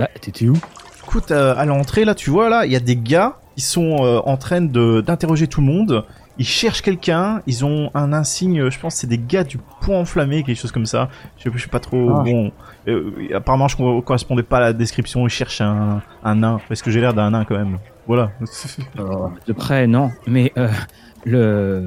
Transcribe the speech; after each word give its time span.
Bah, 0.00 0.08
t'étais 0.20 0.48
où? 0.48 0.56
Écoute, 1.04 1.30
euh, 1.30 1.54
à 1.56 1.64
l'entrée, 1.66 2.04
là, 2.04 2.14
tu 2.14 2.30
vois, 2.30 2.48
là, 2.48 2.64
il 2.66 2.72
y 2.72 2.76
a 2.76 2.80
des 2.80 2.96
gars 2.96 3.36
qui 3.56 3.62
sont 3.62 3.98
euh, 4.04 4.20
en 4.24 4.36
train 4.36 4.60
de 4.60 5.00
d'interroger 5.00 5.46
tout 5.46 5.60
le 5.60 5.66
monde. 5.66 6.04
Ils 6.38 6.46
cherchent 6.46 6.80
quelqu'un, 6.80 7.42
ils 7.46 7.64
ont 7.66 7.90
un 7.94 8.14
insigne, 8.14 8.70
je 8.70 8.78
pense 8.80 8.94
que 8.94 9.00
c'est 9.00 9.06
des 9.06 9.18
gars 9.18 9.44
du 9.44 9.58
point 9.82 9.98
enflammé, 9.98 10.42
quelque 10.42 10.56
chose 10.58 10.72
comme 10.72 10.86
ça. 10.86 11.10
Je 11.36 11.42
sais, 11.42 11.50
je 11.54 11.62
sais 11.62 11.68
pas 11.68 11.80
trop. 11.80 12.12
Ah. 12.16 12.22
Bon, 12.24 12.50
euh, 12.88 13.10
apparemment, 13.34 13.68
je 13.68 13.76
ne 13.82 14.00
correspondais 14.00 14.42
pas 14.42 14.56
à 14.58 14.60
la 14.60 14.72
description. 14.72 15.26
Ils 15.26 15.30
cherchent 15.30 15.60
un, 15.60 16.00
un 16.24 16.34
nain, 16.36 16.60
parce 16.68 16.80
que 16.80 16.90
j'ai 16.90 17.00
l'air 17.02 17.12
d'un 17.12 17.30
nain 17.32 17.44
quand 17.44 17.58
même. 17.58 17.76
Voilà. 18.06 18.30
De 19.46 19.52
près, 19.52 19.86
non. 19.86 20.10
Mais 20.26 20.50
euh, 20.56 20.68
le, 21.26 21.84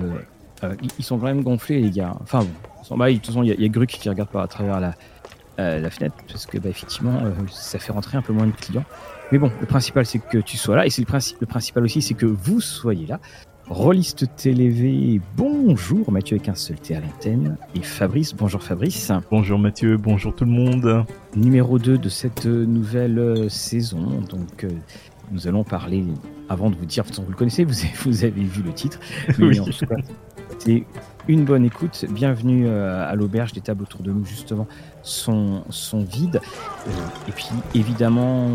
euh, 0.64 0.76
ils- 0.84 0.92
ils 1.00 1.04
sont 1.04 1.18
quand 1.18 1.26
même 1.26 1.42
gonflés, 1.44 1.82
les 1.82 1.90
gars. 1.90 2.14
Enfin 2.22 2.40
bon, 2.40 2.50
ils 2.82 2.86
sont- 2.86 2.98
bah, 2.98 3.10
de 3.10 3.16
toute 3.16 3.26
façon, 3.28 3.42
il 3.44 3.50
y, 3.50 3.52
a- 3.52 3.56
il 3.56 3.62
y 3.62 3.66
a 3.66 3.70
Gruc 3.70 3.90
qui 3.90 4.08
regarde 4.10 4.30
par 4.30 4.44
à 4.44 4.48
travers 4.48 4.80
la, 4.80 4.94
euh, 5.60 5.80
la 5.80 5.90
fenêtre, 5.90 6.16
parce 6.28 6.46
que 6.46 6.58
bah, 6.58 6.70
effectivement, 6.70 7.20
euh, 7.24 7.32
ça 7.52 7.80
fait 7.80 7.92
rentrer 7.92 8.18
un 8.18 8.22
peu 8.22 8.34
moins 8.34 8.48
de 8.48 8.52
clients. 8.52 8.86
Mais 9.32 9.38
bon, 9.38 9.52
le 9.62 9.66
principal, 9.68 10.06
c'est 10.06 10.20
que 10.20 10.38
tu 10.40 10.58
sois 10.58 10.76
là, 10.76 10.86
et 10.86 10.90
c'est 10.90 11.02
le, 11.02 11.08
princi- 11.12 11.36
le 11.40 11.46
principal 11.48 11.84
aussi, 11.84 12.02
c'est 12.02 12.14
que 12.14 12.26
vous 12.26 12.60
soyez 12.62 13.06
là. 13.08 13.20
Rolliste 13.70 14.26
TV, 14.36 15.22
bonjour 15.38 16.12
Mathieu 16.12 16.36
avec 16.36 16.50
un 16.50 16.56
seul 16.56 16.78
T 16.78 16.96
à 16.96 17.00
l'antenne, 17.00 17.56
et 17.76 17.82
Fabrice, 17.82 18.34
bonjour 18.36 18.62
Fabrice. 18.62 19.10
bonjour 19.32 19.58
Mathieu, 19.58 19.96
bonjour 19.98 20.36
tout 20.36 20.44
le 20.44 20.52
monde. 20.52 21.06
numéro 21.38 21.80
2 21.80 21.98
de 21.98 22.10
cette 22.10 22.46
euh, 22.46 22.66
nouvelle 22.66 23.50
saison. 23.50 24.20
Donc, 24.30 24.66
euh, 24.66 24.70
nous 25.32 25.48
allons 25.48 25.64
parler, 25.64 26.04
avant 26.50 26.70
de 26.70 26.76
vous 26.76 26.86
dire, 26.86 27.06
vous 27.06 27.30
le 27.32 27.36
connaissez, 27.38 27.64
vous 27.64 27.80
avez, 27.80 27.94
vous 28.04 28.24
avez 28.26 28.44
vu 28.44 28.62
le 28.64 28.74
titre. 28.74 29.00
Mais 29.40 29.46
Oui. 29.46 29.60
en 29.62 29.66
tout 29.66 29.86
cas, 29.86 29.96
c'est 30.60 30.84
une 31.30 31.46
bonne 31.46 31.64
écoute. 31.64 32.06
Bienvenue 32.10 32.68
à 32.68 33.16
l'auberge. 33.16 33.54
Les 33.56 33.62
tables 33.62 33.84
autour 33.84 34.02
de 34.02 34.12
nous, 34.12 34.26
justement, 34.26 34.68
sont, 35.04 35.64
sont 35.70 36.04
vides. 36.04 36.42
Euh, 36.88 36.92
et 37.28 37.32
puis, 37.32 37.50
évidemment, 37.76 38.50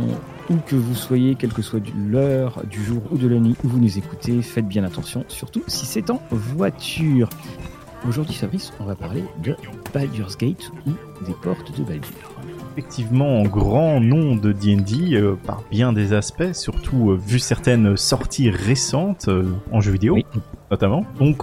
où 0.51 0.57
que 0.67 0.77
vous 0.77 0.95
soyez, 0.95 1.35
quelle 1.35 1.53
que 1.53 1.63
soit 1.63 1.81
l'heure 1.97 2.63
du 2.69 2.83
jour 2.83 3.03
ou 3.11 3.19
de 3.19 3.29
la 3.29 3.39
nuit 3.39 3.55
où 3.65 3.69
vous 3.69 3.79
nous 3.79 3.99
écoutez, 3.99 4.43
faites 4.43 4.67
bien 4.67 4.85
attention, 4.85 5.25
surtout 5.29 5.63
si 5.67 5.87
c'est 5.87 6.11
en 6.11 6.21
voiture. 6.31 7.29
Aujourd'hui, 8.09 8.35
Fabrice, 8.35 8.73
on 8.81 8.85
va 8.85 8.95
parler 8.95 9.25
de 9.43 9.57
Baldur's 9.93 10.37
Gate 10.37 10.71
ou 10.87 10.93
des 11.27 11.35
portes 11.43 11.77
de 11.77 11.85
Baldur. 11.85 12.31
Effectivement, 12.77 13.43
grand 13.43 14.01
nom 14.01 14.37
de 14.37 14.53
D&D 14.53 15.15
euh, 15.15 15.35
par 15.35 15.65
bien 15.69 15.93
des 15.93 16.13
aspects, 16.13 16.53
surtout 16.53 17.11
euh, 17.11 17.17
vu 17.17 17.41
certaines 17.41 17.97
sorties 17.97 18.51
récentes 18.51 19.27
euh, 19.27 19.53
en 19.73 19.81
jeux 19.81 19.93
vidéo. 19.93 20.15
Oui. 20.15 20.25
Notamment. 20.71 21.05
Donc, 21.19 21.43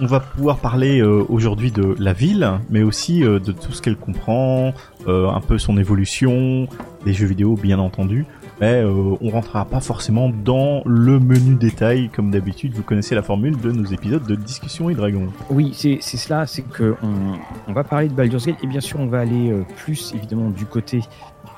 on, 0.00 0.06
va 0.06 0.20
pouvoir 0.20 0.58
parler 0.58 1.00
euh, 1.00 1.24
aujourd'hui 1.28 1.70
de 1.70 1.94
la 1.98 2.12
ville, 2.12 2.50
mais 2.70 2.82
aussi 2.82 3.24
euh, 3.24 3.38
de 3.38 3.52
tout 3.52 3.72
ce 3.72 3.80
qu'elle 3.80 3.96
comprend, 3.96 4.74
euh, 5.06 5.28
un 5.28 5.40
peu 5.40 5.58
son 5.58 5.76
évolution, 5.78 6.66
des 7.04 7.12
jeux 7.12 7.26
vidéo 7.26 7.54
bien 7.54 7.78
entendu. 7.78 8.26
Mais 8.60 8.84
on 8.84 9.30
rentrera 9.30 9.64
pas 9.64 9.80
forcément 9.80 10.28
dans 10.28 10.82
le 10.86 11.18
menu 11.18 11.56
détail, 11.56 12.10
comme 12.10 12.30
d'habitude. 12.30 12.74
Vous 12.74 12.84
connaissez 12.84 13.16
la 13.16 13.22
formule 13.22 13.58
de 13.58 13.72
nos 13.72 13.86
épisodes 13.86 14.24
de 14.24 14.36
Discussion 14.36 14.88
et 14.88 14.94
Dragons. 14.94 15.32
Oui, 15.50 15.72
c'est 15.74 16.00
cela, 16.00 16.46
c'est 16.46 16.62
que 16.62 16.94
on, 17.02 17.72
va 17.72 17.82
parler 17.82 18.08
de 18.08 18.12
Baldur's 18.12 18.46
Gate 18.46 18.62
et 18.62 18.68
bien 18.68 18.80
sûr 18.80 19.00
on 19.00 19.06
va 19.06 19.18
aller 19.18 19.52
plus 19.78 20.14
évidemment 20.14 20.50
du 20.50 20.64
côté 20.64 21.00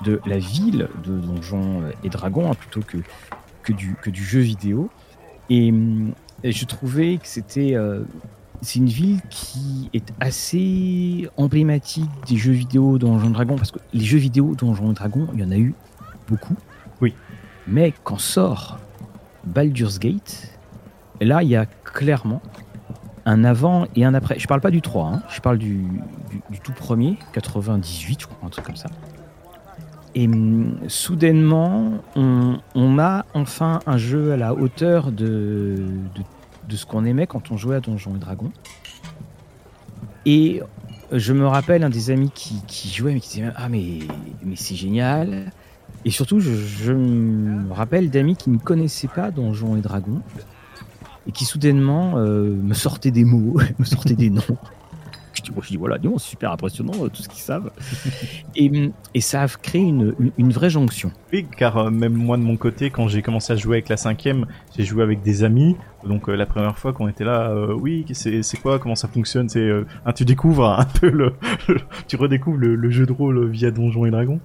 de 0.03 0.19
la 0.25 0.39
ville 0.39 0.89
de 1.05 1.19
Donjons 1.19 1.83
et 2.05 2.08
Dragons 2.08 2.51
hein, 2.51 2.55
plutôt 2.55 2.81
que, 2.81 2.98
que, 3.62 3.75
du, 3.75 3.97
que 4.01 4.08
du 4.08 4.25
jeu 4.25 4.41
vidéo. 4.41 4.89
Et, 5.51 5.73
hum, 5.73 6.12
et 6.45 6.53
je 6.53 6.64
trouvais 6.67 7.17
que 7.17 7.27
c'était 7.27 7.75
euh, 7.75 8.05
c'est 8.61 8.78
une 8.78 8.87
ville 8.87 9.20
qui 9.31 9.91
est 9.95 10.12
assez 10.20 11.28
emblématique 11.36 12.11
des 12.29 12.36
jeux 12.36 12.52
vidéo 12.52 12.98
Donjons 12.98 13.30
et 13.30 13.33
Dragons 13.33 13.57
parce 13.57 13.70
que 13.70 13.79
les 13.95 14.05
jeux 14.05 14.18
vidéo 14.18 14.55
Donjons 14.55 14.92
et 14.92 14.95
Dragons, 14.95 15.27
il 15.33 15.41
y 15.41 15.45
en 15.45 15.51
a 15.51 15.57
eu 15.57 15.74
beaucoup. 16.29 16.55
Oui. 17.01 17.14
Mais 17.67 17.95
quand 18.05 18.18
sort 18.18 18.79
Baldur's 19.45 19.98
Gate, 19.98 20.58
là 21.20 21.42
il 21.42 21.48
y 21.48 21.57
a 21.57 21.64
clairement 21.67 22.42
un 23.24 23.42
avant 23.42 23.86
et 23.97 24.05
un 24.05 24.13
après. 24.13 24.39
Je 24.39 24.47
parle 24.47 24.61
pas 24.61 24.70
du 24.70 24.83
3, 24.83 25.07
hein, 25.07 25.23
je 25.30 25.41
parle 25.41 25.57
du, 25.57 25.79
du, 26.30 26.42
du 26.51 26.61
tout 26.61 26.73
premier, 26.73 27.17
98, 27.33 28.20
je 28.20 28.27
crois, 28.27 28.47
un 28.47 28.51
truc 28.51 28.67
comme 28.67 28.77
ça. 28.77 28.91
Et 30.14 30.27
hum, 30.27 30.79
soudainement, 30.89 31.92
on, 32.14 32.58
on 32.74 32.98
a 32.98 33.24
enfin 33.35 33.80
un 33.86 33.97
jeu 33.97 34.33
à 34.33 34.36
la 34.36 34.55
hauteur 34.55 35.11
de, 35.11 35.77
de, 36.14 36.23
de 36.69 36.77
ce 36.77 36.86
qu'on 36.86 37.05
aimait 37.05 37.27
quand 37.27 37.51
on 37.51 37.57
jouait 37.57 37.77
à 37.77 37.80
Donjons 37.80 38.14
et 38.17 38.19
Dragons. 38.19 38.52
Et 40.27 40.63
je 41.13 41.33
me 41.33 41.47
rappelle 41.47 41.85
un 41.85 41.91
des 41.91 42.11
amis 42.11 42.30
qui, 42.35 42.89
jouait, 42.89 43.14
mais 43.14 43.20
qui 43.20 43.29
disait 43.41 43.52
Ah, 43.57 43.69
mais, 43.69 44.01
mais 44.42 44.57
c'est 44.57 44.74
génial. 44.74 45.53
Et 46.05 46.11
surtout, 46.11 46.41
je, 46.41 46.55
je 46.55 46.92
me 46.92 47.73
rappelle 47.73 48.11
d'amis 48.11 48.36
qui 48.36 48.51
ne 48.51 48.58
connaissaient 48.58 49.08
pas 49.08 49.30
Donjons 49.30 49.77
et 49.77 49.80
Dragons 49.80 50.23
et 51.27 51.33
qui 51.33 51.45
soudainement 51.45 52.14
euh, 52.17 52.51
me 52.51 52.74
sortaient 52.74 53.11
des 53.11 53.24
mots, 53.24 53.58
me 53.79 53.85
sortaient 53.85 54.14
des 54.14 54.30
noms. 54.30 54.42
Je 55.44 55.50
dis, 55.52 55.58
je 55.62 55.68
dis 55.68 55.77
voilà, 55.77 55.98
c'est 56.02 56.18
super 56.30 56.52
impressionnant 56.52 56.92
euh, 57.05 57.08
tout 57.08 57.22
ce 57.22 57.28
qu'ils 57.28 57.42
savent. 57.42 57.70
Et, 58.56 58.70
et 59.14 59.20
ça 59.20 59.42
a 59.42 59.48
créé 59.48 59.82
une, 59.82 60.14
une, 60.20 60.30
une 60.38 60.50
vraie 60.52 60.70
jonction. 60.70 61.10
Oui, 61.32 61.46
car 61.56 61.77
euh, 61.77 61.90
même 61.90 62.12
moi 62.14 62.36
de 62.36 62.42
mon 62.42 62.56
côté, 62.56 62.90
quand 62.90 63.08
j'ai 63.08 63.20
commencé 63.20 63.52
à 63.52 63.56
jouer 63.56 63.77
avec 63.78 63.88
la 63.88 63.96
cinquième, 63.96 64.46
j'ai 64.77 64.84
joué 64.84 65.02
avec 65.02 65.22
des 65.22 65.42
amis. 65.42 65.77
Donc 66.06 66.28
euh, 66.28 66.36
la 66.36 66.46
première 66.46 66.78
fois 66.78 66.92
qu'on 66.92 67.08
était 67.08 67.24
là, 67.24 67.50
euh, 67.50 67.74
oui, 67.74 68.05
c'est 68.12 68.56
quoi, 68.60 68.78
comment 68.78 68.94
ça 68.94 69.08
fonctionne 69.08 69.48
C'est 69.48 69.58
euh, 69.60 69.84
tu 70.14 70.24
découvres 70.24 70.68
un 70.78 70.84
peu 70.84 71.08
le, 71.10 71.32
tu 72.06 72.16
redécouvres 72.16 72.58
le, 72.58 72.76
le 72.76 72.90
jeu 72.90 73.06
de 73.06 73.12
rôle 73.12 73.48
via 73.50 73.70
Donjons 73.70 74.05
et 74.06 74.11
Dragons. 74.11 74.40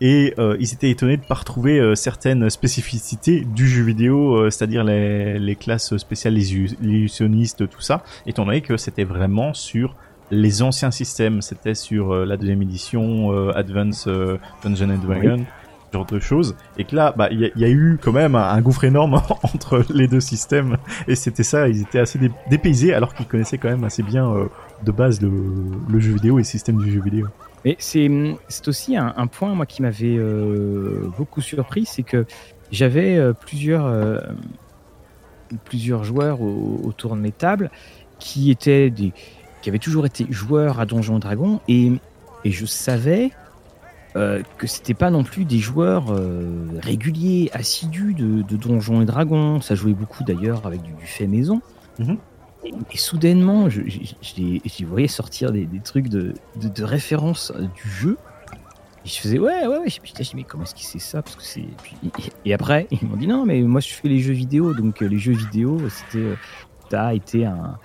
Et 0.00 0.34
ils 0.58 0.72
étaient 0.72 0.90
étonnés 0.90 1.16
de 1.16 1.24
pas 1.24 1.34
retrouver 1.34 1.94
certaines 1.96 2.48
spécificités 2.50 3.40
du 3.44 3.66
jeu 3.68 3.82
vidéo, 3.82 4.50
c'est-à-dire 4.50 4.84
les, 4.84 5.38
les 5.38 5.56
classes 5.56 5.96
spéciales, 5.96 6.34
les 6.34 6.52
illu- 6.54 6.76
illusionnistes, 6.82 7.68
tout 7.68 7.80
ça, 7.80 8.02
étant 8.26 8.44
donné 8.44 8.60
que 8.60 8.76
c'était 8.76 9.04
vraiment 9.04 9.54
sur 9.54 9.96
les 10.30 10.62
anciens 10.62 10.90
systèmes, 10.90 11.42
c'était 11.42 11.74
sur 11.74 12.12
euh, 12.14 12.24
la 12.24 12.36
deuxième 12.36 12.62
édition, 12.62 13.32
euh, 13.32 13.52
Advance 13.56 14.06
euh, 14.06 14.38
Dungeon 14.62 14.90
and 14.90 14.98
Dragon, 15.06 15.44
ce 15.90 15.92
genre 15.98 16.06
de 16.06 16.18
choses, 16.20 16.54
et 16.78 16.84
que 16.84 16.94
là, 16.94 17.12
bah, 17.16 17.28
il 17.32 17.40
y, 17.40 17.44
a- 17.46 17.50
il 17.56 17.60
y 17.60 17.64
a 17.64 17.68
eu 17.70 17.98
quand 18.00 18.12
même 18.12 18.36
un, 18.36 18.48
un 18.48 18.60
gouffre 18.60 18.84
énorme 18.84 19.14
entre 19.42 19.82
les 19.92 20.06
deux 20.06 20.20
systèmes, 20.20 20.76
et 21.08 21.14
c'était 21.16 21.42
ça, 21.42 21.68
ils 21.68 21.80
étaient 21.82 21.98
assez 21.98 22.18
dé- 22.18 22.30
dépaysés, 22.48 22.94
alors 22.94 23.12
qu'ils 23.14 23.26
connaissaient 23.26 23.58
quand 23.58 23.70
même 23.70 23.82
assez 23.84 24.02
bien 24.04 24.30
euh, 24.32 24.46
de 24.84 24.92
base 24.92 25.20
le, 25.20 25.30
le 25.88 26.00
jeu 26.00 26.12
vidéo 26.14 26.38
et 26.38 26.42
le 26.42 26.44
système 26.44 26.78
du 26.78 26.92
jeu 26.92 27.00
vidéo. 27.02 27.26
Mais 27.64 27.76
c'est 27.78 28.08
c'est 28.48 28.68
aussi 28.68 28.96
un, 28.96 29.12
un 29.16 29.26
point 29.26 29.54
moi 29.54 29.66
qui 29.66 29.82
m'avait 29.82 30.18
beaucoup 31.18 31.42
surpris, 31.42 31.84
c'est 31.84 32.02
que 32.04 32.24
j'avais 32.72 33.20
plusieurs 33.38 34.22
plusieurs 35.64 36.04
joueurs 36.04 36.40
au- 36.40 36.80
autour 36.84 37.16
de 37.16 37.20
mes 37.20 37.32
tables 37.32 37.70
qui 38.18 38.50
étaient 38.50 38.90
des 38.90 39.12
qui 39.62 39.68
avaient 39.68 39.78
toujours 39.78 40.06
été 40.06 40.26
joueurs 40.30 40.80
à 40.80 40.86
Donjons 40.86 41.16
et 41.16 41.20
Dragons 41.20 41.60
et 41.68 41.92
et 42.44 42.50
je 42.50 42.66
savais 42.66 43.30
euh, 44.16 44.42
que 44.58 44.66
c'était 44.66 44.94
pas 44.94 45.10
non 45.10 45.22
plus 45.22 45.44
des 45.44 45.58
joueurs 45.58 46.06
euh, 46.10 46.66
réguliers, 46.82 47.50
assidus 47.52 48.14
de, 48.14 48.42
de 48.42 48.56
Donjons 48.56 49.02
et 49.02 49.04
Dragons. 49.04 49.60
Ça 49.60 49.74
jouait 49.74 49.92
beaucoup 49.92 50.24
d'ailleurs 50.24 50.66
avec 50.66 50.82
du, 50.82 50.92
du 50.92 51.06
fait 51.06 51.26
maison. 51.26 51.60
Mhm. 51.98 52.16
Et, 52.64 52.72
et 52.92 52.96
soudainement, 52.96 53.68
je, 53.70 53.82
je, 53.88 54.84
voyais 54.84 55.08
sortir 55.08 55.52
des, 55.52 55.64
des 55.64 55.80
trucs 55.80 56.08
de, 56.08 56.34
de, 56.56 56.68
de 56.68 56.84
référence 56.84 57.52
euh, 57.54 57.60
du 57.60 57.88
jeu. 57.88 58.18
Et 59.04 59.08
je 59.08 59.18
faisais 59.18 59.38
ouais, 59.38 59.66
ouais, 59.66 59.78
ouais. 59.78 59.86
Putain, 60.02 60.24
mais 60.34 60.42
comment 60.42 60.64
est-ce 60.64 60.74
qu'il 60.74 60.86
sait 60.86 60.98
ça? 60.98 61.22
Parce 61.22 61.36
que 61.36 61.42
c'est. 61.42 61.64
Et, 62.44 62.52
après, 62.52 62.86
ils 62.90 63.06
m'ont 63.06 63.16
dit 63.16 63.28
non, 63.28 63.46
mais 63.46 63.62
moi 63.62 63.80
je 63.80 63.88
fais 63.88 64.08
les 64.08 64.18
jeux 64.18 64.34
vidéo. 64.34 64.74
Donc 64.74 65.02
euh, 65.02 65.06
les 65.06 65.18
jeux 65.18 65.32
vidéo, 65.32 65.78
c'était. 65.88 66.34
a 66.96 67.14
été 67.14 67.46
un. 67.46 67.78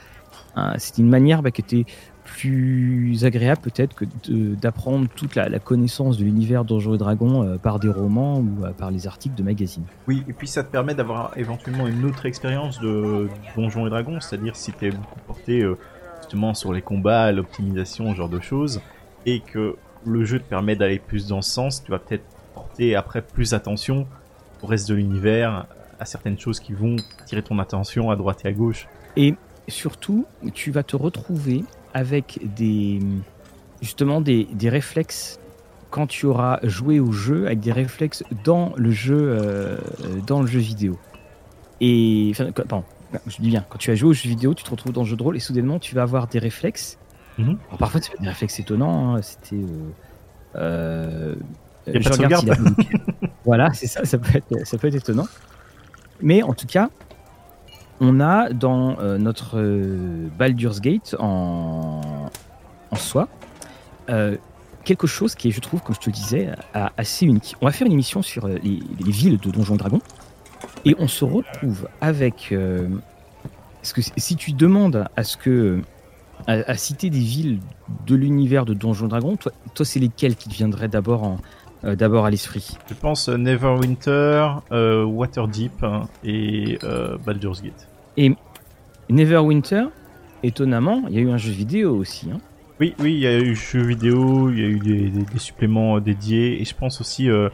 C'était 0.78 1.02
une 1.02 1.10
manière 1.10 1.42
bah, 1.42 1.52
qui 1.52 1.62
était 1.62 1.86
plus 2.25 3.24
agréable 3.24 3.62
peut-être 3.62 3.96
que 3.96 4.06
d'apprendre 4.56 5.07
toute 5.16 5.36
la, 5.36 5.48
la 5.48 5.60
connaissance 5.60 6.18
de 6.18 6.25
l'univers 6.25 6.66
Donjons 6.66 6.96
et 6.96 6.98
Dragons 6.98 7.44
euh, 7.44 7.57
par 7.57 7.80
des 7.80 7.88
romans 7.88 8.40
ou 8.40 8.66
euh, 8.66 8.72
par 8.72 8.92
les 8.92 9.07
articles 9.07 9.36
de 9.36 9.44
magazines. 9.44 9.86
Oui, 10.07 10.24
et 10.28 10.34
puis 10.34 10.48
ça 10.48 10.63
te 10.63 10.72
permet 10.72 10.96
d'avoir 10.96 11.38
éventuellement 11.38 11.88
une 11.88 12.04
autre 12.04 12.25
expérience 12.25 12.80
de 12.80 13.30
Donjons 13.56 13.86
et 13.86 13.90
Dragons, 13.90 14.19
c'est-à-dire 14.19 14.56
si 14.56 14.74
t'es 14.74 14.90
beaucoup 14.90 15.19
porté 15.28 15.62
euh, 15.62 15.78
justement 16.18 16.54
sur 16.54 16.74
les 16.74 16.81
combats, 16.81 17.31
l'optimisation, 17.31 18.12
ce 18.12 18.18
genre 18.18 18.30
de 18.30 18.40
choses, 18.40 18.81
et 19.25 19.42
que 19.42 19.75
le 20.06 20.25
jeu 20.25 20.40
te 20.40 20.46
permet 20.46 20.75
d'aller 20.75 21.00
plus 21.00 21.28
dans 21.28 21.42
ce 21.42 21.51
sens, 21.51 21.84
tu 21.84 21.92
vas 21.92 22.00
peut-être 22.00 22.25
porter 22.54 22.96
après 22.96 23.22
plus 23.22 23.54
attention 23.54 24.08
au 24.63 24.68
reste 24.68 24.90
de 24.90 24.96
l'univers, 24.96 25.68
à 26.00 26.06
certaines 26.06 26.40
choses 26.40 26.60
qui 26.60 26.74
vont 26.74 26.96
tirer 27.25 27.44
ton 27.44 27.60
attention 27.60 28.10
à 28.10 28.16
droite 28.16 28.42
et 28.46 28.48
à 28.48 28.51
gauche. 28.51 28.88
Et 29.16 29.36
surtout, 29.68 30.26
tu 30.54 30.72
vas 30.72 30.84
te 30.84 30.96
retrouver 30.96 31.64
avec 31.94 32.40
des 32.56 33.00
justement 33.82 34.22
des, 34.22 34.46
des 34.54 34.70
réflexes 34.70 35.40
quand 35.92 36.08
tu 36.08 36.26
auras 36.26 36.60
joué 36.64 37.00
au 37.00 37.12
jeu 37.12 37.46
avec 37.46 37.60
des 37.60 37.72
réflexes 37.72 38.24
dans 38.44 38.74
le 38.76 38.92
jeu 38.92 39.18
euh, 39.18 39.78
dans 40.28 40.42
le 40.42 40.48
jeu 40.48 40.60
vidéo. 40.60 40.98
Et 41.82 42.30
enfin, 42.32 42.52
pardon, 42.52 42.84
je 43.28 43.38
dis 43.42 43.50
bien, 43.50 43.66
quand 43.70 43.78
tu 43.78 43.92
as 43.92 43.96
joué 43.96 44.10
au 44.10 44.14
jeu 44.14 44.28
vidéo, 44.30 44.54
tu 44.54 44.64
te 44.64 44.70
retrouves 44.70 44.94
dans 44.94 45.04
le 45.04 45.08
jeu 45.08 45.16
de 45.16 45.24
rôle 45.24 45.38
et 45.38 45.40
soudainement 45.40 45.80
tu 45.80 45.96
vas 45.96 46.02
avoir 46.04 46.28
des 46.28 46.40
réflexes. 46.40 46.98
Mhm. 47.38 47.58
Alors, 47.68 47.78
parfois, 47.80 48.02
fais 48.02 48.18
des 48.20 48.28
réflexes 48.28 48.60
étonnants. 48.60 49.16
hein. 49.16 49.22
C'était 49.22 49.56
euh, 50.56 51.36
euh, 51.88 52.00
voilà, 53.46 53.72
c'est 53.74 53.88
ça, 53.88 54.06
ça 54.06 54.18
peut, 54.18 54.36
être, 54.36 54.66
ça 54.66 54.78
peut 54.78 54.88
être 54.88 54.96
étonnant. 54.96 55.28
Mais 56.22 56.44
en 56.44 56.54
tout 56.54 56.68
cas, 56.68 56.90
on 58.00 58.20
a 58.20 58.50
dans 58.50 58.98
euh, 59.00 59.18
notre 59.18 59.58
euh, 59.58 60.28
Baldur's 60.38 60.82
Gate 60.82 61.16
en, 61.20 62.02
en 62.92 62.96
soi 62.96 63.28
euh, 64.10 64.38
quelque 64.84 65.08
chose 65.08 65.34
qui 65.34 65.48
est, 65.48 65.52
je 65.52 65.62
trouve, 65.62 65.82
comme 65.82 65.96
je 65.96 66.00
te 66.00 66.10
disais, 66.12 66.50
assez 66.98 67.26
unique. 67.26 67.56
On 67.62 67.66
va 67.66 67.72
faire 67.72 67.88
une 67.88 67.94
émission 67.94 68.22
sur 68.22 68.48
les, 68.48 68.60
les 68.60 69.12
villes 69.12 69.40
de 69.40 69.50
Donjons 69.50 69.76
et 69.76 69.78
Dragons 69.78 70.02
et 70.86 70.96
on 71.00 71.08
se 71.08 71.26
retrouve 71.26 71.88
avec. 72.02 72.54
si 73.82 74.36
tu 74.36 74.52
demandes 74.54 75.08
à 75.16 75.24
ce 75.24 75.38
que. 75.38 75.82
à, 76.46 76.76
citer 76.78 77.10
des 77.10 77.18
villes 77.20 77.60
de 78.06 78.16
l'univers 78.16 78.66
de 78.66 78.76
Donjons 78.76 79.08
et 79.08 79.10
Dragons, 79.10 79.38
toi, 79.38 79.52
toi 79.74 79.86
c'est 79.86 80.00
lesquelles 80.00 80.36
qui 80.36 80.50
te 80.50 80.54
viendraient 80.54 80.88
d'abord 80.88 81.24
en- 81.24 81.38
euh, 81.86 81.96
d'abord 81.96 82.26
à 82.26 82.30
l'esprit 82.30 82.78
Je 82.90 82.94
pense 82.94 83.30
euh, 83.30 83.38
Neverwinter, 83.38 84.48
euh, 84.72 85.04
Waterdeep 85.06 85.84
hein, 85.84 86.08
et 86.24 86.78
Baldur's 87.26 87.62
Gate. 87.62 87.88
Neverwinter, 89.10 89.86
étonnamment, 90.44 91.04
il 91.10 91.16
y 91.16 91.18
a 91.20 91.22
eu 91.22 91.30
un 91.30 91.38
jeu 91.38 91.52
vidéo 91.52 91.96
aussi. 91.96 92.30
hein. 92.32 92.40
Oui, 92.80 92.94
oui, 93.00 93.14
il 93.14 93.20
y 93.20 93.28
a 93.28 93.38
eu 93.40 93.56
jeux 93.56 93.84
vidéo, 93.84 94.50
il 94.50 94.60
y 94.60 94.64
a 94.64 94.68
eu 94.68 94.80
des, 94.80 95.10
des- 95.10 95.24
des 95.24 95.40
suppléments 95.40 96.00
dédiés, 96.00 96.62
et 96.62 96.66
je 96.66 96.76
pense 96.76 97.00
aussi 97.00 97.30
euh, 97.30 97.50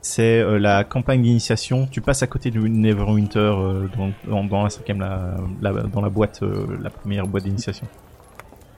c'est 0.00 0.40
euh, 0.40 0.58
la 0.58 0.84
campagne 0.84 1.20
d'initiation. 1.22 1.86
Tu 1.90 2.00
passes 2.00 2.22
à 2.22 2.26
côté 2.26 2.50
du 2.50 2.60
Neverwinter 2.70 3.38
euh, 3.38 3.86
dans, 3.96 4.10
dans, 4.26 4.44
dans 4.44 4.62
la 4.64 4.70
cinquième, 4.70 5.00
la, 5.00 5.34
la- 5.60 5.82
dans 5.82 6.00
la 6.00 6.08
boîte, 6.08 6.40
la 6.82 6.90
première 6.90 7.26
boîte 7.26 7.44
d'initiation. 7.44 7.86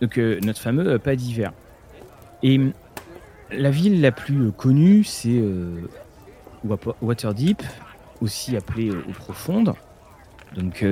Donc 0.00 0.16
notre 0.19 0.60
fameux 0.60 0.98
pas 0.98 1.14
d'hiver. 1.16 1.52
Et 2.43 2.60
la 3.50 3.70
ville 3.70 4.00
la 4.00 4.12
plus 4.12 4.46
euh, 4.48 4.50
connue, 4.50 5.04
c'est 5.04 5.28
euh, 5.31 5.81
Waterdeep, 7.02 7.62
aussi 8.20 8.56
appelée 8.56 8.90
euh, 8.90 9.04
Eau 9.08 9.12
Profonde, 9.12 9.75
donc 10.56 10.84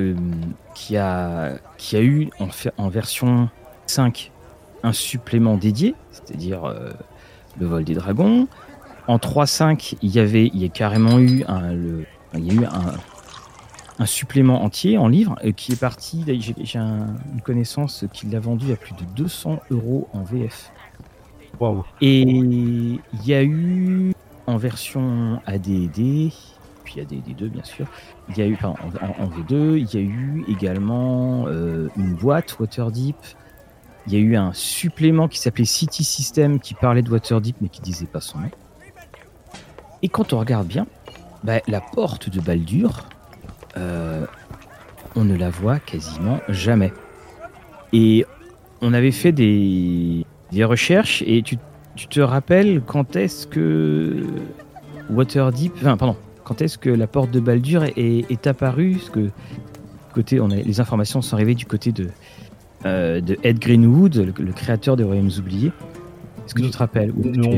qui 0.74 0.96
a 0.96 1.58
eu 1.94 2.28
en, 2.76 2.88
version 2.88 3.48
5 3.86 4.30
un 4.82 4.92
supplément 4.92 5.56
dédié, 5.56 5.94
c'est-à-dire 6.10 6.74
le 7.58 7.66
vol 7.66 7.84
des 7.84 7.94
dragons. 7.94 8.46
En 9.06 9.16
3.5, 9.16 9.96
il 10.02 10.10
y 10.10 10.18
avait 10.18 10.50
a 10.64 10.68
carrément 10.68 11.18
eu 11.18 11.44
un 11.48 11.72
a 13.98 14.06
supplément 14.06 14.64
entier 14.64 14.98
en 14.98 15.06
livre 15.08 15.36
qui 15.56 15.72
est 15.72 15.80
parti. 15.80 16.24
J'ai 16.26 16.54
j'ai 16.58 16.78
un- 16.78 17.14
une 17.32 17.40
connaissance 17.40 18.04
qui 18.12 18.26
l'a 18.26 18.40
vendu 18.40 18.72
à 18.72 18.76
plus 18.76 18.92
de 18.94 19.04
200 19.14 19.60
euros 19.70 20.08
en 20.12 20.22
VF. 20.24 20.72
Et 22.00 22.22
il 22.22 23.00
y 23.24 23.34
a 23.34 23.42
eu 23.42 24.12
en 24.46 24.56
version 24.56 25.40
AD&D, 25.46 26.32
puis 26.84 27.00
AD&D2 27.00 27.48
bien 27.48 27.64
sûr, 27.64 27.86
il 28.28 28.38
y 28.38 28.42
a 28.42 28.46
eu, 28.46 28.58
en 28.62 29.28
V2, 29.28 29.78
il 29.78 29.94
y 29.94 29.96
a 29.96 30.00
eu 30.00 30.44
également 30.48 31.46
euh, 31.46 31.88
une 31.96 32.14
boîte 32.14 32.58
Waterdeep. 32.58 33.16
Il 34.06 34.12
y 34.12 34.16
a 34.16 34.18
eu 34.18 34.36
un 34.36 34.52
supplément 34.52 35.28
qui 35.28 35.38
s'appelait 35.38 35.64
City 35.64 36.04
System 36.04 36.60
qui 36.60 36.74
parlait 36.74 37.02
de 37.02 37.10
Waterdeep 37.10 37.56
mais 37.62 37.68
qui 37.68 37.80
disait 37.80 38.06
pas 38.06 38.20
son 38.20 38.38
nom. 38.38 38.50
Et 40.02 40.08
quand 40.08 40.34
on 40.34 40.38
regarde 40.38 40.66
bien, 40.66 40.86
bah, 41.42 41.60
la 41.66 41.80
porte 41.80 42.28
de 42.28 42.40
Baldur, 42.40 43.08
euh, 43.78 44.26
on 45.16 45.24
ne 45.24 45.34
la 45.34 45.48
voit 45.48 45.78
quasiment 45.78 46.40
jamais. 46.48 46.92
Et 47.94 48.26
on 48.82 48.92
avait 48.92 49.12
fait 49.12 49.32
des, 49.32 50.26
des 50.54 50.64
recherches 50.64 51.22
et 51.26 51.42
tu, 51.42 51.58
tu 51.96 52.06
te 52.06 52.20
rappelles 52.20 52.80
quand 52.86 53.16
est-ce 53.16 53.46
que 53.46 54.24
Waterdeep, 55.10 55.72
enfin 55.76 55.96
pardon, 55.96 56.16
quand 56.44 56.62
est-ce 56.62 56.78
que 56.78 56.90
la 56.90 57.06
porte 57.06 57.30
de 57.30 57.40
Baldur 57.40 57.84
est, 57.84 58.30
est 58.30 58.46
apparue? 58.46 58.92
Parce 58.96 59.10
que 59.10 59.30
côté, 60.14 60.40
on 60.40 60.50
a, 60.50 60.56
les 60.56 60.80
informations 60.80 61.20
sont 61.22 61.34
arrivées 61.36 61.54
du 61.54 61.66
côté 61.66 61.92
de, 61.92 62.08
euh, 62.86 63.20
de 63.20 63.36
Ed 63.42 63.58
Greenwood, 63.58 64.16
le, 64.16 64.44
le 64.44 64.52
créateur 64.52 64.96
des 64.96 65.04
Royaumes 65.04 65.30
oubliés. 65.38 65.72
Est-ce 66.46 66.54
que 66.54 66.62
tu 66.62 66.70
te 66.70 66.76
rappelles 66.78 67.12
Non. 67.16 67.50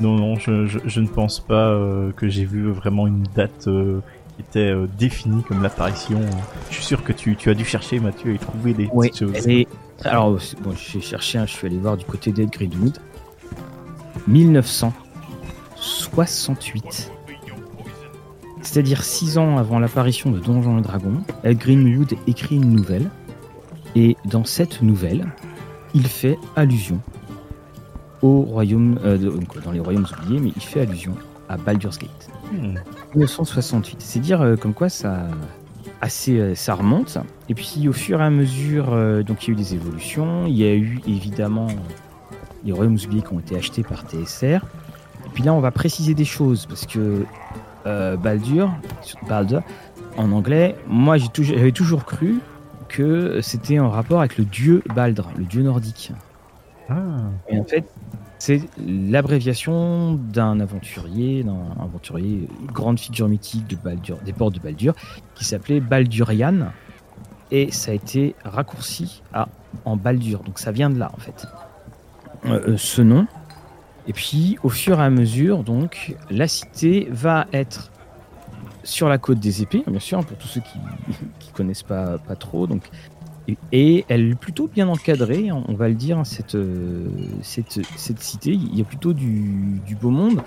Non, 0.00 0.16
non, 0.16 0.34
je, 0.36 0.66
je, 0.66 0.78
je 0.84 1.00
ne 1.00 1.08
pense 1.08 1.40
pas 1.40 1.70
euh, 1.70 2.12
que 2.12 2.28
j'ai 2.28 2.44
vu 2.44 2.70
vraiment 2.70 3.06
une 3.06 3.24
date 3.34 3.66
euh, 3.68 4.00
qui 4.38 4.42
était 4.48 4.70
euh, 4.72 4.86
définie 4.98 5.42
comme 5.42 5.62
l'apparition. 5.62 6.20
Je 6.70 6.74
suis 6.76 6.84
sûr 6.84 7.02
que 7.02 7.12
tu, 7.12 7.34
tu 7.36 7.50
as 7.50 7.54
dû 7.54 7.64
chercher, 7.64 7.98
Mathieu, 8.00 8.34
et 8.34 8.38
trouver 8.38 8.72
des 8.72 8.86
petites 8.86 9.18
choses. 9.18 9.48
est- 9.48 9.66
Alors, 10.04 10.38
bon, 10.62 10.72
j'ai 10.76 11.00
cherché, 11.00 11.38
hein, 11.38 11.46
je 11.46 11.52
suis 11.52 11.66
allé 11.66 11.78
voir 11.78 11.96
du 11.96 12.04
côté 12.04 12.30
d'Ed 12.32 12.50
Greenwood. 12.50 12.98
1968. 14.28 17.12
C'est-à-dire 18.62 19.02
6 19.02 19.38
ans 19.38 19.56
avant 19.58 19.78
l'apparition 19.78 20.30
de 20.30 20.38
Donjons 20.38 20.78
et 20.78 20.82
Dragons, 20.82 21.22
Ed 21.44 21.58
Greenwood 21.58 22.14
écrit 22.26 22.56
une 22.56 22.70
nouvelle. 22.70 23.10
Et 23.96 24.16
dans 24.26 24.44
cette 24.44 24.82
nouvelle, 24.82 25.26
il 25.94 26.06
fait 26.06 26.38
allusion 26.56 27.00
au 28.20 28.42
royaume, 28.42 28.98
euh, 29.04 29.16
dans 29.64 29.72
les 29.72 29.80
royaumes 29.80 30.06
oubliés, 30.22 30.40
mais 30.40 30.52
il 30.54 30.62
fait 30.62 30.82
allusion 30.82 31.14
à 31.48 31.56
Baldur's 31.56 31.98
Gate. 31.98 32.28
Hmm. 32.52 32.74
1968. 33.14 33.96
C'est 34.00 34.20
dire 34.20 34.40
euh, 34.42 34.56
comme 34.56 34.74
quoi 34.74 34.88
ça, 34.88 35.26
assez, 36.00 36.38
euh, 36.38 36.54
ça 36.54 36.74
remonte. 36.74 37.18
Et 37.48 37.54
puis 37.54 37.88
au 37.88 37.92
fur 37.92 38.20
et 38.20 38.24
à 38.24 38.30
mesure, 38.30 38.92
euh, 38.92 39.22
donc 39.22 39.46
il 39.46 39.48
y 39.48 39.50
a 39.50 39.52
eu 39.54 39.56
des 39.56 39.74
évolutions. 39.74 40.46
Il 40.46 40.56
y 40.56 40.64
a 40.64 40.74
eu 40.74 41.00
évidemment 41.06 41.68
les 42.64 42.72
royaumes 42.72 42.98
oubliés 43.04 43.22
qui 43.22 43.32
ont 43.32 43.40
été 43.40 43.56
achetés 43.56 43.82
par 43.82 44.04
TSR. 44.08 44.64
Et 45.26 45.30
puis 45.34 45.42
là, 45.42 45.52
on 45.54 45.60
va 45.60 45.70
préciser 45.70 46.14
des 46.14 46.24
choses 46.24 46.66
parce 46.66 46.86
que 46.86 47.24
Baldur, 48.22 48.70
Baldur, 49.30 49.62
en 50.18 50.30
anglais, 50.32 50.76
moi 50.86 51.16
j'ai 51.16 51.28
toujours- 51.28 51.56
j'avais 51.56 51.72
toujours 51.72 52.04
cru 52.04 52.40
que 52.88 53.40
c'était 53.40 53.78
en 53.78 53.88
rapport 53.88 54.18
avec 54.18 54.36
le 54.36 54.44
dieu 54.44 54.82
Baldr, 54.94 55.26
le 55.38 55.44
dieu 55.44 55.62
nordique. 55.62 56.12
Ah. 56.90 56.94
Et 57.48 57.58
en 57.58 57.64
fait, 57.64 57.84
c'est 58.38 58.60
l'abréviation 58.86 60.14
d'un 60.14 60.60
aventurier, 60.60 61.42
d'un 61.42 61.72
aventurier, 61.80 62.48
grande 62.72 63.00
figure 63.00 63.28
mythique 63.28 63.66
des 63.66 64.32
ports 64.32 64.50
de 64.50 64.60
Baldur, 64.60 64.94
qui 65.34 65.44
s'appelait 65.44 65.80
Baldurian. 65.80 66.72
Et 67.50 67.72
ça 67.72 67.90
a 67.90 67.94
été 67.94 68.34
raccourci 68.44 69.22
en 69.84 69.96
Baldur. 69.96 70.42
Donc 70.44 70.58
ça 70.58 70.70
vient 70.70 70.90
de 70.90 70.98
là, 70.98 71.10
en 71.14 71.20
fait. 71.20 71.46
Euh, 72.46 72.60
euh, 72.68 72.76
ce 72.76 73.02
nom. 73.02 73.26
Et 74.06 74.12
puis, 74.12 74.56
au 74.62 74.68
fur 74.68 75.00
et 75.00 75.04
à 75.04 75.10
mesure, 75.10 75.64
donc, 75.64 76.16
la 76.30 76.48
cité 76.48 77.08
va 77.10 77.46
être 77.52 77.90
sur 78.84 79.08
la 79.08 79.18
côte 79.18 79.38
des 79.38 79.60
épées, 79.62 79.82
bien 79.86 80.00
sûr, 80.00 80.24
pour 80.24 80.36
tous 80.38 80.48
ceux 80.48 80.60
qui, 80.60 80.78
qui 81.40 81.52
connaissent 81.52 81.82
pas, 81.82 82.18
trop. 82.38 82.66
Et, 83.72 84.04
elle 84.08 84.30
est 84.30 84.34
plutôt 84.34 84.68
bien 84.68 84.88
encadrée, 84.88 85.48
hein, 85.48 85.62
on 85.68 85.74
va 85.74 85.88
le 85.88 85.94
dire, 85.94 86.20
cette, 86.24 86.54
euh, 86.54 87.06
cette, 87.42 87.80
cette 87.96 88.20
cité. 88.20 88.52
Il 88.52 88.76
y 88.76 88.80
a 88.80 88.84
plutôt 88.84 89.12
du, 89.12 89.80
beau 90.00 90.10
monde. 90.10 90.42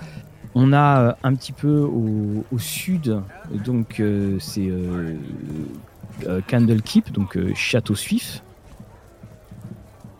On 0.54 0.72
a 0.72 1.00
euh, 1.00 1.12
un 1.24 1.34
petit 1.34 1.52
peu 1.52 1.80
au, 1.80 2.58
sud, 2.58 3.20
donc 3.64 3.98
euh, 3.98 4.38
c'est 4.38 4.70
Candle 6.46 6.82
Keep, 6.82 7.12
donc 7.12 7.38
Château 7.54 7.94
Suif. 7.94 8.42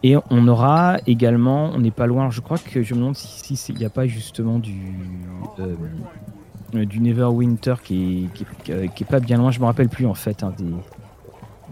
Et 0.04 0.16
on 0.30 0.48
aura 0.48 0.96
également, 1.06 1.70
on 1.72 1.78
n'est 1.78 1.92
pas 1.92 2.06
loin, 2.06 2.30
je 2.30 2.40
crois 2.40 2.58
que 2.58 2.82
je 2.82 2.94
me 2.94 2.98
demande 2.98 3.16
si 3.16 3.54
si 3.56 3.72
il 3.72 3.78
n'y 3.78 3.84
a 3.84 3.90
pas 3.90 4.08
justement 4.08 4.58
du, 4.58 4.74
du 6.72 6.98
Neverwinter 6.98 7.76
qui 7.84 8.28
est, 8.66 8.92
qui, 8.94 9.04
pas 9.04 9.20
bien 9.20 9.36
loin, 9.36 9.52
je 9.52 9.60
me 9.60 9.66
rappelle 9.66 9.88
plus 9.88 10.06
en 10.06 10.14
fait 10.14 10.42
hein, 10.42 10.52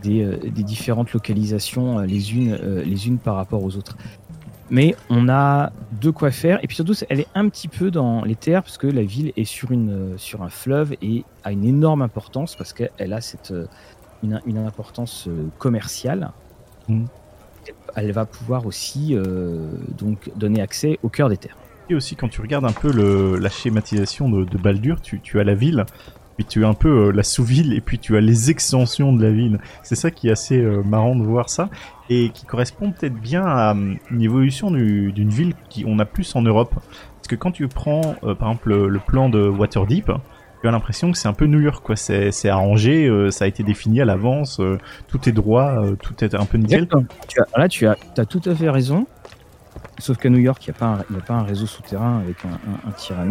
des, 0.02 0.22
euh, 0.22 0.36
des 0.36 0.62
différentes 0.62 1.12
localisations, 1.12 1.98
euh, 1.98 2.06
les 2.06 2.34
unes, 2.34 2.58
euh, 2.60 2.82
les 2.84 3.06
unes 3.06 3.18
par 3.18 3.36
rapport 3.36 3.62
aux 3.62 3.76
autres. 3.76 3.96
Mais 4.70 4.94
on 5.08 5.28
a 5.28 5.72
de 6.00 6.10
quoi 6.10 6.30
faire, 6.30 6.62
et 6.62 6.66
puis 6.68 6.76
surtout, 6.76 6.94
elle 7.08 7.20
est 7.20 7.28
un 7.34 7.48
petit 7.48 7.66
peu 7.66 7.90
dans 7.90 8.24
les 8.24 8.36
terres, 8.36 8.62
parce 8.62 8.78
que 8.78 8.86
la 8.86 9.02
ville 9.02 9.32
est 9.36 9.44
sur, 9.44 9.72
une, 9.72 10.16
sur 10.16 10.42
un 10.42 10.48
fleuve 10.48 10.94
et 11.02 11.24
a 11.42 11.50
une 11.50 11.64
énorme 11.64 12.02
importance, 12.02 12.54
parce 12.54 12.72
qu'elle 12.72 13.12
a 13.12 13.20
cette, 13.20 13.52
une, 14.22 14.40
une 14.46 14.58
importance 14.58 15.28
commerciale. 15.58 16.30
Mhm. 16.88 17.06
Elle 17.96 18.12
va 18.12 18.26
pouvoir 18.26 18.66
aussi 18.66 19.14
euh, 19.14 19.70
donc 19.98 20.30
donner 20.36 20.62
accès 20.62 20.98
au 21.02 21.08
cœur 21.08 21.28
des 21.28 21.36
terres. 21.36 21.56
Et 21.88 21.94
aussi, 21.94 22.14
quand 22.14 22.28
tu 22.28 22.40
regardes 22.40 22.64
un 22.64 22.72
peu 22.72 22.92
le, 22.92 23.36
la 23.36 23.50
schématisation 23.50 24.28
de, 24.28 24.44
de 24.44 24.58
Baldur, 24.58 25.00
tu, 25.00 25.20
tu 25.20 25.40
as 25.40 25.44
la 25.44 25.54
ville, 25.54 25.84
tu 26.44 26.64
as 26.64 26.68
un 26.68 26.74
peu 26.74 27.08
euh, 27.08 27.12
la 27.12 27.22
sous-ville, 27.22 27.72
et 27.72 27.80
puis 27.80 27.98
tu 27.98 28.16
as 28.16 28.20
les 28.20 28.50
extensions 28.50 29.12
de 29.12 29.22
la 29.22 29.30
ville. 29.30 29.58
C'est 29.82 29.94
ça 29.96 30.10
qui 30.10 30.28
est 30.28 30.32
assez 30.32 30.58
euh, 30.58 30.82
marrant 30.82 31.16
de 31.16 31.22
voir 31.24 31.48
ça, 31.50 31.68
et 32.08 32.30
qui 32.30 32.44
correspond 32.46 32.92
peut-être 32.92 33.14
bien 33.14 33.44
à 33.44 33.74
euh, 33.74 33.94
une 34.10 34.22
évolution 34.22 34.70
du- 34.70 35.12
d'une 35.12 35.30
ville 35.30 35.54
qu'on 35.74 35.98
a 35.98 36.04
plus 36.04 36.34
en 36.36 36.42
Europe. 36.42 36.74
Parce 36.74 37.28
que 37.28 37.36
quand 37.36 37.52
tu 37.52 37.66
prends, 37.68 38.16
euh, 38.24 38.34
par 38.34 38.48
exemple, 38.48 38.74
le, 38.74 38.98
plan 38.98 39.28
de 39.28 39.48
Waterdeep, 39.48 40.10
tu 40.62 40.68
as 40.68 40.70
l'impression 40.70 41.10
que 41.12 41.18
c'est 41.18 41.28
un 41.28 41.32
peu 41.32 41.46
New 41.46 41.60
York, 41.60 41.82
quoi. 41.84 41.96
C'est 41.96 42.48
arrangé, 42.48 43.10
ça 43.30 43.46
a 43.46 43.48
été 43.48 43.62
défini 43.62 44.00
à 44.02 44.04
l'avance, 44.04 44.60
tout 45.08 45.28
est 45.28 45.32
droit, 45.32 45.82
tout 46.02 46.22
est 46.22 46.34
un 46.34 46.44
peu 46.44 46.58
nickel. 46.58 46.86
Là, 47.56 47.68
tu 47.68 47.86
as, 47.86 47.96
tout 48.26 48.42
à 48.44 48.54
fait 48.54 48.68
raison. 48.68 49.06
Sauf 49.98 50.18
qu'à 50.18 50.28
New 50.28 50.38
York, 50.38 50.62
il 50.66 50.70
n'y 50.70 50.76
a, 50.80 50.92
a 50.92 51.20
pas 51.26 51.34
un 51.34 51.42
réseau 51.44 51.66
souterrain 51.66 52.18
avec 52.18 52.36
un, 52.44 52.88
un- 52.88 52.92
tir 52.92 53.16
à. 53.18 53.24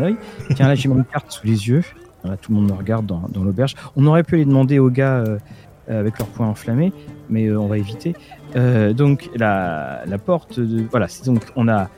Tiens, 0.56 0.68
là, 0.68 0.76
j'ai 0.76 0.88
mon 0.90 1.04
carte 1.04 1.32
sous 1.32 1.46
les 1.46 1.68
yeux. 1.68 1.84
Voilà, 2.24 2.38
tout 2.38 2.52
le 2.52 2.58
monde 2.60 2.70
me 2.70 2.76
regarde 2.76 3.06
dans, 3.06 3.24
dans 3.30 3.44
l'auberge. 3.44 3.76
On 3.96 4.06
aurait 4.08 4.24
pu 4.24 4.36
aller 4.36 4.46
demander 4.46 4.80
aux 4.80 4.90
gars 4.90 5.18
euh, 5.20 5.38
euh, 5.90 6.00
avec 6.00 6.20
leurs 6.20 6.28
poings 6.28 6.48
enflammés, 6.48 6.92
mais 7.30 7.46
euh, 7.48 7.60
on 7.60 7.68
va 7.68 7.78
éviter. 7.78 8.16
Euh, 8.56 8.94
donc, 8.94 9.30
la, 9.36 10.02
la 10.06 10.18
porte 10.18 10.60
de. 10.60 10.84
Voilà, 10.92 11.08
c'est 11.08 11.26
donc, 11.26 11.44
on 11.56 11.68
a. 11.68 11.90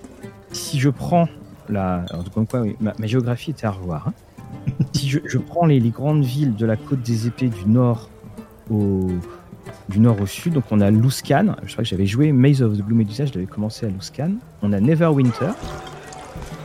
Si 0.52 0.80
je 0.80 0.90
prends 0.90 1.28
la. 1.70 2.06
Alors, 2.10 2.30
comme 2.34 2.46
quoi, 2.48 2.62
oui, 2.62 2.76
ma, 2.80 2.94
ma 3.00 3.08
géographie 3.08 3.52
était 3.52 3.66
à 3.68 3.72
revoir. 3.72 4.08
hein. 4.10 4.14
si 4.94 5.10
je, 5.10 5.20
je 5.26 5.38
prends 5.38 5.66
les, 5.66 5.80
les 5.80 5.90
grandes 5.92 6.24
villes 6.24 6.56
de 6.56 6.66
la 6.66 6.76
côte 6.76 7.02
des 7.02 7.26
épées 7.28 7.48
du 7.48 7.66
nord 7.68 8.10
au, 8.70 9.08
du 9.90 10.00
nord 10.00 10.20
au 10.22 10.26
sud. 10.26 10.54
Donc 10.54 10.66
on 10.72 10.82
a 10.82 10.92
Luskan, 10.92 11.56
je 11.66 11.72
crois 11.72 11.84
que 11.84 11.90
j'avais 11.90 12.06
joué 12.06 12.32
Maze 12.34 12.62
of 12.62 12.78
the 12.78 12.82
Blue 12.82 12.96
Medusa, 12.96 13.26
je 13.26 13.32
devais 13.32 13.46
commencer 13.46 13.86
à 13.86 13.90
Luskan. 13.90 14.34
On 14.62 14.74
a 14.74 14.80
Neverwinter, 14.82 15.52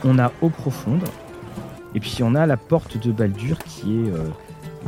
on 0.05 0.19
a 0.19 0.33
Eau 0.43 0.49
Profonde, 0.49 1.05
et 1.95 2.01
puis 2.01 2.19
on 2.23 2.35
a 2.35 2.47
la 2.47 2.57
porte 2.57 2.99
de 2.99 3.13
Baldur 3.13 3.59
qui 3.59 3.95
est 3.95 4.11
euh, 4.11 4.29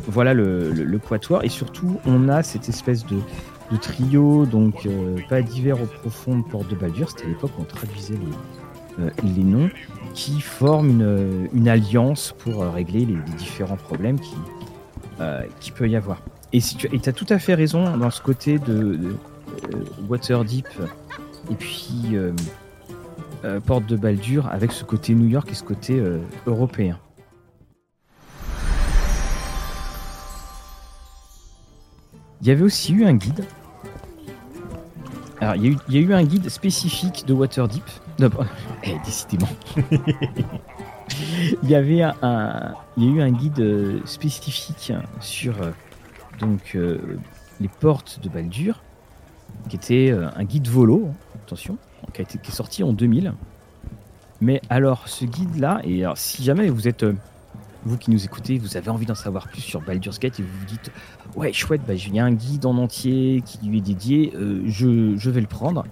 voilà 0.06 0.34
le, 0.34 0.70
le, 0.72 0.98
quatuor, 0.98 1.44
et 1.44 1.48
surtout 1.48 1.98
on 2.06 2.28
a 2.28 2.42
cette 2.42 2.68
espèce 2.68 3.04
de, 3.06 3.18
trio, 3.80 4.46
donc 4.46 4.86
euh, 4.86 5.16
pas 5.28 5.42
d'hiver 5.42 5.80
Eau 5.82 5.86
Profonde, 5.86 6.48
porte 6.48 6.68
de 6.68 6.74
Baldur, 6.74 7.10
c'était 7.10 7.24
à 7.24 7.28
l'époque 7.28 7.52
où 7.58 7.62
on 7.62 7.64
traduisait 7.64 8.14
les, 8.14 9.04
euh, 9.04 9.10
les 9.22 9.44
noms, 9.44 9.70
qui 10.14 10.40
forment 10.40 10.90
une, 10.90 11.48
une 11.52 11.68
alliance 11.68 12.34
pour 12.38 12.62
régler 12.72 13.04
les, 13.04 13.16
différents 13.36 13.76
problèmes 13.76 14.18
qui, 14.18 14.36
qui 15.60 15.72
peut 15.72 15.88
y 15.88 15.96
avoir. 15.96 16.22
Et 16.52 16.60
si 16.60 16.76
tu 16.76 16.88
as 16.88 17.12
tout 17.12 17.26
à 17.28 17.38
fait 17.38 17.54
raison 17.54 17.96
dans 17.96 18.10
ce 18.10 18.22
côté 18.22 18.58
de, 18.58 18.94
de 18.94 19.16
Waterdeep. 20.08 20.68
Et 21.50 21.54
puis 21.54 22.16
euh, 23.44 23.60
Porte 23.60 23.86
de 23.86 23.96
Baldur 23.96 24.48
avec 24.48 24.72
ce 24.72 24.84
côté 24.84 25.14
New 25.14 25.28
York 25.28 25.48
et 25.50 25.54
ce 25.54 25.64
côté 25.64 25.98
euh, 25.98 26.18
européen. 26.46 26.98
Il 32.40 32.46
y 32.46 32.50
avait 32.50 32.62
aussi 32.62 32.92
eu 32.92 33.04
un 33.04 33.14
guide. 33.14 33.44
Alors, 35.40 35.56
il 35.56 35.76
y, 35.88 35.98
a 35.98 36.00
eu, 36.00 36.12
un 36.14 36.24
guide 36.24 36.48
spécifique 36.48 37.24
de 37.26 37.32
Waterdeep. 37.32 37.84
Non, 38.18 38.28
eh, 38.84 38.96
décidément. 39.04 39.48
il 41.62 41.68
y 41.68 41.74
avait 41.74 42.02
un, 42.02 42.74
il 42.96 43.04
y 43.04 43.08
a 43.08 43.10
eu 43.10 43.20
un 43.22 43.30
guide 43.30 43.60
euh, 43.60 44.00
spécifique 44.04 44.92
sur 45.20 45.62
euh, 45.62 45.70
donc 46.40 46.76
les 47.60 47.68
portes 47.68 48.20
de 48.22 48.28
Baldur, 48.28 48.82
qui 49.68 49.76
était 49.76 50.10
un 50.10 50.44
guide 50.44 50.68
volo, 50.68 51.08
attention, 51.44 51.76
qui, 52.12 52.20
a 52.20 52.24
été, 52.24 52.38
qui 52.38 52.50
est 52.50 52.54
sorti 52.54 52.82
en 52.82 52.92
2000. 52.92 53.32
Mais 54.40 54.60
alors, 54.70 55.08
ce 55.08 55.24
guide-là, 55.24 55.80
et 55.84 56.04
alors, 56.04 56.16
si 56.18 56.44
jamais 56.44 56.68
vous 56.68 56.86
êtes, 56.86 57.02
euh, 57.02 57.14
vous 57.84 57.96
qui 57.96 58.10
nous 58.10 58.24
écoutez, 58.24 58.58
vous 58.58 58.76
avez 58.76 58.88
envie 58.90 59.06
d'en 59.06 59.14
savoir 59.14 59.48
plus 59.48 59.60
sur 59.60 59.80
Baldur's 59.80 60.18
Gate 60.20 60.38
et 60.38 60.42
vous 60.42 60.58
vous 60.60 60.64
dites, 60.66 60.90
ouais, 61.36 61.52
chouette, 61.52 61.80
bah, 61.86 61.94
il 61.94 62.14
y 62.14 62.20
a 62.20 62.24
un 62.24 62.32
guide 62.32 62.64
en 62.66 62.76
entier 62.78 63.42
qui 63.44 63.58
lui 63.66 63.78
est 63.78 63.82
dédié, 63.82 64.32
euh, 64.36 64.62
je, 64.66 65.16
je 65.16 65.30
vais 65.30 65.40
le 65.40 65.46
prendre, 65.48 65.84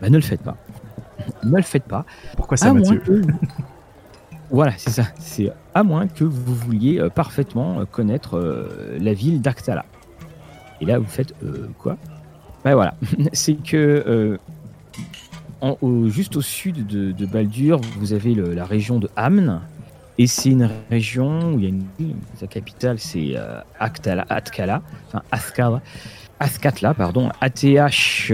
bah, 0.00 0.10
ne 0.10 0.16
le 0.16 0.22
faites 0.22 0.42
pas. 0.42 0.56
ne 1.44 1.56
le 1.56 1.62
faites 1.62 1.84
pas. 1.84 2.04
Pourquoi 2.36 2.56
ça, 2.56 2.72
Mathieu 2.74 2.98
que- 2.98 3.22
Voilà, 4.50 4.72
c'est 4.76 4.90
ça. 4.90 5.04
C'est 5.18 5.50
à 5.74 5.82
moins 5.82 6.06
que 6.06 6.22
vous 6.22 6.54
vouliez 6.54 7.00
euh, 7.00 7.08
parfaitement 7.08 7.84
connaître 7.86 8.36
euh, 8.36 8.96
la 9.00 9.12
ville 9.12 9.40
d'Arctala. 9.42 9.84
Et 10.80 10.84
là, 10.84 10.98
vous 10.98 11.06
faites 11.06 11.34
euh, 11.42 11.68
quoi? 11.78 11.96
Ben 12.64 12.74
voilà, 12.74 12.94
c'est 13.32 13.54
que 13.54 13.76
euh, 14.06 14.38
juste 16.08 16.36
au 16.36 16.42
sud 16.42 16.86
de, 16.86 17.26
Baldur, 17.26 17.80
vous 17.98 18.12
avez 18.12 18.34
la 18.34 18.64
région 18.64 18.98
de 18.98 19.08
Amn. 19.16 19.60
Et 20.18 20.26
c'est 20.26 20.50
une 20.50 20.70
région 20.90 21.52
où 21.52 21.58
il 21.58 21.64
y 21.64 21.66
a 21.66 21.68
une 21.68 21.84
ville, 21.98 22.16
sa 22.36 22.46
capitale 22.46 22.98
c'est 22.98 23.34
euh, 23.36 23.60
Atkala, 23.78 24.24
enfin 25.08 25.20
Askala, 25.30 25.82
Askatla, 26.40 26.94
pardon, 26.94 27.30
A-T-H-K-A-T-L-A. 27.42 28.30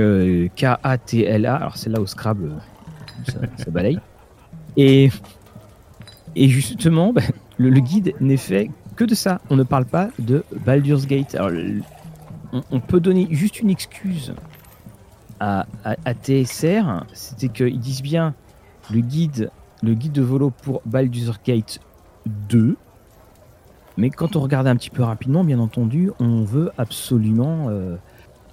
Alors 1.56 1.76
celle-là 1.76 2.00
au 2.00 2.06
Scrabble, 2.06 2.52
euh, 2.52 3.46
ça, 3.56 3.70
balaye. 3.72 3.98
Et, 4.76 5.10
et 6.36 6.48
justement, 6.48 7.12
bah, 7.12 7.22
le, 7.58 7.80
guide 7.80 8.14
n'est 8.20 8.36
fait 8.36 8.70
que 8.94 9.02
de 9.02 9.16
ça. 9.16 9.40
On 9.50 9.56
ne 9.56 9.64
parle 9.64 9.86
pas 9.86 10.10
de 10.20 10.44
Baldur's 10.64 11.08
Gate. 11.08 11.34
Alors, 11.34 11.50
on 12.70 12.78
peut 12.80 13.00
donner 13.00 13.26
juste 13.30 13.60
une 13.60 13.70
excuse 13.70 14.34
à, 15.42 16.14
TSR, 16.14 17.04
c'était 17.12 17.48
qu'ils 17.48 17.80
disent 17.80 18.02
bien 18.02 18.34
le 18.92 19.00
guide, 19.00 19.50
le 19.82 19.94
guide 19.94 20.12
de 20.12 20.22
volo 20.22 20.50
pour 20.50 20.82
Baldur's 20.86 21.40
Gate 21.44 21.80
2. 22.26 22.76
Mais 23.96 24.10
quand 24.10 24.36
on 24.36 24.40
regarde 24.40 24.66
un 24.66 24.76
petit 24.76 24.90
peu 24.90 25.02
rapidement, 25.02 25.44
bien 25.44 25.58
entendu, 25.58 26.10
on 26.20 26.44
veut 26.44 26.70
absolument, 26.78 27.68
euh, 27.68 27.96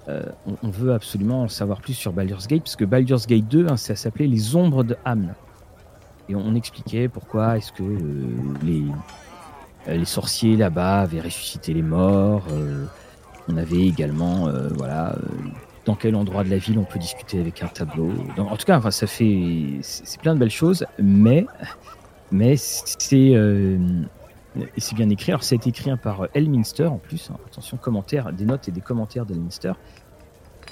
euh, 0.08 0.22
on, 0.62 0.68
veut 0.68 0.92
absolument 0.92 1.42
en 1.42 1.48
savoir 1.48 1.80
plus 1.80 1.94
sur 1.94 2.12
Baldur's 2.12 2.46
Gate, 2.46 2.62
parce 2.62 2.76
que 2.76 2.84
Baldur's 2.84 3.26
Gate 3.26 3.48
2, 3.48 3.68
hein, 3.68 3.76
ça 3.76 3.94
s'appelait 3.94 4.26
les 4.26 4.56
Ombres 4.56 4.84
de 4.84 4.96
Hamn. 5.04 5.34
Et 6.28 6.34
on 6.34 6.54
expliquait 6.54 7.08
pourquoi 7.08 7.56
est-ce 7.56 7.72
que 7.72 7.82
euh, 7.82 8.26
les, 8.62 8.84
les 9.86 10.04
sorciers 10.04 10.56
là-bas 10.56 11.02
avaient 11.02 11.20
ressuscité 11.20 11.72
les 11.72 11.82
morts. 11.82 12.46
on 13.48 13.56
avait 13.56 13.86
également, 13.86 14.48
voilà, 14.76 15.16
dans 15.84 15.94
quel 15.94 16.14
endroit 16.14 16.44
de 16.44 16.50
la 16.50 16.58
ville 16.58 16.78
on 16.78 16.84
peut 16.84 16.98
discuter 16.98 17.40
avec 17.40 17.62
un 17.62 17.68
tableau. 17.68 18.12
En 18.38 18.56
tout 18.56 18.66
cas, 18.66 18.80
ça 18.90 19.06
fait, 19.06 19.78
c'est 19.82 20.20
plein 20.20 20.34
de 20.34 20.40
belles 20.40 20.50
choses, 20.50 20.84
mais, 20.98 21.46
mais 22.30 22.56
c'est, 22.56 23.34
euh, 23.34 23.78
c'est 24.76 24.94
bien 24.94 25.08
écrit. 25.08 25.32
Alors, 25.32 25.42
ça 25.42 25.54
a 25.54 25.56
été 25.56 25.70
écrit 25.70 25.90
par 25.96 26.28
Elminster 26.34 26.86
en 26.86 26.98
plus. 26.98 27.30
hein. 27.30 27.38
attention, 27.46 27.76
commentaires, 27.76 28.32
des 28.32 28.44
notes 28.44 28.68
et 28.68 28.72
des 28.72 28.80
commentaires 28.80 29.24
d'Elminster. 29.24 29.72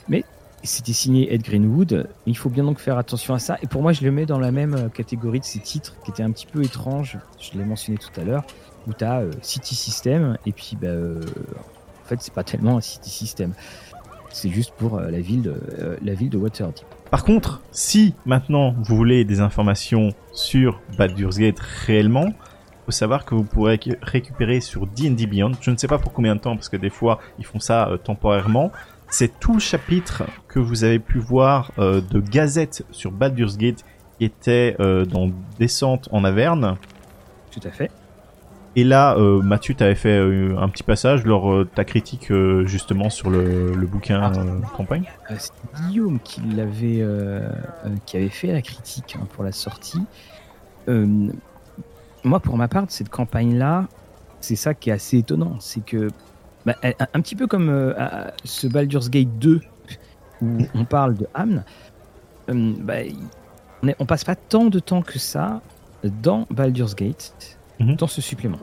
Mais 0.08 0.24
c'était 0.62 0.92
signé 0.92 1.32
Ed 1.32 1.42
Greenwood. 1.42 2.08
Il 2.26 2.36
faut 2.36 2.50
bien 2.50 2.64
donc 2.64 2.78
faire 2.78 2.98
attention 2.98 3.34
à 3.34 3.38
ça. 3.38 3.56
Et 3.62 3.66
pour 3.66 3.82
moi, 3.82 3.92
je 3.92 4.02
le 4.04 4.10
mets 4.10 4.26
dans 4.26 4.38
la 4.38 4.50
même 4.50 4.74
euh, 4.74 4.88
catégorie 4.88 5.40
de 5.40 5.44
ces 5.44 5.60
titres 5.60 5.96
qui 6.04 6.10
étaient 6.10 6.22
un 6.22 6.32
petit 6.32 6.46
peu 6.46 6.62
étranges. 6.62 7.18
Je 7.40 7.56
l'ai 7.56 7.64
mentionné 7.64 7.98
tout 7.98 8.20
à 8.20 8.24
l'heure. 8.24 8.44
Où 8.86 8.92
tu 8.92 9.04
as 9.04 9.22
City 9.42 9.74
System. 9.74 10.38
Et 10.46 10.52
puis, 10.52 10.76
bah, 10.80 10.88
euh, 10.88 11.20
en 11.20 12.08
fait, 12.08 12.16
c'est 12.20 12.32
pas 12.32 12.44
tellement 12.44 12.78
un 12.78 12.80
City 12.80 13.10
System. 13.10 13.52
C'est 14.30 14.50
juste 14.50 14.72
pour 14.76 14.98
euh, 14.98 15.10
la, 15.10 15.20
ville 15.20 15.42
de, 15.42 15.54
euh, 15.80 15.96
la 16.02 16.14
ville 16.14 16.30
de 16.30 16.36
Waterdeep. 16.38 16.84
Par 17.10 17.24
contre, 17.24 17.62
si 17.72 18.14
maintenant 18.26 18.74
vous 18.78 18.96
voulez 18.96 19.24
des 19.24 19.40
informations 19.40 20.10
sur 20.32 20.80
Baldur's 20.98 21.38
Gate 21.38 21.58
réellement, 21.86 22.26
faut 22.84 22.92
savoir 22.92 23.24
que 23.24 23.34
vous 23.34 23.44
pourrez 23.44 23.76
récu- 23.76 23.96
récupérer 24.02 24.60
sur 24.60 24.86
D&D 24.86 25.26
Beyond, 25.26 25.52
je 25.60 25.70
ne 25.70 25.76
sais 25.76 25.88
pas 25.88 25.98
pour 25.98 26.12
combien 26.12 26.34
de 26.36 26.40
temps, 26.40 26.54
parce 26.54 26.68
que 26.68 26.76
des 26.76 26.90
fois 26.90 27.18
ils 27.38 27.44
font 27.46 27.60
ça 27.60 27.88
euh, 27.88 27.96
temporairement, 27.96 28.70
c'est 29.10 29.38
tout 29.40 29.54
le 29.54 29.60
chapitre 29.60 30.24
que 30.48 30.58
vous 30.58 30.84
avez 30.84 30.98
pu 30.98 31.18
voir 31.18 31.72
euh, 31.78 32.00
de 32.10 32.20
Gazette 32.20 32.84
sur 32.90 33.10
Baldur's 33.10 33.56
Gate 33.56 33.84
qui 34.18 34.24
était 34.26 34.76
euh, 34.80 35.04
dans 35.06 35.30
Descente 35.58 36.08
en 36.12 36.24
Averne. 36.24 36.76
Tout 37.50 37.60
à 37.64 37.70
fait. 37.70 37.90
Et 38.76 38.84
là, 38.84 39.16
euh, 39.16 39.42
Mathieu, 39.42 39.74
t'avais 39.74 39.94
fait 39.96 40.18
euh, 40.18 40.56
un 40.58 40.68
petit 40.68 40.82
passage 40.84 41.24
lors 41.24 41.52
euh, 41.52 41.64
de 41.64 41.68
ta 41.68 41.84
critique 41.84 42.30
euh, 42.30 42.64
justement 42.66 43.10
sur 43.10 43.28
le, 43.30 43.72
le 43.74 43.86
bouquin 43.86 44.32
euh, 44.36 44.60
campagne. 44.76 45.04
C'est 45.38 45.52
Guillaume 45.88 46.20
qui 46.20 46.40
l'avait, 46.42 47.04
qui 48.06 48.16
avait 48.16 48.28
fait 48.28 48.52
la 48.52 48.62
critique 48.62 49.16
hein, 49.20 49.26
pour 49.34 49.42
la 49.44 49.52
sortie. 49.52 50.02
Moi, 52.24 52.40
pour 52.40 52.56
ma 52.56 52.68
part, 52.68 52.84
cette 52.88 53.08
campagne-là, 53.08 53.86
c'est 54.40 54.56
ça 54.56 54.74
qui 54.74 54.90
est 54.90 54.92
assez 54.92 55.18
étonnant, 55.18 55.56
c'est 55.60 55.84
que 55.84 56.08
bah, 56.66 56.76
un, 56.82 56.92
un 57.14 57.20
petit 57.20 57.36
peu 57.36 57.46
comme 57.46 57.94
ce 58.44 58.66
Baldur's 58.66 59.10
Gate 59.10 59.38
2 59.38 59.60
où 60.42 60.58
on 60.74 60.84
parle 60.84 61.14
de 61.16 61.26
euh, 61.36 62.72
bah, 62.80 62.94
on, 63.82 63.88
est- 63.88 63.96
on 63.98 64.06
passe 64.06 64.24
pas 64.24 64.36
tant 64.36 64.66
de 64.66 64.78
temps 64.78 65.02
que 65.02 65.18
ça 65.18 65.60
dans 66.04 66.46
Baldur's 66.50 66.94
Gate, 66.94 67.57
Mhm. 67.80 67.96
dans 67.96 68.06
ce 68.06 68.20
supplément. 68.20 68.58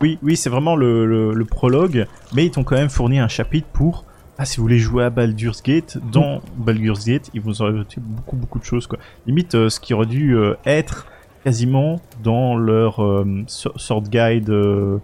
Oui, 0.00 0.18
oui, 0.22 0.36
c'est 0.36 0.48
vraiment 0.50 0.76
le, 0.76 1.06
le, 1.06 1.32
le 1.34 1.44
prologue, 1.44 2.06
mais 2.34 2.46
ils 2.46 2.50
t'ont 2.50 2.64
quand 2.64 2.76
même 2.76 2.88
fourni 2.90 3.18
un 3.18 3.28
chapitre 3.28 3.66
pour 3.72 4.04
ah 4.40 4.44
si 4.44 4.58
vous 4.58 4.62
voulez 4.62 4.78
jouer 4.78 5.02
à 5.02 5.10
Baldur's 5.10 5.62
Gate, 5.64 5.98
dans 6.12 6.40
Baldur's 6.56 7.04
Gate, 7.04 7.28
ils 7.34 7.40
vous 7.40 7.60
ont 7.60 7.64
rajouté 7.64 7.96
beaucoup 8.00 8.36
beaucoup 8.36 8.60
de 8.60 8.64
choses 8.64 8.86
quoi. 8.86 8.98
Limite 9.26 9.56
euh, 9.56 9.68
ce 9.68 9.80
qui 9.80 9.94
aurait 9.94 10.06
dû 10.06 10.36
euh, 10.36 10.54
être 10.64 11.08
quasiment 11.42 12.00
dans 12.22 12.56
leur 12.56 13.02
euh, 13.02 13.42
so- 13.48 13.72
sword 13.76 14.02
guide 14.04 14.48
euh, 14.50 14.98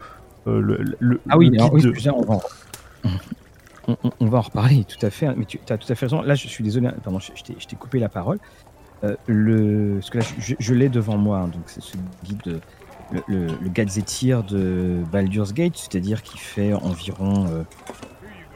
euh, 0.46 0.60
le, 0.60 0.78
le, 1.00 1.20
Ah 1.28 1.36
oui, 1.36 1.48
le 1.50 1.56
alors, 1.56 1.70
guide 1.70 1.74
oui, 1.74 1.82
de- 1.82 1.88
excusez, 1.88 2.10
on, 2.10 2.22
va 2.22 2.34
en... 2.34 2.42
on- 3.88 3.96
on- 4.04 4.10
on 4.20 4.26
va 4.26 4.38
en 4.38 4.42
reparler, 4.42 4.84
tout 4.84 5.04
à 5.04 5.10
fait. 5.10 5.26
hein, 5.26 5.34
Mais 5.36 5.44
tu 5.46 5.58
as 5.68 5.78
tout 5.78 5.90
à 5.92 5.94
fait 5.96 6.06
raison. 6.06 6.22
Là, 6.22 6.34
je 6.36 6.46
suis 6.46 6.62
désolé, 6.62 6.86
hein, 6.86 6.94
pardon, 7.02 7.18
je, 7.18 7.32
je 7.36 7.66
t'ai- 7.66 7.76
coupé 7.76 7.98
la 7.98 8.08
parole. 8.08 8.38
Euh, 9.02 9.16
le... 9.26 9.96
Parce 9.96 10.10
que 10.10 10.18
là, 10.18 10.24
je, 10.38 10.54
je 10.58 10.74
l'ai 10.74 10.88
devant 10.88 11.16
moi, 11.18 11.38
hein, 11.40 11.48
donc 11.48 11.62
c'est 11.66 11.82
ce 11.82 11.96
guide, 12.24 12.40
de- 12.44 12.60
le, 13.28 13.46
le, 13.46 13.68
Gazetteer 13.68 14.42
de 14.42 15.02
Baldur's 15.12 15.52
Gate, 15.52 15.76
c'est-à-dire 15.76 16.23
qui 16.23 16.38
fait 16.38 16.73
environ 16.73 17.46
euh, 17.46 17.62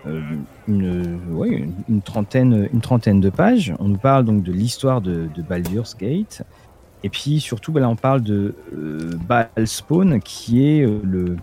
euh, 0.07 0.21
une, 0.69 2.03
trentaine, 2.03 2.69
une 2.73 2.81
trentaine 2.81 3.21
de 3.21 3.31
pages. 3.31 3.75
On 3.79 3.89
nous 3.89 3.99
parle 3.99 4.25
donc 4.25 4.43
de 4.43 4.53
l'histoire 4.53 5.01
de, 5.01 5.29
Baldur's 5.49 5.97
Gate. 5.97 6.43
Et 7.03 7.09
puis 7.09 7.41
surtout, 7.41 7.73
bah, 7.73 7.81
là, 7.81 7.89
on 7.89 7.97
parle 7.97 8.23
de 8.23 8.55
euh, 8.75 9.13
Balspawn, 9.27 10.21
qui 10.21 10.67
est 10.69 10.83
euh, 10.83 11.01
le, 11.05 11.37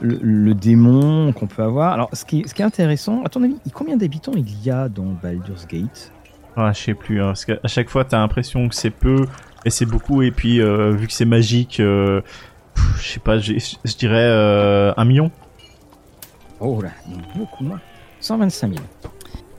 le, 0.00 0.54
démon 0.54 1.32
qu'on 1.32 1.46
peut 1.46 1.62
avoir. 1.62 1.92
Alors, 1.92 2.08
ce 2.12 2.24
qui, 2.24 2.40
est, 2.40 2.48
ce 2.48 2.54
qui 2.54 2.62
est 2.62 2.64
intéressant, 2.64 3.22
à 3.24 3.28
ton 3.28 3.42
avis, 3.42 3.56
combien 3.72 3.96
d'habitants 3.96 4.32
il 4.34 4.62
y 4.64 4.70
a 4.70 4.88
dans 4.88 5.14
Baldur's 5.22 5.66
Gate? 5.66 6.12
Ah, 6.56 6.72
Je 6.72 6.80
sais 6.80 6.94
plus, 6.94 7.20
hein, 7.20 7.28
parce 7.28 7.44
qu'à 7.44 7.58
chaque 7.66 7.88
fois, 7.88 8.04
tu 8.04 8.14
as 8.14 8.18
l'impression 8.18 8.68
que 8.68 8.74
c'est 8.74 8.90
peu 8.90 9.26
et 9.66 9.70
c'est 9.70 9.84
beaucoup. 9.84 10.22
Et 10.22 10.30
puis, 10.30 10.60
vu 10.60 11.06
que 11.06 11.12
c'est 11.12 11.26
magique, 11.26 11.76
je 11.76 12.22
sais 12.98 13.20
pas, 13.20 13.38
je 13.38 13.96
dirais 13.98 14.94
un 14.96 15.04
million. 15.04 15.30
Oh 16.60 16.80
là, 16.80 16.90
beaucoup 17.36 17.64
moins. 17.64 17.80
125 18.20 18.74
000. 18.74 18.80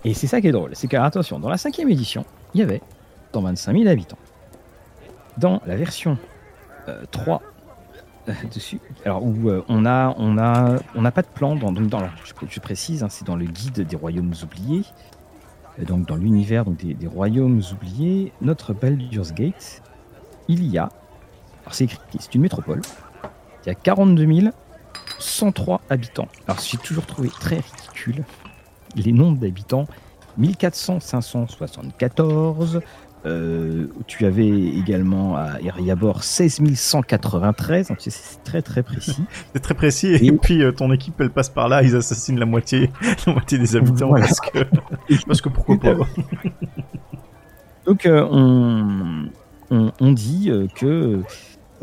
Et 0.04 0.14
c'est 0.14 0.28
ça 0.28 0.42
qui 0.42 0.48
est 0.48 0.52
drôle, 0.52 0.72
c'est 0.74 0.88
car 0.88 1.04
attention, 1.04 1.40
dans 1.40 1.50
la 1.50 1.58
cinquième 1.58 1.90
édition, 1.90 2.26
il 2.54 2.60
y 2.62 2.64
avait 2.64 2.82
125 3.34 3.74
000 3.74 3.88
habitants. 3.88 4.18
Dans 5.38 5.62
la 5.68 5.76
version 5.76 6.18
3 7.12 7.42
euh, 8.28 8.32
euh, 8.32 8.34
dessus, 8.54 8.80
alors 9.06 9.24
où 9.24 9.50
euh, 9.50 9.64
on 9.70 9.86
a, 9.86 10.16
on 10.18 10.38
a, 10.38 10.78
on 10.96 11.02
n'a 11.02 11.12
pas 11.12 11.22
de 11.22 11.28
plan 11.28 11.56
dans, 11.56 11.72
donc 11.72 11.94
je, 12.50 12.60
précise, 12.60 13.04
hein, 13.04 13.10
c'est 13.10 13.26
dans 13.26 13.36
le 13.36 13.46
guide 13.46 13.82
des 13.82 13.96
royaumes 13.96 14.34
oubliés, 14.44 14.84
donc 15.86 16.08
dans 16.08 16.16
l'univers 16.16 16.66
des, 16.66 16.94
des, 16.94 17.08
royaumes 17.08 17.62
oubliés, 17.72 18.32
notre 18.42 18.74
Baldur's 18.74 19.34
Gate, 19.34 19.84
il 20.48 20.66
y 20.66 20.78
a, 20.78 20.90
alors 21.64 21.74
c'est 21.74 21.86
écrit, 21.86 22.00
c'est 22.20 22.36
une 22.36 22.42
métropole, 22.42 22.82
il 23.64 23.68
y 23.68 23.72
a 23.72 23.76
42 23.76 24.26
000 24.42 24.48
103 25.20 25.82
habitants. 25.90 26.28
Alors 26.48 26.62
j'ai 26.62 26.78
toujours 26.78 27.06
trouvé 27.06 27.30
très 27.30 27.56
ridicule 27.56 28.24
les 28.96 29.12
nombres 29.12 29.40
d'habitants. 29.40 29.88
1400 30.38 31.00
574. 31.00 32.82
Euh, 33.26 33.88
tu 34.06 34.26
avais 34.26 34.48
également 34.48 35.36
à 35.36 35.60
Eriabor 35.60 36.24
16 36.24 36.62
193, 36.76 37.88
donc 37.88 37.98
c'est 38.00 38.44
très 38.44 38.62
très 38.62 38.84
précis. 38.84 39.24
c'est 39.54 39.60
très 39.60 39.74
précis, 39.74 40.14
et, 40.14 40.32
puis 40.32 40.64
euh, 40.64 40.72
ton 40.72 40.94
équipe 40.94 41.16
elle 41.20 41.32
passe 41.32 41.50
par 41.50 41.68
là, 41.68 41.82
ils 41.82 41.96
assassinent 41.96 42.40
la 42.40 42.46
moitié, 42.46 42.92
la 43.26 43.34
moitié 43.34 43.58
des 43.58 43.76
habitants 43.76 44.12
parce, 44.12 44.40
que, 44.40 44.60
parce 45.28 45.42
que 45.42 45.50
pourquoi 45.50 45.78
pas. 45.78 45.96
donc 47.86 48.06
euh, 48.06 48.26
on, 48.30 49.30
on, 49.70 50.12
dit 50.12 50.52
que 50.76 51.22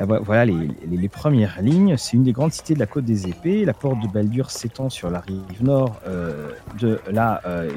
ah, 0.00 0.06
voilà 0.06 0.44
les, 0.44 1.08
premières 1.08 1.62
lignes. 1.62 1.96
C'est 1.96 2.16
une 2.16 2.24
des 2.24 2.32
grandes 2.32 2.52
cités 2.52 2.74
de 2.74 2.80
la 2.80 2.86
côte 2.86 3.04
des 3.04 3.28
épées. 3.28 3.64
La 3.64 3.74
porte 3.74 4.00
de 4.00 4.08
Baldur 4.08 4.50
s'étend 4.50 4.90
sur 4.90 5.08
la 5.08 5.20
rive 5.20 5.62
nord 5.62 6.00
euh, 6.08 6.50
de 6.80 7.00
la 7.10 7.40
euh, 7.46 7.70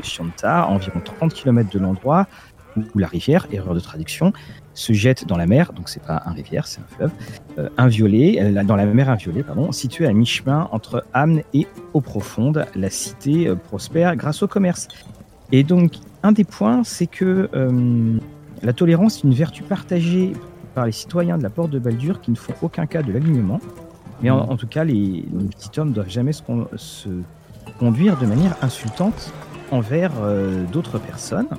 environ 0.44 1.00
30 1.04 1.34
km 1.34 1.70
de 1.70 1.80
l'endroit 1.80 2.28
où 2.94 3.00
la 3.00 3.08
rivière, 3.08 3.48
erreur 3.52 3.74
de 3.74 3.80
traduction, 3.80 4.34
se 4.74 4.94
jette 4.94 5.26
dans 5.28 5.38
la 5.38 5.46
mer. 5.46 5.74
Donc 5.74 5.90
c'est 5.90 6.02
pas 6.02 6.24
un 6.26 6.32
rivière, 6.32 6.68
c'est 6.68 6.82
un 6.82 6.96
fleuve. 6.96 7.12
Euh, 7.60 7.70
inviolé, 7.78 8.40
euh, 8.40 8.64
dans 8.64 8.76
la 8.76 8.86
mer 8.86 9.10
inviolée, 9.10 9.44
pardon, 9.44 9.72
située 9.72 10.08
à 10.08 10.14
mi-chemin 10.14 10.70
entre 10.72 11.06
Amne 11.14 11.44
et 11.54 11.68
Eau 11.94 12.02
Profonde. 12.02 12.66
La 12.76 12.90
cité 12.90 13.52
prospère 13.68 14.16
grâce 14.16 14.42
au 14.42 14.48
commerce. 14.48 14.88
Et 15.52 15.64
donc 15.64 15.94
un 16.24 16.32
des 16.32 16.44
points, 16.44 16.84
c'est 16.84 17.08
que 17.08 17.50
la 18.64 18.74
tolérance 18.74 19.18
est 19.18 19.24
une 19.24 19.34
vertu 19.34 19.64
partagée 19.64 20.34
par 20.76 20.86
les 20.86 20.92
citoyens 20.92 21.38
de 21.38 21.44
la 21.44 21.50
porte 21.50 21.72
de 21.72 21.80
Baldur 21.80 22.22
qui 22.22 22.32
ne 22.32 22.36
font 22.36 22.54
aucun 22.62 22.86
cas 22.86 23.02
de 23.02 23.12
l'alignement. 23.12 23.60
Mais 24.22 24.30
en, 24.32 24.58
tout 24.58 24.68
cas, 24.68 24.84
les, 24.84 25.26
petits 25.52 25.80
hommes 25.80 25.90
ne 25.90 25.94
doivent 25.94 26.10
jamais 26.10 26.34
se, 26.34 26.42
conduire 27.80 28.18
de 28.18 28.26
manière 28.26 28.56
insultante 28.64 29.32
envers 29.72 30.12
euh, 30.22 30.66
d'autres 30.72 30.98
personnes. 30.98 31.50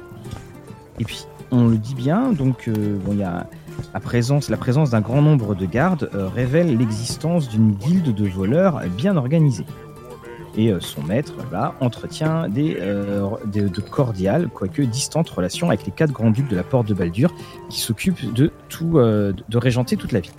Et 0.99 1.05
puis, 1.05 1.25
on 1.53 1.69
le 1.69 1.77
dit 1.77 1.95
bien, 1.95 2.33
donc 2.33 2.67
euh, 2.67 2.99
bon, 3.05 3.13
il 3.13 3.19
y 3.19 3.23
a 3.23 3.47
la 3.95 4.01
présence, 4.01 4.51
la 4.51 4.57
présence 4.57 4.91
d'un 4.91 5.01
grand 5.01 5.23
nombre 5.23 5.55
de 5.55 5.67
gardes 5.67 6.11
euh, 6.15 6.29
révèle 6.29 6.77
l'existence 6.77 7.49
d'une 7.49 7.73
guilde 7.73 8.13
de 8.13 8.29
voleurs 8.29 8.81
bien 8.97 9.17
organisée. 9.17 9.67
Et 10.59 10.75
son 10.81 11.03
maître, 11.05 11.35
là, 11.53 11.75
entretient 11.81 12.49
des, 12.49 12.75
de 12.75 13.81
cordiales, 13.81 14.49
quoique 14.49 14.83
distantes 14.83 15.31
relations 15.31 15.69
avec 15.69 15.87
les 15.87 15.93
quatre 15.93 16.11
grands 16.11 16.31
ducs 16.31 16.49
de 16.49 16.57
la 16.57 16.65
porte 16.65 16.89
de 16.89 16.95
Baldur, 16.95 17.33
qui 17.71 17.81
s'occupent 17.81 18.35
de 18.35 18.51
tout, 18.69 18.99
de 18.99 19.57
régenter 19.57 19.97
toute 19.97 20.11
la 20.11 20.19
ville. 20.19 20.33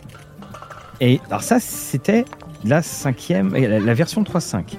Et 1.02 1.22
alors 1.28 1.44
ça, 1.44 1.60
c'était 1.60 2.26
la 2.66 2.82
cinquième, 2.82 3.54
la, 3.56 3.94
version 3.94 4.24
3.5. 4.24 4.76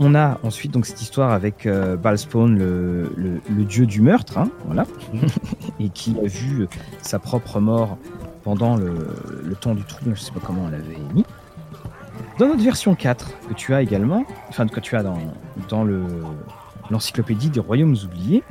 On 0.00 0.14
a 0.14 0.38
ensuite 0.42 0.72
donc 0.72 0.86
cette 0.86 1.00
histoire 1.00 1.32
avec 1.32 1.66
euh, 1.66 1.96
Balspawn, 1.96 2.58
le, 2.58 3.10
le, 3.16 3.64
dieu 3.64 3.86
du 3.86 4.00
meurtre, 4.00 4.38
hein, 4.38 4.48
voilà, 4.66 4.86
et 5.80 5.88
qui 5.90 6.16
a 6.18 6.26
vu 6.26 6.66
sa 7.02 7.18
propre 7.18 7.60
mort 7.60 7.96
pendant 8.42 8.76
le, 8.76 9.06
le 9.44 9.54
temps 9.54 9.74
du 9.74 9.84
trouble, 9.84 10.16
je 10.16 10.20
sais 10.20 10.32
pas 10.32 10.40
comment 10.44 10.64
on 10.64 10.70
l'avait 10.70 10.98
mis. 11.14 11.24
Dans 12.38 12.48
notre 12.48 12.62
version 12.62 12.94
4, 12.94 13.48
que 13.48 13.54
tu 13.54 13.74
as 13.74 13.82
également, 13.82 14.24
enfin 14.48 14.66
que 14.66 14.80
tu 14.80 14.96
as 14.96 15.02
dans, 15.02 15.18
dans 15.68 15.84
le 15.84 16.04
l'encyclopédie 16.90 17.48
des 17.48 17.60
royaumes 17.60 17.96
oubliés, 18.04 18.42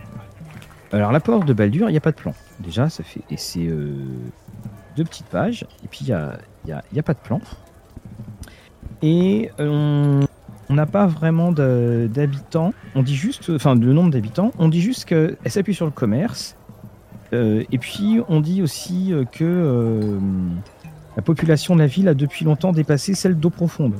alors 0.91 1.11
la 1.11 1.19
porte 1.19 1.45
de 1.45 1.53
Baldur, 1.53 1.89
il 1.89 1.91
n'y 1.91 1.97
a 1.97 2.01
pas 2.01 2.11
de 2.11 2.15
plan. 2.15 2.33
Déjà, 2.59 2.89
ça 2.89 3.03
fait 3.03 3.21
et 3.29 3.37
c'est 3.37 3.65
euh, 3.65 3.93
deux 4.95 5.03
petites 5.03 5.27
pages, 5.27 5.65
et 5.83 5.87
puis 5.87 5.99
il 6.01 6.07
n'y 6.07 6.13
a, 6.13 6.37
y 6.65 6.71
a, 6.71 6.83
a, 6.97 7.03
pas 7.03 7.13
de 7.13 7.19
plan. 7.19 7.41
Et 9.01 9.49
on 9.59 10.21
n'a 10.69 10.85
pas 10.85 11.07
vraiment 11.07 11.51
d'habitants. 11.51 12.73
On 12.95 13.03
dit 13.03 13.15
juste, 13.15 13.49
enfin, 13.49 13.75
le 13.75 13.91
nombre 13.91 14.11
d'habitants. 14.11 14.51
On 14.59 14.69
dit 14.69 14.81
juste 14.81 15.05
qu'elle 15.05 15.35
s'appuie 15.45 15.73
sur 15.73 15.85
le 15.85 15.91
commerce. 15.91 16.55
Euh, 17.33 17.63
et 17.71 17.79
puis 17.79 18.19
on 18.29 18.39
dit 18.39 18.61
aussi 18.61 19.13
que 19.31 19.43
euh, 19.43 20.19
la 21.15 21.21
population 21.21 21.75
de 21.75 21.81
la 21.81 21.87
ville 21.87 22.07
a 22.07 22.13
depuis 22.13 22.45
longtemps 22.45 22.71
dépassé 22.71 23.13
celle 23.13 23.35
d'eau 23.35 23.49
profonde. 23.49 23.95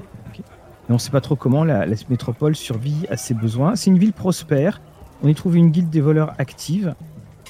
On 0.89 0.93
ne 0.93 0.97
sait 0.97 1.11
pas 1.11 1.21
trop 1.21 1.35
comment 1.35 1.63
la, 1.63 1.85
métropole 2.09 2.55
survit 2.55 3.05
à 3.09 3.17
ses 3.17 3.33
besoins. 3.33 3.75
C'est 3.75 3.89
une 3.89 3.97
ville 3.97 4.13
prospère. 4.13 4.81
On 5.23 5.27
y 5.27 5.35
trouve 5.35 5.55
une 5.55 5.71
guilde 5.71 5.89
des 5.89 6.01
voleurs 6.01 6.33
active. 6.37 6.93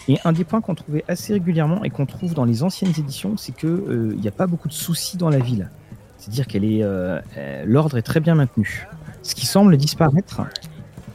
Et 0.08 0.20
un 0.24 0.34
des 0.34 0.44
points 0.44 0.62
qu'on 0.62 0.76
trouvait 0.76 1.04
assez 1.08 1.34
régulièrement 1.34 1.84
et 1.84 1.90
qu'on 1.90 2.06
trouve 2.06 2.34
dans 2.34 2.46
les 2.46 2.62
anciennes 2.62 2.94
éditions, 2.98 3.38
c'est 3.38 3.54
qu'il 3.54 3.70
il 3.70 3.92
euh, 3.92 4.16
n'y 4.16 4.28
a 4.28 4.32
pas 4.32 4.48
beaucoup 4.48 4.68
de 4.68 4.74
soucis 4.74 5.18
dans 5.18 5.30
la 5.30 5.40
ville. 5.40 5.70
C'est-à-dire 6.18 6.46
qu'elle 6.46 6.66
est, 6.66 6.84
euh, 6.84 7.20
euh, 7.38 7.64
l'ordre 7.66 7.98
est 7.98 8.02
très 8.02 8.20
bien 8.20 8.36
maintenu. 8.36 8.88
Ce 9.24 9.34
qui 9.34 9.46
semble 9.46 9.76
disparaître 9.78 10.42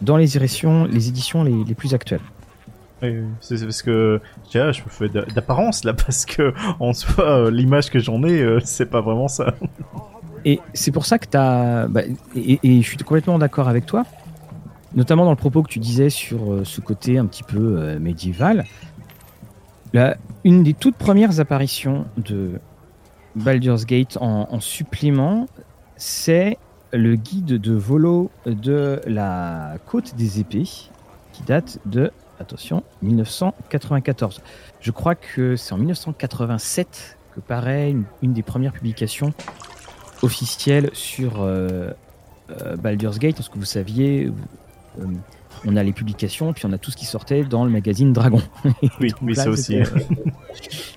dans 0.00 0.16
les 0.16 0.36
éditions 0.36 1.44
les, 1.44 1.74
plus 1.74 1.94
actuelles. 1.94 2.20
C'est 3.40 3.60
parce 3.60 3.82
que 3.82 4.20
je 4.52 4.58
me 4.58 4.88
fais 4.88 5.08
d'apparence 5.08 5.84
là 5.84 5.94
parce 6.06 6.26
que 6.26 6.52
en 6.80 6.92
soi 6.92 7.50
l'image 7.50 7.90
que 7.90 7.98
j'en 7.98 8.22
ai 8.24 8.58
c'est 8.64 8.90
pas 8.90 9.00
vraiment 9.00 9.28
ça. 9.28 9.54
Et 10.44 10.60
c'est 10.72 10.92
pour 10.92 11.06
ça 11.06 11.18
que 11.18 11.26
tu 11.26 11.36
as 11.36 11.88
bah, 11.88 12.02
et, 12.34 12.58
je 12.62 12.86
suis 12.86 12.96
complètement 12.98 13.38
d'accord 13.38 13.68
avec 13.68 13.86
toi 13.86 14.04
notamment 14.94 15.24
dans 15.24 15.30
le 15.30 15.36
propos 15.36 15.62
que 15.62 15.68
tu 15.68 15.78
disais 15.78 16.10
sur 16.10 16.52
euh, 16.52 16.64
ce 16.64 16.80
côté 16.80 17.18
un 17.18 17.26
petit 17.26 17.42
peu 17.42 17.76
euh, 17.78 17.98
médiéval. 17.98 18.64
une 20.44 20.62
des 20.62 20.74
toutes 20.74 20.96
premières 20.96 21.40
apparitions 21.40 22.06
de 22.16 22.58
Baldur's 23.36 23.86
Gate 23.86 24.18
en, 24.20 24.60
supplément, 24.60 25.46
c'est 25.96 26.58
le 26.92 27.16
guide 27.16 27.60
de 27.60 27.74
volo 27.74 28.30
de 28.46 29.00
la 29.06 29.76
côte 29.86 30.14
des 30.16 30.40
épées, 30.40 30.68
qui 31.32 31.42
date 31.46 31.78
de, 31.86 32.10
attention, 32.40 32.82
1994. 33.02 34.40
Je 34.80 34.90
crois 34.90 35.14
que 35.14 35.56
c'est 35.56 35.72
en 35.72 35.78
1987 35.78 37.18
que 37.34 37.40
paraît 37.40 37.94
une, 38.22 38.32
des 38.32 38.42
premières 38.42 38.72
publications 38.72 39.32
officielles 40.22 40.90
sur 40.92 41.42
euh, 41.42 41.92
Baldur's 42.76 43.18
Gate. 43.18 43.36
Parce 43.36 43.48
que 43.48 43.58
vous 43.58 43.64
saviez, 43.64 44.30
euh, 45.00 45.04
on 45.64 45.76
a 45.76 45.82
les 45.82 45.92
publications, 45.92 46.52
puis 46.52 46.66
on 46.66 46.72
a 46.72 46.78
tout 46.78 46.90
ce 46.90 46.96
qui 46.96 47.06
sortait 47.06 47.44
dans 47.44 47.64
le 47.64 47.70
magazine 47.70 48.12
Dragon. 48.12 48.42
oui, 49.00 49.12
oui 49.22 49.34
ça 49.34 49.48
aussi. 49.48 49.78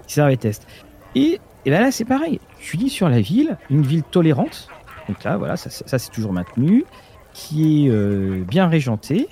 ça 0.07 0.27
les 0.29 0.37
tests. 0.37 0.67
Et, 1.15 1.39
et 1.65 1.69
là, 1.69 1.81
là 1.81 1.91
c'est 1.91 2.05
pareil. 2.05 2.39
Je 2.59 2.77
dis 2.77 2.89
sur 2.89 3.09
la 3.09 3.21
ville, 3.21 3.57
une 3.69 3.83
ville 3.83 4.03
tolérante. 4.03 4.67
Donc 5.07 5.23
là, 5.23 5.37
voilà, 5.37 5.57
ça, 5.57 5.99
c'est 5.99 6.11
toujours 6.11 6.31
maintenu, 6.31 6.85
qui 7.33 7.85
est 7.85 7.89
euh, 7.89 8.43
bien 8.47 8.67
régentée. 8.67 9.27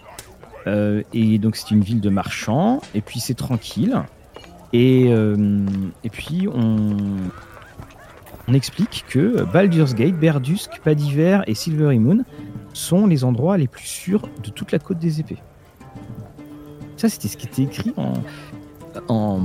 Euh, 0.67 1.03
et 1.13 1.37
donc 1.39 1.55
c'est 1.55 1.71
une 1.71 1.81
ville 1.81 2.01
de 2.01 2.09
marchands. 2.09 2.81
Et 2.93 3.01
puis 3.01 3.19
c'est 3.19 3.35
tranquille. 3.35 4.01
Et, 4.71 5.09
et 5.09 6.09
puis 6.11 6.47
on, 6.47 6.95
on 8.47 8.53
explique 8.53 9.03
que 9.09 9.43
Baldur's 9.43 9.95
Gate, 9.95 10.15
Berdusk, 10.15 10.79
Pas 10.83 10.93
d'hiver 10.93 11.43
et 11.47 11.55
Silvery 11.55 11.97
Moon 11.97 12.23
sont 12.73 13.05
les 13.05 13.23
endroits 13.23 13.57
les 13.57 13.67
plus 13.67 13.87
sûrs 13.87 14.29
de 14.43 14.49
toute 14.49 14.71
la 14.71 14.79
côte 14.79 14.99
des 14.99 15.19
épées. 15.19 15.37
Ça, 16.97 17.09
c'était 17.09 17.27
ce 17.27 17.37
qui 17.37 17.47
était 17.47 17.61
écrit 17.63 17.93
en, 19.07 19.41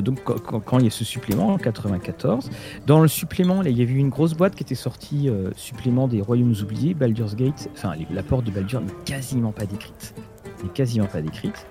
donc 0.00 0.22
quand, 0.24 0.78
il 0.78 0.84
y 0.84 0.88
a 0.88 0.90
ce 0.90 1.04
supplément 1.04 1.48
en 1.48 1.58
94, 1.58 2.50
dans 2.86 3.00
le 3.00 3.08
supplément, 3.08 3.62
il 3.62 3.76
y 3.76 3.82
avait 3.82 3.92
une 3.92 4.08
grosse 4.08 4.34
boîte 4.34 4.54
qui 4.54 4.62
était 4.62 4.74
sortie, 4.74 5.28
supplément 5.56 6.08
des 6.08 6.20
Royaumes 6.20 6.54
oubliés, 6.62 6.94
Baldur's 6.94 7.36
Gate, 7.36 7.68
enfin 7.74 7.94
la 8.10 8.22
porte 8.22 8.44
de 8.44 8.50
Baldur 8.50 8.80
n'est 8.80 9.04
quasiment 9.04 9.52
pas 9.52 9.66
décrite, 9.66 10.14
n'est 10.62 10.70
quasiment 10.70 11.06
pas 11.06 11.22
décrite. 11.22 11.66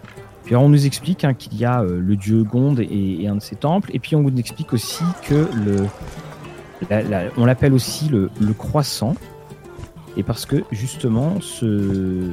Puis 0.45 0.55
on 0.55 0.69
nous 0.69 0.85
explique 0.85 1.23
hein, 1.23 1.33
qu'il 1.33 1.57
y 1.57 1.65
a 1.65 1.83
le 1.83 2.15
dieu 2.15 2.43
Gonde 2.43 2.79
et, 2.79 3.27
un 3.27 3.35
de 3.35 3.41
ses 3.41 3.55
temples, 3.55 3.89
et 3.93 3.99
puis 3.99 4.15
on 4.15 4.21
nous 4.21 4.37
explique 4.37 4.73
aussi 4.73 5.03
que 5.23 5.47
le, 5.65 5.87
on 7.37 7.45
l'appelle 7.45 7.73
aussi 7.73 8.09
le, 8.09 8.29
croissant, 8.57 9.15
et 10.17 10.23
parce 10.23 10.45
que 10.45 10.63
justement 10.71 11.39
ce, 11.41 12.29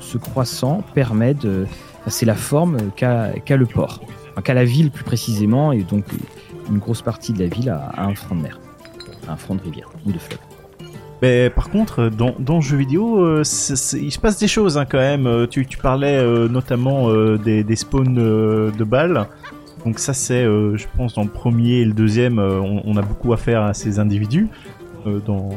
ce 0.00 0.18
croissant 0.18 0.82
permet 0.94 1.34
de, 1.34 1.66
c'est 2.06 2.26
la 2.26 2.34
forme 2.34 2.78
qu'a 2.96 3.32
le 3.50 3.66
port 4.38 4.44
qu'a 4.44 4.54
la 4.54 4.64
ville 4.64 4.90
plus 4.90 5.04
précisément, 5.04 5.72
et 5.72 5.82
donc 5.82 6.04
une 6.70 6.78
grosse 6.78 7.02
partie 7.02 7.32
de 7.32 7.40
la 7.40 7.48
ville 7.48 7.70
a, 7.70 7.92
un 7.96 8.14
front 8.14 8.34
de 8.34 8.42
mer, 8.42 8.60
un 9.28 9.36
front 9.36 9.54
de 9.54 9.62
rivière 9.62 9.90
ou 10.06 10.12
de 10.12 10.18
fleuve. 10.18 10.38
Mais 11.20 11.50
par 11.50 11.68
contre, 11.70 12.08
dans, 12.08 12.34
dans 12.38 12.56
le 12.56 12.60
jeu 12.60 12.76
vidéo, 12.76 13.18
euh, 13.18 13.38
il 13.40 14.12
se 14.12 14.18
passe 14.20 14.38
des 14.38 14.46
choses 14.46 14.78
hein, 14.78 14.84
quand 14.88 14.98
même. 14.98 15.26
Euh, 15.26 15.46
tu, 15.48 15.66
tu 15.66 15.76
parlais 15.76 16.16
euh, 16.16 16.48
notamment 16.48 17.12
des, 17.36 17.64
des, 17.64 17.76
spawns 17.76 18.14
de 18.14 18.84
balles. 18.84 19.26
Donc 19.84 19.98
ça 19.98 20.12
c'est, 20.12 20.44
je 20.44 20.86
pense, 20.96 21.14
dans 21.14 21.22
le 21.22 21.28
premier 21.28 21.78
et 21.78 21.84
le 21.84 21.92
deuxième, 21.92 22.38
on, 22.38 22.96
a 22.96 23.02
beaucoup 23.02 23.32
à 23.32 23.36
faire 23.36 23.62
à 23.62 23.74
ces 23.74 23.98
individus. 23.98 24.48
dans 25.04 25.50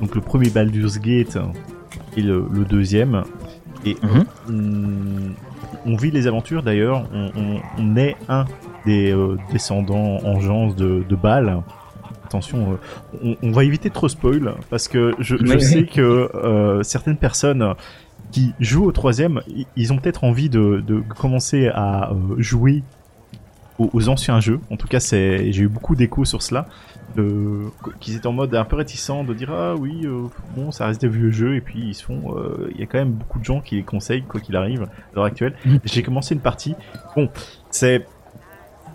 donc 0.00 0.14
le 0.14 0.20
premier 0.20 0.50
Baldur's 0.50 0.98
Gate 0.98 1.38
et 2.16 2.22
le, 2.22 2.44
deuxième. 2.68 3.22
Et 3.84 3.96
mhm 4.02 5.34
on 5.86 5.96
vit 5.96 6.10
les 6.10 6.26
aventures 6.26 6.62
d'ailleurs, 6.62 7.04
on, 7.78 7.96
est 7.96 8.16
un 8.28 8.44
des 8.86 9.12
euh, 9.12 9.36
descendants 9.52 10.18
en 10.24 10.40
de, 10.74 11.04
de 11.08 11.16
Bâle. 11.16 11.62
Attention, 12.24 12.78
euh, 13.24 13.34
on, 13.42 13.50
va 13.52 13.64
éviter 13.64 13.90
trop 13.90 14.08
spoil 14.08 14.54
parce 14.70 14.86
que 14.88 15.14
je, 15.18 15.36
sais 15.58 15.86
que 15.86 16.30
euh, 16.34 16.82
certaines 16.82 17.16
personnes 17.16 17.74
qui 18.30 18.52
jouent 18.60 18.84
au 18.84 18.92
troisième, 18.92 19.40
ils 19.76 19.92
ont 19.92 19.96
peut-être 19.96 20.24
envie 20.24 20.50
de, 20.50 20.82
commencer 21.16 21.68
à 21.68 22.12
jouer 22.36 22.82
aux, 23.78 24.08
anciens 24.08 24.40
jeux. 24.40 24.60
En 24.70 24.76
tout 24.76 24.88
cas, 24.88 25.00
c'est 25.00 25.52
j'ai 25.52 25.62
eu 25.62 25.68
beaucoup 25.68 25.94
d'échos 25.94 26.24
sur 26.24 26.42
cela 26.42 26.66
de 27.16 27.64
qu'ils 28.00 28.16
étaient 28.16 28.26
en 28.26 28.32
mode 28.32 28.54
un 28.54 28.64
peu 28.64 28.76
réticents 28.76 29.24
de 29.24 29.32
dire 29.32 29.50
ah 29.50 29.74
oui 29.74 30.02
euh, 30.04 30.26
bon 30.54 30.70
ça 30.70 30.86
reste 30.86 31.00
des 31.00 31.08
vieux 31.08 31.30
jeux 31.30 31.56
et 31.56 31.62
puis 31.62 31.80
ils 31.80 31.94
se 31.94 32.04
font 32.04 32.36
euh, 32.36 32.70
il 32.74 32.80
y 32.80 32.82
a 32.82 32.86
quand 32.86 32.98
même 32.98 33.12
beaucoup 33.12 33.38
de 33.38 33.44
gens 33.44 33.62
qui 33.62 33.76
les 33.76 33.82
conseillent 33.82 34.24
quoi 34.24 34.40
qu'il 34.40 34.56
arrive 34.56 34.82
à 34.82 34.88
l'heure 35.14 35.24
actuelle. 35.24 35.54
Mm. 35.64 35.76
j'ai 35.84 36.02
commencé 36.02 36.34
une 36.34 36.40
partie. 36.40 36.74
Bon 37.16 37.30
c'est 37.70 38.06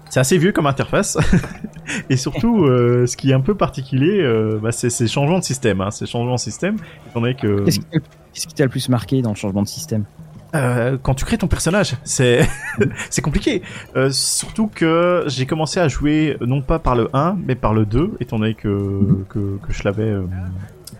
c'est 0.09 0.19
assez 0.19 0.37
vieux 0.37 0.51
comme 0.51 0.67
interface. 0.67 1.17
Et 2.09 2.17
surtout 2.17 2.65
euh, 2.65 3.07
ce 3.07 3.17
qui 3.17 3.31
est 3.31 3.33
un 3.33 3.41
peu 3.41 3.55
particulier 3.55 4.23
bah, 4.61 4.71
c'est 4.71 4.89
ces 4.89 5.07
changements 5.07 5.39
de 5.39 5.43
système 5.43 5.81
hein, 5.81 5.91
ces 5.91 6.05
changements 6.05 6.35
de 6.35 6.39
système 6.39 6.77
étant 7.09 7.21
donné 7.21 7.35
que 7.35 7.65
qu'est-ce 7.65 8.47
qui 8.47 8.53
t'a 8.53 8.63
le 8.63 8.69
plus 8.69 8.89
marqué 8.89 9.21
dans 9.21 9.31
le 9.31 9.35
changement 9.35 9.63
de 9.63 9.67
système? 9.67 10.05
Euh, 10.55 10.97
quand 11.01 11.15
tu 11.15 11.25
crées 11.25 11.37
ton 11.37 11.47
personnage, 11.47 11.95
c'est 12.03 12.47
c'est 13.09 13.21
compliqué. 13.21 13.63
Euh, 13.95 14.09
surtout 14.11 14.67
que 14.67 15.23
j'ai 15.27 15.45
commencé 15.45 15.79
à 15.79 15.87
jouer 15.87 16.37
non 16.41 16.61
pas 16.61 16.79
par 16.79 16.95
le 16.95 17.09
1, 17.13 17.37
mais 17.45 17.55
par 17.55 17.73
le 17.73 17.85
2, 17.85 18.17
étant 18.19 18.37
donné 18.37 18.53
que 18.53 19.25
que, 19.29 19.57
que 19.57 19.73
je 19.73 19.83
l'avais 19.83 20.03
euh, 20.03 20.25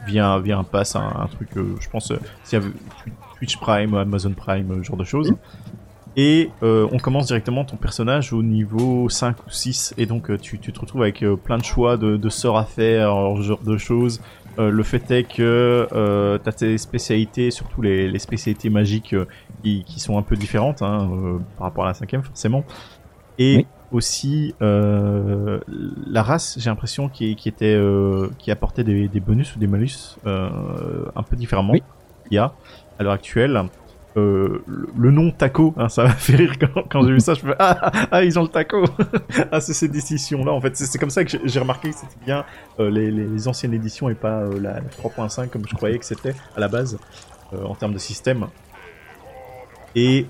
via 0.08 0.40
via 0.40 0.58
un 0.58 0.64
pass, 0.64 0.96
un, 0.96 1.28
truc, 1.32 1.50
euh, 1.58 1.76
je 1.80 1.90
pense, 1.90 2.12
Twitch 3.38 3.58
Prime, 3.58 3.94
Amazon 3.94 4.32
Prime, 4.32 4.80
ce 4.80 4.88
genre 4.88 4.98
de 4.98 5.04
choses. 5.04 5.34
Et 6.16 6.52
on 6.62 7.00
commence 7.00 7.26
directement 7.26 7.66
ton 7.66 7.76
personnage 7.76 8.34
au 8.34 8.44
niveau 8.44 9.10
5 9.10 9.36
ou 9.48 9.50
6, 9.50 9.96
et 9.98 10.06
donc 10.06 10.30
tu, 10.42 10.60
tu 10.60 10.72
te 10.72 10.80
retrouves 10.80 11.02
avec 11.02 11.26
plein 11.44 11.58
de 11.58 11.64
choix 11.64 11.98
de, 11.98 12.30
sorts 12.30 12.60
à 12.60 12.66
faire, 12.66 13.16
ce 13.38 13.42
genre 13.42 13.64
de 13.64 13.78
choses. 13.78 14.20
Euh, 14.60 14.70
le 14.70 14.84
fait 14.84 15.10
est 15.10 15.24
que 15.24 15.88
euh, 15.94 16.38
tu 16.42 16.50
as 16.50 16.52
tes 16.52 16.78
spécialités, 16.78 17.50
surtout 17.50 17.82
les, 17.82 18.20
spécialités 18.20 18.70
magiques 18.70 19.14
euh, 19.14 19.26
qui, 19.64 19.84
qui, 19.84 20.00
sont 20.00 20.18
un 20.18 20.22
peu 20.22 20.36
différentes 20.36 20.82
hein, 20.82 21.10
euh, 21.12 21.40
par 21.58 21.68
rapport 21.68 21.86
à 21.86 21.88
la 21.88 21.94
cinquième 21.94 22.24
forcément. 22.24 22.64
Et 23.40 23.66
aussi 23.92 24.54
la 24.60 26.24
race, 26.24 26.58
j'ai 26.60 26.70
l'impression 26.70 27.10
qui, 27.10 27.36
qui 27.36 27.50
était 27.50 27.80
qui 28.38 28.52
apportait 28.52 28.84
des, 28.84 29.08
des, 29.08 29.20
bonus 29.20 29.56
ou 29.56 29.60
des 29.60 29.68
malus 29.68 30.18
un 30.26 31.24
peu 31.24 31.36
différemment. 31.36 31.74
Il 32.30 32.36
y 32.36 32.38
a 32.38 32.54
à 33.00 33.04
l'heure 33.04 33.14
actuelle. 33.14 33.70
Euh, 34.16 34.64
le 34.68 35.10
nom 35.10 35.32
taco, 35.32 35.74
hein, 35.76 35.90
ça 35.90 36.04
m'a 36.04 36.10
fait 36.12 36.36
rire 36.36 36.54
quand, 36.60 36.84
quand 36.90 37.02
j'ai 37.04 37.14
vu 37.14 37.20
ça. 37.20 37.34
Je 37.34 37.46
me 37.46 37.56
ah, 37.58 37.78
ah, 37.82 38.08
ah, 38.12 38.24
ils 38.24 38.38
ont 38.38 38.44
le 38.44 38.48
taco. 38.48 38.86
ah 39.52 39.60
c'est 39.60 39.74
cette 39.74 39.96
édition 39.96 40.46
là. 40.46 40.52
En 40.52 40.62
fait, 40.62 40.76
c'est 40.76 41.00
comme 41.00 41.10
ça 41.10 41.26
que 41.26 41.38
j'ai 41.44 41.60
remarqué 41.60 41.90
que 41.90 41.96
c'était 41.96 42.24
bien 42.24 42.46
euh, 42.80 42.92
les, 42.92 43.10
les, 43.10 43.48
anciennes 43.48 43.74
éditions 43.74 44.10
et 44.10 44.16
pas 44.16 44.42
euh, 44.42 44.60
la 44.60 44.82
3.5 44.82 45.50
comme 45.50 45.64
je 45.68 45.76
croyais 45.76 45.98
que 45.98 46.06
c'était 46.06 46.36
à 46.56 46.60
la 46.60 46.68
base 46.68 47.00
euh, 47.54 47.64
en 47.64 47.74
termes 47.74 47.94
de 47.94 48.00
système. 48.00 48.48
Et 49.96 50.28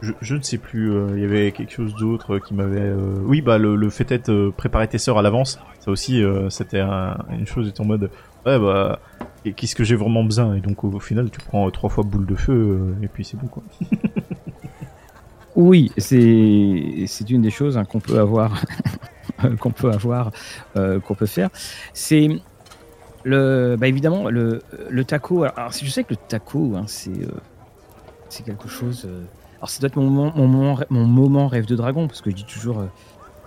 je, 0.00 0.12
je, 0.20 0.34
ne 0.34 0.42
sais 0.42 0.58
plus. 0.58 0.92
Il 1.14 1.20
y 1.20 1.24
avait 1.24 1.52
quelque 1.52 1.72
chose 1.72 1.94
d'autre 1.94 2.38
qui 2.38 2.54
m'avait. 2.54 2.92
Oui, 3.24 3.40
bah 3.40 3.58
le, 3.58 3.90
fait 3.90 4.04
d'être 4.04 4.50
préparer 4.56 4.88
tes 4.88 4.98
sœurs 4.98 5.18
à 5.18 5.22
l'avance. 5.22 5.58
Ça 5.80 5.90
aussi, 5.90 6.22
c'était 6.50 6.80
une 6.80 7.46
chose. 7.46 7.66
J'étais 7.66 7.80
en 7.80 7.86
mode 7.86 8.10
ouais 8.46 8.58
bah 8.58 8.98
qu'est-ce 9.56 9.74
que 9.74 9.84
j'ai 9.84 9.96
vraiment 9.96 10.24
besoin? 10.24 10.54
Et 10.54 10.60
donc 10.60 10.84
au, 10.84 10.98
final 11.00 11.30
tu 11.30 11.40
prends 11.40 11.70
trois 11.70 11.90
fois 11.90 12.04
boule 12.04 12.26
de 12.26 12.34
feu 12.34 12.52
euh, 12.52 13.04
et 13.04 13.08
puis 13.08 13.24
c'est 13.24 13.36
bon 13.36 13.46
quoi. 13.46 13.62
oui, 15.56 15.92
c'est 15.96 17.04
c'est 17.06 17.30
une 17.30 17.42
des 17.42 17.50
choses 17.50 17.76
hein, 17.76 17.84
qu'on 17.84 18.00
peut 18.00 18.18
avoir 18.18 18.62
qu'on 19.60 19.70
peut 19.70 19.90
avoir 19.90 20.30
euh, 20.76 21.00
qu'on 21.00 21.14
peut 21.14 21.26
faire. 21.26 21.50
C'est 21.92 22.28
le 23.24 23.76
bah 23.78 23.88
évidemment 23.88 24.28
le, 24.28 24.62
le 24.90 25.04
taco. 25.04 25.44
Alors, 25.44 25.72
je 25.72 25.88
sais 25.88 26.04
que 26.04 26.14
le 26.14 26.20
taco 26.28 26.74
hein, 26.76 26.84
c'est 26.86 27.10
euh, 27.10 27.28
c'est 28.32 28.44
quelque 28.44 28.68
chose. 28.68 29.08
alors 29.58 29.70
ça 29.70 29.80
doit 29.80 29.88
être 29.88 29.96
mon 29.96 30.08
moment, 30.08 30.32
mon 30.34 30.48
moment, 30.48 30.78
mon 30.90 31.06
moment 31.06 31.48
rêve 31.48 31.66
de 31.66 31.76
dragon 31.76 32.08
parce 32.08 32.20
que 32.20 32.30
je 32.30 32.36
dis 32.36 32.44
toujours 32.44 32.84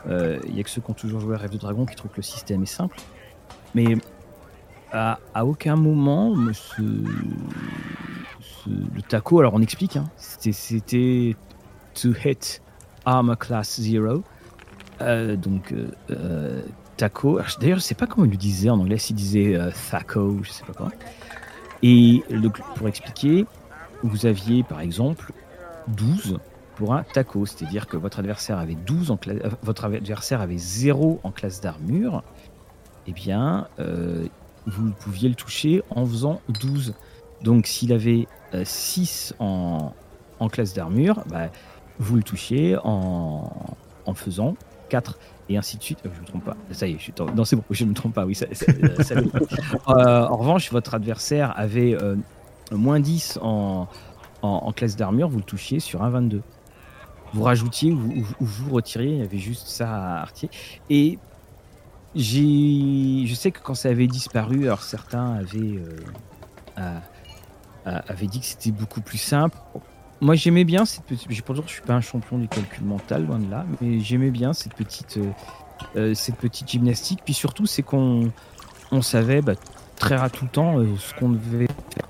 il 0.07 0.55
y 0.55 0.59
a 0.59 0.63
que 0.63 0.69
ceux 0.69 0.81
qui 0.81 0.91
ont 0.91 0.93
toujours 0.93 1.19
joué 1.19 1.35
à 1.35 1.37
rêve 1.39 1.51
de 1.51 1.57
dragon 1.57 1.85
qui 1.85 1.95
trouvent 1.95 2.11
que 2.11 2.17
le 2.17 2.23
système 2.23 2.63
est 2.63 2.67
simple. 2.67 2.97
Mais 3.73 3.97
à, 4.91 5.45
aucun 5.45 5.75
moment, 5.75 6.33
le 6.35 6.53
taco, 9.07 9.39
alors 9.39 9.53
on 9.53 9.61
explique, 9.61 9.97
hein, 9.97 10.05
c'était 10.17 11.35
to 11.93 12.09
hit 12.23 12.61
armor 13.05 13.37
class 13.37 13.79
0. 13.79 14.23
Euh, 15.01 15.35
donc, 15.35 15.73
euh, 15.73 15.89
euh, 16.11 16.61
taco. 16.97 17.39
D'ailleurs, 17.59 17.79
je 17.79 17.83
sais 17.83 17.95
pas 17.95 18.07
comment 18.07 18.25
il 18.25 18.31
le 18.31 18.37
disait 18.37 18.69
en 18.69 18.79
anglais, 18.79 18.97
s'il 18.97 19.15
disait 19.15 19.57
thaco, 19.91 20.39
je 20.43 20.51
sais 20.51 20.63
pas 20.63 20.73
quoi. 20.73 20.91
Et 21.83 22.23
pour 22.75 22.87
expliquer, 22.87 23.45
vous 24.03 24.25
aviez 24.25 24.63
par 24.63 24.81
exemple 24.81 25.31
12 25.87 26.39
pour 26.75 26.93
un 26.93 27.03
taco, 27.03 27.45
c'est-à-dire 27.45 27.87
que 27.87 27.97
votre 27.97 28.19
adversaire 28.19 28.57
avait 28.57 28.75
12 28.75 29.11
en 29.11 29.19
votre 29.63 29.85
adversaire 29.85 30.41
avait 30.41 30.57
0 30.57 31.21
en 31.23 31.31
classe 31.31 31.61
d'armure. 31.61 32.23
Eh 33.07 33.13
bien, 33.13 33.67
vous 34.67 34.91
pouviez 34.91 35.29
le 35.29 35.35
toucher 35.35 35.83
en 35.89 36.05
faisant 36.05 36.41
12. 36.61 36.93
Donc 37.41 37.67
s'il 37.67 37.93
avait 37.93 38.27
6 38.63 39.33
euh, 39.39 39.43
en, 39.43 39.93
en, 40.39 40.49
classe 40.49 40.73
d'armure, 40.73 41.23
bah, 41.27 41.49
vous 41.99 42.15
le 42.15 42.23
touchiez 42.23 42.77
en, 42.83 43.51
en, 44.05 44.13
faisant 44.13 44.55
4 44.89 45.17
et 45.49 45.57
ainsi 45.57 45.77
de 45.77 45.83
suite. 45.83 45.99
Euh, 46.05 46.09
je 46.15 46.21
me 46.21 46.25
trompe 46.25 46.45
pas. 46.45 46.57
Ça 46.71 46.87
y 46.87 46.93
est, 46.93 46.97
je 46.97 47.03
suis 47.03 47.13
non 47.35 47.45
c'est 47.45 47.55
bon, 47.55 47.63
je 47.69 47.83
ne 47.83 47.89
me 47.89 47.95
trompe 47.95 48.13
pas. 48.13 48.25
Oui, 48.25 48.35
ça, 48.35 48.45
euh, 48.55 50.27
en 50.27 50.37
revanche, 50.37 50.71
votre 50.71 50.95
adversaire 50.95 51.53
avait 51.57 51.95
moins 52.71 52.99
10 52.99 53.39
en, 53.41 53.87
en, 54.41 54.71
classe 54.71 54.95
d'armure, 54.95 55.29
vous 55.29 55.37
le 55.37 55.43
touchiez 55.43 55.79
sur 55.79 56.03
un 56.03 56.09
22. 56.09 56.41
Vous 57.33 57.43
rajoutiez 57.43 57.91
ou 57.91 58.23
vous, 58.39 58.71
retiriez, 58.71 59.11
il 59.11 59.19
y 59.19 59.23
avait 59.23 59.37
juste 59.37 59.67
ça 59.67 59.89
à 59.89 60.21
artier. 60.21 60.49
Et 60.89 61.19
j'ai, 62.15 63.25
je 63.25 63.33
sais 63.33 63.51
que 63.51 63.59
quand 63.61 63.73
ça 63.75 63.89
avait 63.89 64.07
disparu, 64.07 64.65
alors 64.65 64.83
certains 64.83 65.33
avaient, 65.33 65.81
euh, 66.77 66.99
avaient 67.83 68.27
dit 68.27 68.39
que 68.39 68.45
c'était 68.45 68.71
beaucoup 68.71 69.01
plus 69.01 69.17
simple. 69.17 69.57
Moi, 70.21 70.35
j'aimais 70.35 70.63
bien 70.63 70.85
cette 70.85 71.03
petite. 71.03 71.27
Je 71.29 71.41
ne 71.41 71.67
suis 71.67 71.81
pas 71.81 71.93
un 71.93 72.01
champion 72.01 72.37
du 72.37 72.47
calcul 72.47 72.85
mental, 72.85 73.25
loin 73.25 73.39
de 73.39 73.51
là, 73.51 73.65
mais 73.81 73.99
j'aimais 73.99 74.31
bien 74.31 74.53
cette 74.53 74.73
petite, 74.73 75.17
euh, 75.17 75.31
euh, 75.97 76.13
cette 76.13 76.37
petite 76.37 76.69
gymnastique. 76.69 77.19
Puis 77.25 77.33
surtout, 77.33 77.65
c'est 77.65 77.83
qu'on 77.83 78.31
on 78.91 79.01
savait 79.01 79.41
bah, 79.41 79.55
très 79.97 80.15
rare 80.15 80.31
tout 80.31 80.45
le 80.45 80.51
temps 80.51 80.77
ce 80.97 81.13
qu'on 81.15 81.29
devait 81.29 81.67
faire 81.67 82.07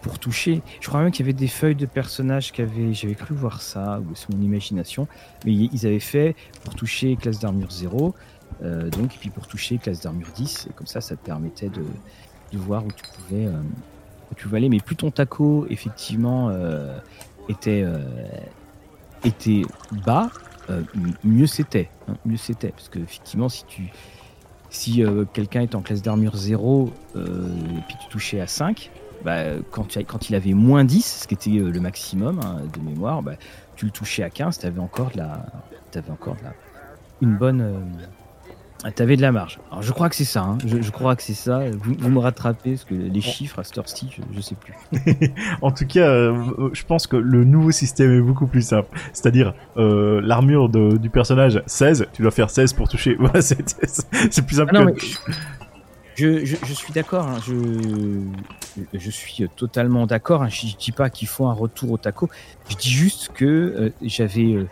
pour 0.00 0.18
toucher. 0.20 0.62
Je 0.80 0.88
crois 0.88 1.02
même 1.02 1.10
qu'il 1.10 1.26
y 1.26 1.28
avait 1.28 1.38
des 1.38 1.48
feuilles 1.48 1.74
de 1.74 1.86
personnages 1.86 2.52
qui 2.52 2.62
j'avais 2.92 3.14
cru 3.14 3.34
voir 3.34 3.60
ça, 3.60 4.00
ou 4.00 4.14
c'est 4.14 4.30
mon 4.30 4.40
imagination, 4.40 5.08
mais 5.44 5.52
ils 5.52 5.86
avaient 5.86 5.98
fait 5.98 6.36
pour 6.64 6.74
toucher 6.74 7.16
classe 7.16 7.40
d'armure 7.40 7.70
0, 7.70 8.14
euh, 8.62 8.88
donc, 8.90 9.14
et 9.14 9.18
puis 9.18 9.30
pour 9.30 9.46
toucher 9.46 9.78
classe 9.78 10.00
d'armure 10.00 10.28
10, 10.36 10.68
et 10.70 10.72
comme 10.72 10.86
ça, 10.86 11.00
ça 11.00 11.16
te 11.16 11.24
permettait 11.24 11.68
de, 11.68 11.82
voir 12.56 12.84
où 12.84 12.92
tu 12.92 13.02
pouvais, 13.02 13.46
euh, 13.46 13.60
où 14.30 14.34
tu 14.36 14.44
pouvais 14.44 14.58
aller. 14.58 14.68
Mais 14.68 14.78
plus 14.78 14.94
ton 14.94 15.10
taco, 15.10 15.66
effectivement, 15.70 16.50
euh, 16.50 16.96
était, 17.48 17.84
était 19.24 19.62
bas, 20.04 20.30
euh, 20.70 20.82
mieux 21.24 21.46
c'était. 21.46 21.90
hein, 22.08 22.14
mieux 22.24 22.36
c'était. 22.36 22.68
Parce 22.68 22.88
que 22.88 22.98
effectivement, 22.98 23.48
si 23.48 23.64
tu 23.66 23.90
si 24.72 25.04
euh, 25.04 25.24
quelqu'un 25.32 25.60
est 25.60 25.74
en 25.74 25.82
classe 25.82 26.02
d'armure 26.02 26.34
0 26.34 26.90
euh, 27.14 27.48
et 27.76 27.80
puis 27.86 27.96
tu 28.00 28.08
touchais 28.08 28.40
à 28.40 28.46
5, 28.46 28.90
bah, 29.22 29.44
quand, 29.70 29.96
il 30.28 30.34
avait 30.34 30.54
moins 30.54 30.84
10, 30.84 31.20
ce 31.22 31.28
qui 31.28 31.34
était 31.34 31.58
euh, 31.58 31.70
le 31.70 31.78
maximum 31.78 32.40
hein, 32.42 32.62
de 32.72 32.80
mémoire, 32.80 33.22
bah, 33.22 33.34
tu 33.76 33.84
le 33.84 33.90
touchais 33.90 34.22
à 34.22 34.30
15, 34.30 34.58
tu 34.58 34.66
avais 34.66 34.80
encore 34.80 35.10
encore 35.10 35.12
de 35.12 35.18
la, 35.18 36.54
une 37.20 37.36
bonne, 37.36 37.84
t'avais 38.90 39.16
de 39.16 39.22
la 39.22 39.30
marge. 39.30 39.60
Alors 39.70 39.82
je 39.82 39.92
crois 39.92 40.08
que 40.08 40.16
c'est 40.16 40.24
ça, 40.24 40.40
hein, 40.42 40.58
je, 40.66 40.82
je 40.82 40.90
crois 40.90 41.14
que 41.14 41.22
c'est 41.22 41.34
ça. 41.34 41.60
Vous, 41.70 41.94
vous 41.96 42.08
me 42.10 42.18
rattrapez 42.18 42.70
parce 42.72 42.84
que 42.84 42.94
les 42.94 43.20
chiffres 43.20 43.60
à 43.60 43.64
cette 43.64 43.78
heure-ci, 43.78 44.08
je, 44.10 44.22
je 44.34 44.40
sais 44.40 44.56
plus. 44.56 44.74
En 45.62 45.70
tout 45.70 45.86
cas, 45.86 46.08
euh, 46.08 46.70
je 46.72 46.82
pense 46.84 47.06
que 47.06 47.16
le 47.16 47.44
nouveau 47.44 47.70
système 47.70 48.12
est 48.12 48.20
beaucoup 48.20 48.48
plus 48.48 48.62
simple. 48.66 48.88
C'est-à-dire, 49.12 49.54
euh, 49.76 50.20
l'armure 50.24 50.68
du 50.68 51.10
personnage 51.10 51.62
16, 51.66 52.06
tu 52.12 52.22
dois 52.22 52.32
faire 52.32 52.50
16 52.50 52.72
pour 52.72 52.88
toucher. 52.88 53.16
Voilà, 53.20 53.40
c'est 53.40 53.62
plus 54.44 54.56
simple 54.56 54.72
Ah 54.74 54.80
non, 54.80 54.86
que... 54.86 54.90
mais 54.92 55.32
je, 56.16 56.44
je, 56.44 56.56
je 56.66 56.72
suis 56.74 56.92
d'accord. 56.92 57.26
hein, 57.28 57.38
je, 57.46 58.20
je 58.92 59.10
suis 59.10 59.48
totalement 59.56 60.06
d'accord. 60.06 60.42
hein, 60.42 60.48
je, 60.48 60.66
je 60.66 60.76
dis 60.76 60.92
pas 60.92 61.08
qu'il 61.08 61.28
faut 61.28 61.46
un 61.46 61.52
retour 61.54 61.92
au 61.92 61.98
taco. 61.98 62.28
Je 62.68 62.76
dis 62.76 62.90
juste 62.90 63.30
que 63.34 63.44
euh, 63.44 63.90
j'avais. 64.02 64.54
euh, 64.54 64.68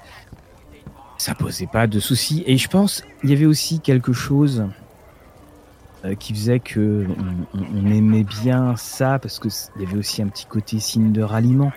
ça 1.20 1.35
posait 1.35 1.66
pas 1.66 1.87
de 1.87 2.00
soucis. 2.00 2.42
Et 2.46 2.56
je 2.56 2.68
pense 2.68 3.04
il 3.22 3.28
y 3.28 3.35
avait 3.35 3.44
aussi 3.44 3.80
quelque 3.80 4.14
chose 4.14 4.64
euh, 6.06 6.14
qui 6.14 6.33
faisait 6.33 6.61
que 6.61 7.06
on, 7.52 7.87
aimait 7.90 8.24
bien 8.24 8.74
ça 8.76 9.18
parce 9.18 9.38
que 9.38 9.48
il 9.76 9.83
y 9.83 9.87
avait 9.87 9.98
aussi 9.98 10.22
un 10.22 10.28
petit 10.28 10.46
côté 10.46 10.80
signe 10.80 11.12
de 11.12 11.22
ralliement. 11.22 11.72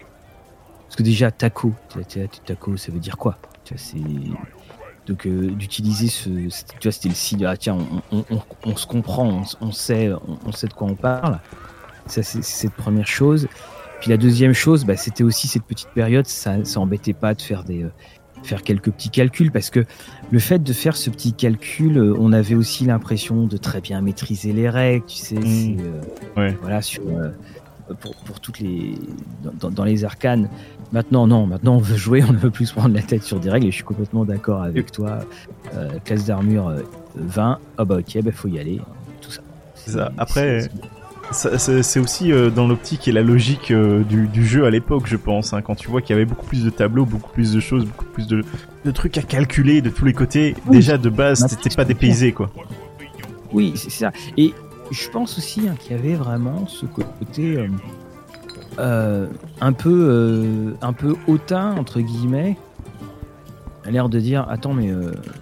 Parce 0.86 0.96
que 0.96 1.04
déjà 1.04 1.30
taco, 1.30 1.74
taco, 2.46 2.78
ça 2.78 2.92
veut 2.92 3.00
dire 3.00 3.18
quoi? 3.18 3.38
C'est 3.76 3.98
donc 5.08 5.26
euh, 5.26 5.50
d'utiliser 5.52 6.08
ce, 6.08 6.30
tu 6.30 6.84
vois, 6.84 6.92
c'était 6.94 7.10
le 7.10 7.16
signe. 7.16 7.46
Ah 7.46 7.58
tiens, 7.58 7.78
on, 8.12 8.24
on, 8.64 8.76
se 8.78 8.88
comprend, 8.88 9.44
on, 9.60 9.72
sait, 9.74 10.12
on, 10.46 10.52
sait 10.54 10.68
de 10.68 10.74
quoi 10.74 10.88
on 10.88 10.96
parle. 10.96 11.40
Ça 12.06 12.24
c'est 12.24 12.44
c'est 12.44 12.68
cette 12.68 12.76
première 12.76 13.08
chose. 13.08 13.50
Puis 14.00 14.10
la 14.10 14.18
deuxième 14.18 14.54
chose, 14.54 14.86
bah, 14.86 14.96
c'était 14.96 15.24
aussi 15.24 15.48
cette 15.48 15.64
petite 15.64 15.90
période. 15.90 16.28
Ça, 16.28 16.64
ça 16.64 16.80
embêtait 16.80 17.14
pas 17.14 17.34
de 17.34 17.42
faire 17.42 17.64
des, 17.64 17.84
euh, 17.84 17.92
faire 18.44 18.64
quelques 18.64 18.92
petits 18.92 19.10
calculs 19.10 19.52
parce 19.52 19.70
que 19.70 19.86
le 20.32 20.40
fait 20.40 20.62
de 20.62 20.74
faire 20.74 20.96
ce 20.96 21.10
petit 21.10 21.34
calcul, 21.34 21.98
euh, 21.98 22.16
on 22.20 22.34
avait 22.34 22.56
aussi 22.56 22.86
l'impression 22.86 23.46
de 23.48 23.58
très 23.58 23.82
bien 23.82 24.02
maîtriser 24.02 24.54
les 24.54 24.70
règles. 24.70 25.06
Tu 25.06 25.18
sais, 25.18 25.36
Mm. 25.36 25.42
c'est, 25.46 25.78
euh, 25.84 26.02
Ouais. 26.42 26.58
voilà 26.62 26.82
sur 26.82 27.04
euh, 27.08 27.30
pour, 28.00 28.16
pour 28.16 28.40
toutes 28.40 28.60
les 28.60 28.96
dans, 29.60 29.84
les 29.84 30.06
arcanes. 30.06 30.48
Maintenant, 30.92 31.26
non, 31.28 31.48
maintenant 31.48 31.76
on 31.76 31.80
veut 31.80 31.98
jouer, 31.98 32.24
on 32.28 32.32
ne 32.34 32.38
veut 32.38 32.52
plus 32.52 32.68
se 32.68 32.74
prendre 32.74 32.94
la 32.96 33.02
tête 33.02 33.24
sur 33.24 33.40
des 33.40 33.50
règles 33.50 33.68
et 33.68 33.72
je 33.72 33.76
suis 33.76 33.84
complètement 33.84 34.26
d'accord 34.26 34.62
avec 34.62 34.92
toi. 34.92 35.20
Euh, 35.76 35.90
classe 36.06 36.26
d'armure 36.26 36.68
euh, 36.70 36.82
20, 37.16 37.60
ah 37.78 37.86
bah 37.86 37.98
ok, 38.00 38.22
bah 38.24 38.32
faut 38.32 38.48
y 38.48 38.60
aller, 38.60 38.80
tout 39.22 39.32
ça. 39.32 39.42
C'est 39.76 39.92
ça. 39.92 40.12
Après, 40.18 40.70
c'est 41.34 42.00
aussi 42.00 42.32
euh, 42.32 42.50
dans 42.50 42.68
l'optique 42.68 43.08
et 43.08 43.12
la 43.12 43.22
logique 43.22 43.72
euh, 43.72 44.04
du, 44.04 44.28
du 44.28 44.46
jeu 44.46 44.66
à 44.66 44.70
l'époque, 44.70 45.04
je 45.06 45.18
pense. 45.18 45.54
hein, 45.54 45.62
quand 45.62 45.76
tu 45.76 45.90
vois 45.90 46.02
qu'il 46.02 46.12
y 46.12 46.16
avait 46.16 46.26
beaucoup 46.26 46.46
plus 46.46 46.64
de 46.64 46.70
tableaux, 46.70 47.06
beaucoup 47.06 47.32
plus 47.32 47.52
de 47.54 47.60
choses, 47.60 47.86
beaucoup 47.86 48.06
plus 48.06 48.28
de, 48.28 48.44
de 48.86 48.92
trucs 48.92 49.18
à 49.18 49.22
calculer 49.22 49.82
de 49.82 49.90
tous 49.90 50.06
les 50.06 50.14
côtés. 50.14 50.56
Oui. 50.68 50.78
Déjà 50.78 50.98
de 50.98 51.10
base, 51.10 51.46
t'étais 51.48 51.76
pas 51.76 51.86
dépaysé, 51.86 52.32
quoi. 52.32 52.50
Oui, 53.52 53.74
c'est 53.76 53.90
ça. 53.90 54.12
Et 54.38 54.54
je 54.92 55.10
pense 55.10 55.38
aussi 55.38 55.68
hein, 55.68 55.76
qu'il 55.80 55.96
y 55.96 56.00
avait 56.00 56.16
vraiment 56.16 56.66
ce 56.68 56.86
côté 56.86 57.58
euh, 57.58 57.68
euh, 58.80 59.28
un 59.62 59.74
peu 59.74 60.08
euh, 60.10 60.72
un 60.82 60.94
peu 60.94 61.16
hautain 61.28 61.76
entre 61.78 62.00
guillemets, 62.02 62.58
l'air 63.90 64.10
de 64.10 64.20
dire 64.20 64.46
attends 64.50 64.74
mais 64.74 64.92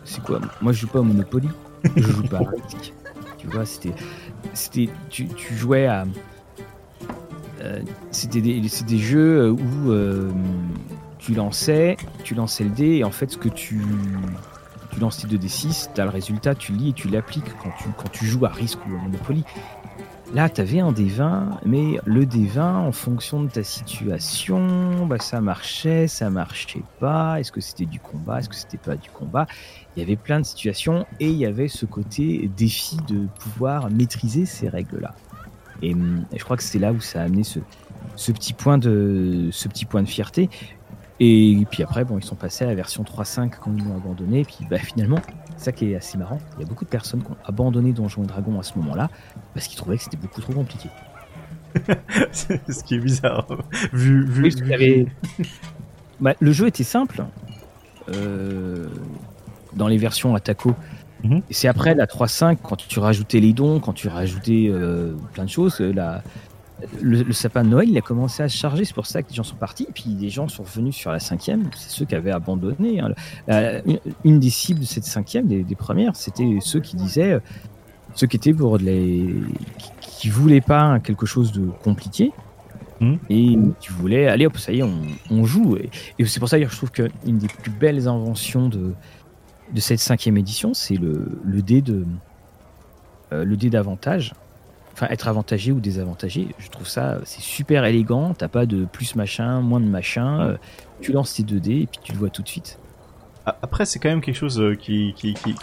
c'est 0.04 0.22
quoi? 0.24 0.42
Moi 0.62 0.74
je 0.74 0.82
joue 0.82 0.88
pas 0.88 1.00
au 1.00 1.04
Monopoly, 1.04 1.50
je 1.96 2.02
joue 2.04 2.24
pas 2.24 2.38
à 2.38 2.50
Risk. 2.50 2.94
Tu 3.38 3.48
vois, 3.48 3.66
c'était 3.66 3.94
c'était 4.54 4.90
tu, 5.10 5.28
jouais 5.56 5.88
à 5.88 6.06
euh, 7.62 7.80
c'était 8.12 8.42
des, 8.42 8.60
des 8.60 8.98
jeux 8.98 9.52
où 9.52 9.92
euh, 9.92 10.32
tu 11.20 11.34
lançais, 11.34 11.98
tu 12.24 12.34
lançais 12.34 12.64
le 12.64 12.72
dé 12.72 12.98
et 12.98 13.04
en 13.04 13.12
fait 13.12 13.32
ce 13.32 13.38
que 13.38 13.50
tu 13.50 13.82
tu 14.92 15.00
lances 15.00 15.20
tes 15.20 15.28
2d6, 15.28 15.90
tu 15.94 16.02
as 16.02 16.04
le 16.04 16.10
résultat, 16.10 16.54
tu 16.54 16.74
lis 16.74 16.90
et 16.90 16.94
tu 16.94 17.08
l'appliques 17.08 17.46
quand 17.64 17.72
tu, 17.80 17.86
quand 17.98 18.12
tu 18.12 18.26
joues 18.26 18.46
à 18.46 18.50
risque 18.50 18.80
ou 18.88 18.96
à 18.96 19.02
Monopoly. 19.02 19.44
Là, 20.34 20.48
tu 20.48 20.62
un 20.62 20.94
D20, 20.94 21.60
mais 21.66 22.00
le 22.06 22.26
D20, 22.26 22.62
en 22.62 22.94
fonction 22.94 23.44
de 23.44 23.50
ta 23.50 23.64
situation, 23.64 25.06
bah, 25.06 25.20
ça 25.20 25.42
marchait, 25.42 26.08
ça 26.08 26.30
marchait 26.30 26.84
pas. 27.02 27.42
Est-ce 27.42 27.52
que 27.52 27.60
c'était 27.60 27.86
du 27.86 28.00
combat? 28.00 28.40
Est-ce 28.40 28.48
que 28.48 28.56
c'était 28.56 28.78
pas 28.78 28.96
du 28.96 29.10
combat? 29.10 29.46
Il 29.96 30.00
y 30.00 30.04
avait 30.04 30.16
plein 30.16 30.40
de 30.40 30.46
situations 30.46 31.06
et 31.20 31.28
il 31.28 31.36
y 31.36 31.46
avait 31.46 31.68
ce 31.68 31.86
côté 31.86 32.50
défi 32.56 32.96
de 33.10 33.28
pouvoir 33.40 33.92
maîtriser 33.92 34.46
ces 34.46 34.70
règles-là. 34.70 35.14
Et, 35.82 35.94
hum, 35.94 36.24
je 36.34 36.44
crois 36.46 36.56
que 36.56 36.64
c'est 36.64 36.80
là 36.80 36.94
où 36.94 37.02
ça 37.02 37.20
a 37.20 37.24
amené 37.26 37.44
ce, 37.44 37.60
ce, 38.16 38.32
petit 38.32 38.54
point 38.54 38.78
de, 38.78 39.50
ce 39.52 39.68
petit 39.68 39.84
point 39.84 40.02
de 40.02 40.08
fierté. 40.08 40.50
Et 41.20 41.68
puis 41.70 41.84
après, 41.84 42.06
bon, 42.06 42.18
ils 42.18 42.24
sont 42.24 42.36
passés 42.36 42.64
à 42.64 42.68
la 42.68 42.76
version 42.76 43.04
3.5 43.04 43.52
quand 43.62 43.72
ils 43.78 43.84
l'ont 43.84 43.98
abandonné. 43.98 44.40
Et 44.40 44.46
puis 44.46 44.66
bah, 44.70 44.80
finalement, 44.80 45.20
c'est 45.62 45.66
ça 45.66 45.72
qui 45.74 45.92
est 45.92 45.96
assez 45.96 46.18
marrant. 46.18 46.40
Il 46.58 46.62
y 46.62 46.66
a 46.66 46.68
beaucoup 46.68 46.86
de 46.86 46.90
personnes 46.90 47.22
qui 47.24 47.30
ont 47.30 47.38
abandonné 47.46 47.92
Donjons 47.92 48.24
et 48.24 48.26
Dragons 48.28 48.60
à 48.60 48.64
ce 48.64 48.78
moment-là 48.80 49.12
parce 49.54 49.68
qu'ils 49.68 49.78
trouvaient 49.78 49.98
que 49.98 50.04
c'était 50.04 50.18
beaucoup 50.18 50.42
trop 50.42 50.54
compliqué. 50.54 50.90
C'est 52.32 52.70
ce 52.72 52.84
qui 52.84 52.96
est 52.96 53.00
bizarre. 53.00 53.46
vu, 53.94 54.28
Oui, 54.42 54.74
avait- 54.74 55.06
Bah, 56.20 56.34
le 56.40 56.52
jeu 56.52 56.66
était 56.66 56.84
simple 56.84 57.24
euh, 58.10 58.88
dans 59.74 59.88
les 59.88 59.98
versions 59.98 60.34
Attaco. 60.36 60.74
Mhm. 61.24 61.44
Et 61.50 61.54
c'est 61.54 61.68
après 61.68 61.94
la 61.94 62.08
3.5, 62.08 62.58
quand 62.64 62.76
tu 62.78 63.00
rajoutais 63.00 63.40
les 63.40 63.54
dons, 63.54 63.80
quand 63.80 63.94
tu 63.94 64.08
rajoutais 64.08 64.68
euh, 64.70 65.14
plein 65.34 65.44
de 65.46 65.50
choses, 65.50 65.80
euh, 65.80 65.94
la- 65.94 66.24
le, 67.02 67.24
le 67.24 67.34
sapin 67.34 67.64
de 67.64 67.70
Noël, 67.70 67.90
il 67.90 67.98
a 67.98 68.02
commencé 68.02 68.44
à 68.44 68.50
se 68.50 68.58
charger. 68.58 68.86
C'est 68.86 68.94
pour 68.94 69.06
ça 69.06 69.22
que 69.24 69.30
les 69.30 69.36
gens 69.36 69.44
sont 69.44 69.56
partis. 69.56 69.84
Et 69.90 69.92
puis 69.92 70.16
les 70.20 70.30
gens 70.30 70.48
sont 70.48 70.64
revenus 70.64 70.96
sur 70.96 71.12
la 71.12 71.20
cinquième. 71.20 71.70
C'est 71.76 71.90
ceux 71.90 72.06
qui 72.06 72.16
avaient 72.16 72.32
abandonné. 72.32 73.00
hein. 73.00 73.14
La- 73.48 73.84
une, 73.86 74.00
une 74.24 74.40
des 74.40 74.50
cibles 74.50 74.80
de 74.82 74.86
cette 74.86 75.04
cinquième, 75.06 75.48
des, 75.48 75.64
des 75.64 75.76
premières, 75.76 76.16
c'était 76.16 76.58
ceux 76.62 76.80
qui 76.80 76.96
disaient, 76.96 77.34
euh, 77.34 77.40
ceux 78.16 78.28
qui 78.28 78.36
étaient 78.38 78.54
pour 78.54 78.78
les, 78.78 79.36
qui, 79.78 79.90
qui 80.02 80.30
voulaient 80.30 80.62
pas 80.62 81.00
quelque 81.00 81.26
chose 81.26 81.52
de 81.52 81.68
compliqué. 81.84 82.32
Mhm. 83.00 83.20
Et 83.30 83.58
tu 83.80 83.94
voulais, 83.94 84.28
allez 84.28 84.46
hop, 84.46 84.58
ça 84.58 84.72
y 84.72 84.80
est, 84.80 84.84
on, 84.84 85.02
on 85.32 85.46
joue. 85.46 85.76
Et, 85.78 85.90
et 86.20 86.26
c'est 86.26 86.40
pour 86.40 86.50
ça 86.50 86.60
que 86.60 86.68
je 86.68 86.76
trouve 86.76 86.92
qu'une 86.92 87.38
des 87.40 87.48
plus 87.48 87.72
belles 87.72 88.08
inventions 88.08 88.70
de, 88.70 88.94
de 89.74 89.80
cette 89.80 90.00
cinquième 90.00 90.38
édition, 90.38 90.74
c'est 90.74 90.98
le, 90.98 91.40
le 91.44 91.62
dé 91.62 91.82
de 91.82 92.06
euh, 93.34 93.44
le 93.46 93.58
dé 93.58 93.70
d'avantage. 93.70 94.34
Être 95.10 95.28
avantagé 95.28 95.72
ou 95.72 95.80
désavantagé, 95.80 96.48
je 96.60 96.70
trouve 96.70 96.88
ça 96.88 97.20
c'est 97.24 97.42
super 97.42 97.86
élégant. 97.86 98.34
T'as 98.34 98.48
pas 98.48 98.66
de 98.66 98.86
plus 98.86 99.16
machin, 99.16 99.62
moins 99.62 99.80
de 99.80 99.86
machin. 99.86 100.42
euh, 100.42 100.58
tu 101.02 101.12
lances 101.12 101.34
tes 101.34 101.44
deux 101.44 101.60
dés 101.60 101.82
et 101.82 101.88
puis 101.88 102.00
tu 102.04 102.12
le 102.12 102.20
vois 102.20 102.30
tout 102.30 102.44
de 102.44 102.48
suite. 102.48 102.78
Après, 103.46 103.86
c'est 103.86 104.00
quand 104.00 104.10
même 104.10 104.22
quelque 104.22 104.36
chose 104.36 104.62
euh, 104.62 104.76
qui, 104.76 105.16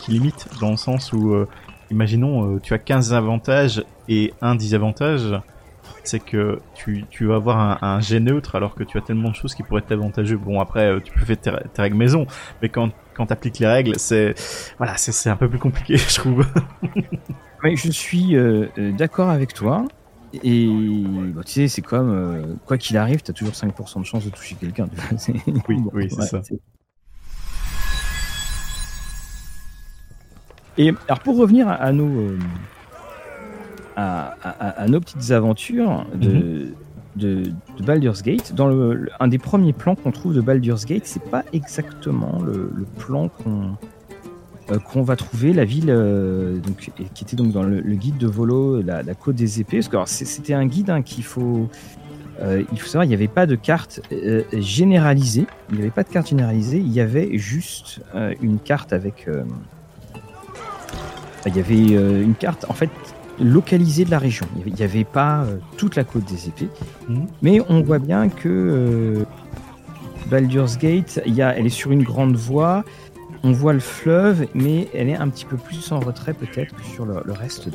limite 0.09 0.49
dans 0.61 0.71
le 0.71 0.77
sens 0.77 1.13
où, 1.13 1.33
euh, 1.33 1.49
imaginons, 1.91 2.57
euh, 2.57 2.61
tu 2.61 2.75
as 2.75 2.79
15 2.79 3.15
avantages 3.15 3.85
et 4.09 4.35
un 4.41 4.55
désavantage. 4.55 5.41
C'est 6.05 6.21
que 6.21 6.61
tu, 6.75 7.05
vas 7.27 7.37
avoir 7.37 7.59
un, 7.59 7.79
un 7.83 8.01
jet 8.01 8.21
neutre 8.21 8.55
alors 8.55 8.75
que 8.75 8.83
tu 8.83 8.97
as 8.97 9.01
tellement 9.03 9.31
de 9.31 9.35
choses 9.35 9.55
qui 9.55 9.63
pourraient 9.63 9.83
être 9.83 9.93
avantageux. 9.93 10.39
Bon, 10.39 10.59
après, 10.61 10.87
euh, 10.87 11.01
tu 11.01 11.13
peux 11.13 11.25
faire 11.25 11.61
tes, 11.73 11.83
règles 11.83 11.97
maison, 11.97 12.27
mais 12.63 12.69
quand, 12.69 12.91
quand 13.15 13.27
tu 13.27 13.33
appliques 13.33 13.59
les 13.59 13.67
règles, 13.67 13.99
c'est 13.99 14.35
voilà, 14.79 14.97
c'est 14.97 15.31
un 15.31 15.37
peu 15.37 15.49
plus 15.49 15.59
compliqué, 15.59 15.97
je 16.09 16.15
trouve. 16.15 16.47
Mais 17.65 17.77
je 17.77 17.91
suis 17.91 18.37
euh, 18.37 18.67
euh, 18.79 18.93
d'accord 18.93 19.31
avec 19.31 19.53
toi. 19.55 19.85
Et 20.45 20.69
bah, 21.35 21.41
tu 21.45 21.53
sais, 21.53 21.69
c'est 21.69 21.83
comme 21.83 22.11
euh, 22.11 22.55
quoi 22.67 22.77
qu'il 22.79 22.97
arrive, 22.99 23.23
t'as 23.23 23.33
toujours 23.33 23.55
5% 23.55 24.01
de 24.01 24.05
chance 24.05 24.25
de 24.25 24.31
toucher 24.31 24.55
quelqu'un. 24.57 24.89
tu 24.89 25.33
Oui, 25.69 25.83
oui, 25.93 26.09
c'est 26.11 26.23
ça. 26.23 26.43
Et 30.77 30.93
alors 31.09 31.21
pour 31.21 31.37
revenir 31.37 31.67
à, 31.69 31.75
à 31.75 31.93
nos 31.93 32.09
euh, 32.09 32.39
à, 33.97 34.37
à- 34.43 34.83
à 34.83 34.87
nos 34.87 35.01
petites 35.01 35.33
aventures 35.33 36.07
de, 36.15 36.29
Mhm. 36.29 36.75
de, 37.17 37.43
de 37.79 37.83
Baldur's 37.85 38.23
Gate, 38.23 38.55
dans 38.55 38.69
le, 38.69 38.95
le- 38.95 39.11
un 39.19 39.27
des 39.27 39.39
premiers 39.39 39.73
plans 39.73 39.97
qu'on 39.97 40.13
trouve 40.13 40.35
de 40.35 40.41
Baldur's 40.41 40.85
Gate, 40.87 41.05
c'est 41.07 41.25
pas 41.31 41.43
exactement 41.53 42.41
le, 42.43 42.71
le 42.73 42.85
plan 42.85 43.29
qu'on 43.29 43.77
qu'on 44.77 45.03
va 45.03 45.17
trouver 45.17 45.53
la 45.53 45.65
ville 45.65 45.89
euh, 45.89 46.59
donc, 46.59 46.91
et 46.99 47.05
qui 47.15 47.25
était 47.25 47.37
donc 47.37 47.53
dans 47.53 47.63
le, 47.63 47.81
le 47.81 47.95
guide 47.95 48.19
de 48.19 48.27
Volo, 48.27 48.83
la, 48.83 49.03
la 49.03 49.15
côte 49.15 49.37
des 49.37 49.61
épées. 49.61 49.79
Parce 49.79 49.89
que 49.89 49.97
alors, 49.97 50.09
c'était 50.09 50.55
un 50.55 50.67
guide 50.67 50.91
hein, 50.91 51.03
qu'il 51.03 51.25
faut 51.25 51.69
euh, 52.41 52.63
il 52.73 52.81
faut 52.81 52.87
savoir, 52.87 53.05
il 53.05 53.09
n'y 53.09 53.15
avait 53.15 53.29
pas 53.29 53.47
de 53.47 53.57
carte 53.57 54.01
euh, 54.13 54.43
généralisée. 54.53 55.47
Il 55.71 55.77
n'y 55.77 55.83
avait 55.83 55.91
pas 55.91 56.05
de 56.05 56.09
carte 56.09 56.29
généralisée. 56.29 56.79
Il 56.79 56.93
y 56.93 57.01
avait 57.01 57.37
juste 57.39 58.01
euh, 58.15 58.35
une 58.41 58.59
carte 58.59 58.93
avec. 58.93 59.27
euh, 59.29 59.43
il 61.47 61.57
y 61.57 61.61
avait 61.61 61.97
euh, 61.97 62.23
une 62.23 62.35
carte 62.35 62.67
en 62.69 62.75
fait 62.75 62.91
localisée 63.41 64.05
de 64.05 64.11
la 64.11 64.19
région. 64.19 64.47
Il 64.67 64.75
n'y 64.75 64.83
avait, 64.83 65.05
pas 65.05 65.45
euh, 65.45 65.59
toute 65.77 65.97
la 65.97 66.05
côte 66.05 66.25
des 66.25 66.49
épées. 66.49 66.69
Mhm. 67.09 67.27
Mais 67.43 67.61
on 67.69 67.83
voit 67.83 67.99
bien 68.01 68.29
que 68.29 68.49
euh, 68.49 69.25
Baldur's 70.31 70.77
Gate, 70.79 71.21
il 71.27 71.35
y 71.35 71.43
a, 71.43 71.57
elle 71.57 71.67
est 71.67 71.71
sur 71.71 71.91
une 71.91 72.03
grande 72.03 72.37
voie. 72.37 72.85
On 73.45 73.53
voit 73.53 73.73
le 73.73 73.81
fleuve, 73.81 74.47
mais 74.55 74.89
elle 74.95 75.09
est 75.09 75.17
un 75.17 75.29
petit 75.29 75.45
peu 75.45 75.57
plus 75.57 75.93
en 75.93 76.01
retrait 76.01 76.35
peut-être 76.35 76.75
que 76.75 76.83
sur 76.83 77.07
le, 77.07 77.33
reste 77.33 77.69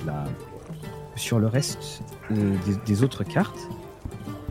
euh, 2.32 2.56
des, 2.86 3.04
autres 3.04 3.24
cartes. 3.24 3.60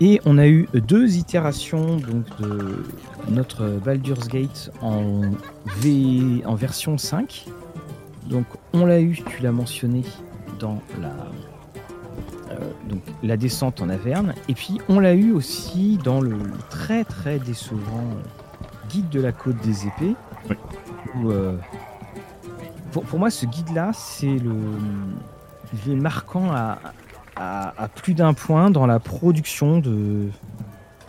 Et 0.01 0.21
on 0.25 0.39
a 0.39 0.47
eu 0.49 0.69
deux 0.73 1.17
itérations 1.17 1.97
donc 1.97 2.25
de 2.41 2.85
notre 3.29 3.67
Baldur's 3.67 4.29
Gate 4.29 4.71
en 4.81 5.21
version 6.55 6.99
5. 6.99 7.47
Donc 8.29 8.47
on 8.73 8.87
l'a 8.87 9.01
eu, 9.01 9.21
tu 9.29 9.43
l'as 9.43 9.53
mentionné 9.53 10.03
dans 10.59 10.81
la 11.01 11.13
euh, 12.51 12.71
la 13.23 13.37
descente 13.37 13.81
en 13.81 13.89
Averne 13.89 14.35
et 14.49 14.55
puis 14.55 14.79
on 14.89 15.01
l'a 15.01 15.15
eu 15.15 15.33
aussi 15.33 15.99
dans 16.05 16.21
le 16.21 16.37
très 16.71 17.05
très 17.05 17.39
décevant 17.39 18.09
guide 18.91 19.09
de 19.09 19.21
la 19.21 19.33
côte 19.33 19.61
des 19.63 19.87
épées. 19.87 20.15
Euh, 21.25 21.57
pour, 22.93 23.19
moi 23.19 23.31
ce 23.31 23.47
guide 23.47 23.73
là 23.75 23.93
c'est 23.93 24.39
le 24.39 25.95
marquant 25.95 26.53
à, 26.53 26.79
à, 27.37 27.83
à 27.83 27.89
plus 27.89 28.15
d'un 28.15 28.35
point 28.35 28.71
dans 28.71 28.87
la 28.87 28.99
production 28.99 29.79
de, 29.79 30.29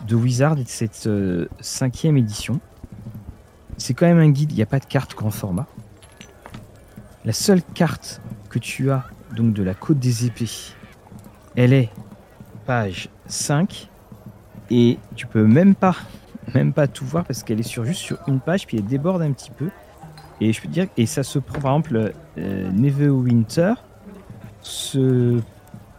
de 0.06 0.14
Wizard 0.14 0.58
et 0.58 0.64
de 0.64 0.68
cette 0.68 1.06
euh, 1.06 1.46
cinquième 1.60 2.16
édition. 2.16 2.60
C'est 3.76 3.94
quand 3.94 4.06
même 4.06 4.18
un 4.18 4.30
guide, 4.30 4.52
il 4.52 4.56
n'y 4.56 4.62
a 4.62 4.66
pas 4.66 4.78
de 4.78 4.84
carte 4.84 5.14
grand 5.14 5.30
format. 5.30 5.66
La 7.24 7.32
seule 7.32 7.62
carte 7.74 8.20
que 8.50 8.58
tu 8.58 8.90
as 8.90 9.04
donc 9.34 9.52
de 9.52 9.62
la 9.62 9.74
Côte 9.74 9.98
des 9.98 10.26
Épées, 10.26 10.50
elle 11.56 11.72
est 11.72 11.90
page 12.66 13.08
5 13.26 13.88
et 14.70 14.98
tu 15.16 15.26
peux 15.26 15.46
même 15.46 15.74
pas 15.74 15.96
même 16.54 16.72
pas 16.72 16.86
tout 16.86 17.06
voir 17.06 17.24
parce 17.24 17.42
qu'elle 17.42 17.60
est 17.60 17.64
sur 17.64 17.84
juste 17.84 18.00
sur 18.00 18.18
une 18.26 18.40
page 18.40 18.66
puis 18.66 18.76
elle 18.76 18.84
déborde 18.84 19.22
un 19.22 19.32
petit 19.32 19.50
peu 19.50 19.70
et 20.40 20.52
je 20.52 20.60
peux 20.60 20.68
te 20.68 20.72
dire 20.72 20.86
et 20.96 21.06
ça 21.06 21.22
se 21.22 21.38
prend 21.38 21.60
par 21.60 21.72
exemple 21.76 22.12
euh, 22.38 22.70
Neverwinter 22.72 23.74
se 24.62 25.40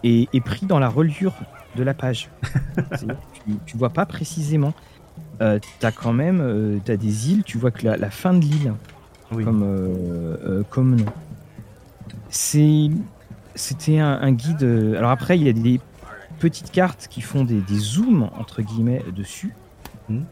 est, 0.04 0.28
est 0.34 0.42
pris 0.42 0.66
dans 0.66 0.80
la 0.80 0.90
reliure 0.90 1.34
de 1.76 1.84
la 1.84 1.94
page. 1.94 2.30
Tu, 3.46 3.54
tu 3.68 3.78
vois 3.78 3.90
pas 3.92 4.06
précisément. 4.06 4.74
Euh, 5.42 5.60
t'as 5.80 5.92
quand 5.92 6.14
même 6.14 6.40
euh, 6.42 6.78
t'as 6.84 6.96
des 6.98 7.32
îles, 7.32 7.44
tu 7.44 7.58
vois 7.60 7.70
que 7.72 7.86
la, 7.86 7.96
la 7.98 8.10
fin 8.10 8.34
de 8.34 8.40
l'île 8.40 8.74
Oui. 9.32 9.44
comme 9.44 9.64
euh, 9.64 10.38
euh, 10.46 10.64
comme 10.70 10.96
nom. 10.96 11.06
C'est 12.30 12.90
c'était 13.56 14.00
un, 14.00 14.20
un 14.22 14.32
guide. 14.32 14.64
alors 14.98 15.12
après 15.12 15.38
il 15.38 15.44
y 15.44 15.50
a 15.50 15.54
des 15.54 15.80
petites 16.40 16.72
cartes 16.72 17.08
qui 17.10 17.22
font 17.22 17.44
des, 17.46 17.62
des 17.62 17.78
zooms 17.78 18.30
entre 18.38 18.62
guillemets 18.62 19.04
dessus. 19.16 19.54
Mhm. 20.10 20.26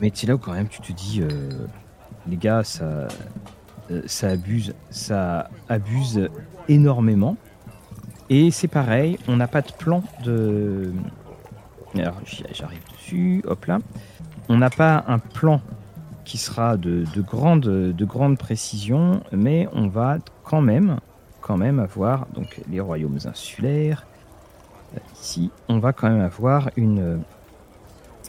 Mais 0.00 0.10
c'est 0.14 0.26
là 0.26 0.34
où 0.34 0.38
quand 0.38 0.52
même 0.52 0.68
tu 0.68 0.80
te 0.80 0.92
dis 0.92 1.22
les 2.28 2.36
gars 2.36 2.64
ça 2.64 2.84
euh, 3.90 4.02
ça 4.06 4.28
abuse 4.28 4.74
ça 4.90 5.50
abuse 5.68 6.28
énormément. 6.68 7.36
Et 8.30 8.50
c'est 8.50 8.68
pareil, 8.68 9.18
on 9.28 9.36
n'a 9.36 9.46
pas 9.46 9.60
de 9.60 9.72
plan 9.72 10.02
de. 10.24 10.92
Alors 11.94 12.20
j'arrive 12.52 12.82
dessus, 12.92 13.42
hop 13.46 13.66
là. 13.66 13.78
On 14.48 14.56
n'a 14.56 14.70
pas 14.70 15.04
un 15.06 15.18
plan 15.18 15.60
qui 16.24 16.38
sera 16.38 16.76
de, 16.76 17.04
de 17.14 17.20
grande, 17.20 17.62
de 17.62 18.04
grande 18.04 18.38
précision, 18.38 19.22
mais 19.30 19.68
on 19.72 19.88
va 19.88 20.18
quand 20.42 20.62
même, 20.62 20.98
quand 21.40 21.56
même 21.56 21.78
avoir 21.78 22.26
donc 22.34 22.60
les 22.70 22.80
royaumes 22.80 23.18
insulaires. 23.26 24.06
Euh, 24.94 25.00
Ici, 25.20 25.50
on 25.68 25.78
va 25.78 25.92
quand 25.92 26.08
même 26.08 26.22
avoir 26.22 26.70
une 26.76 27.22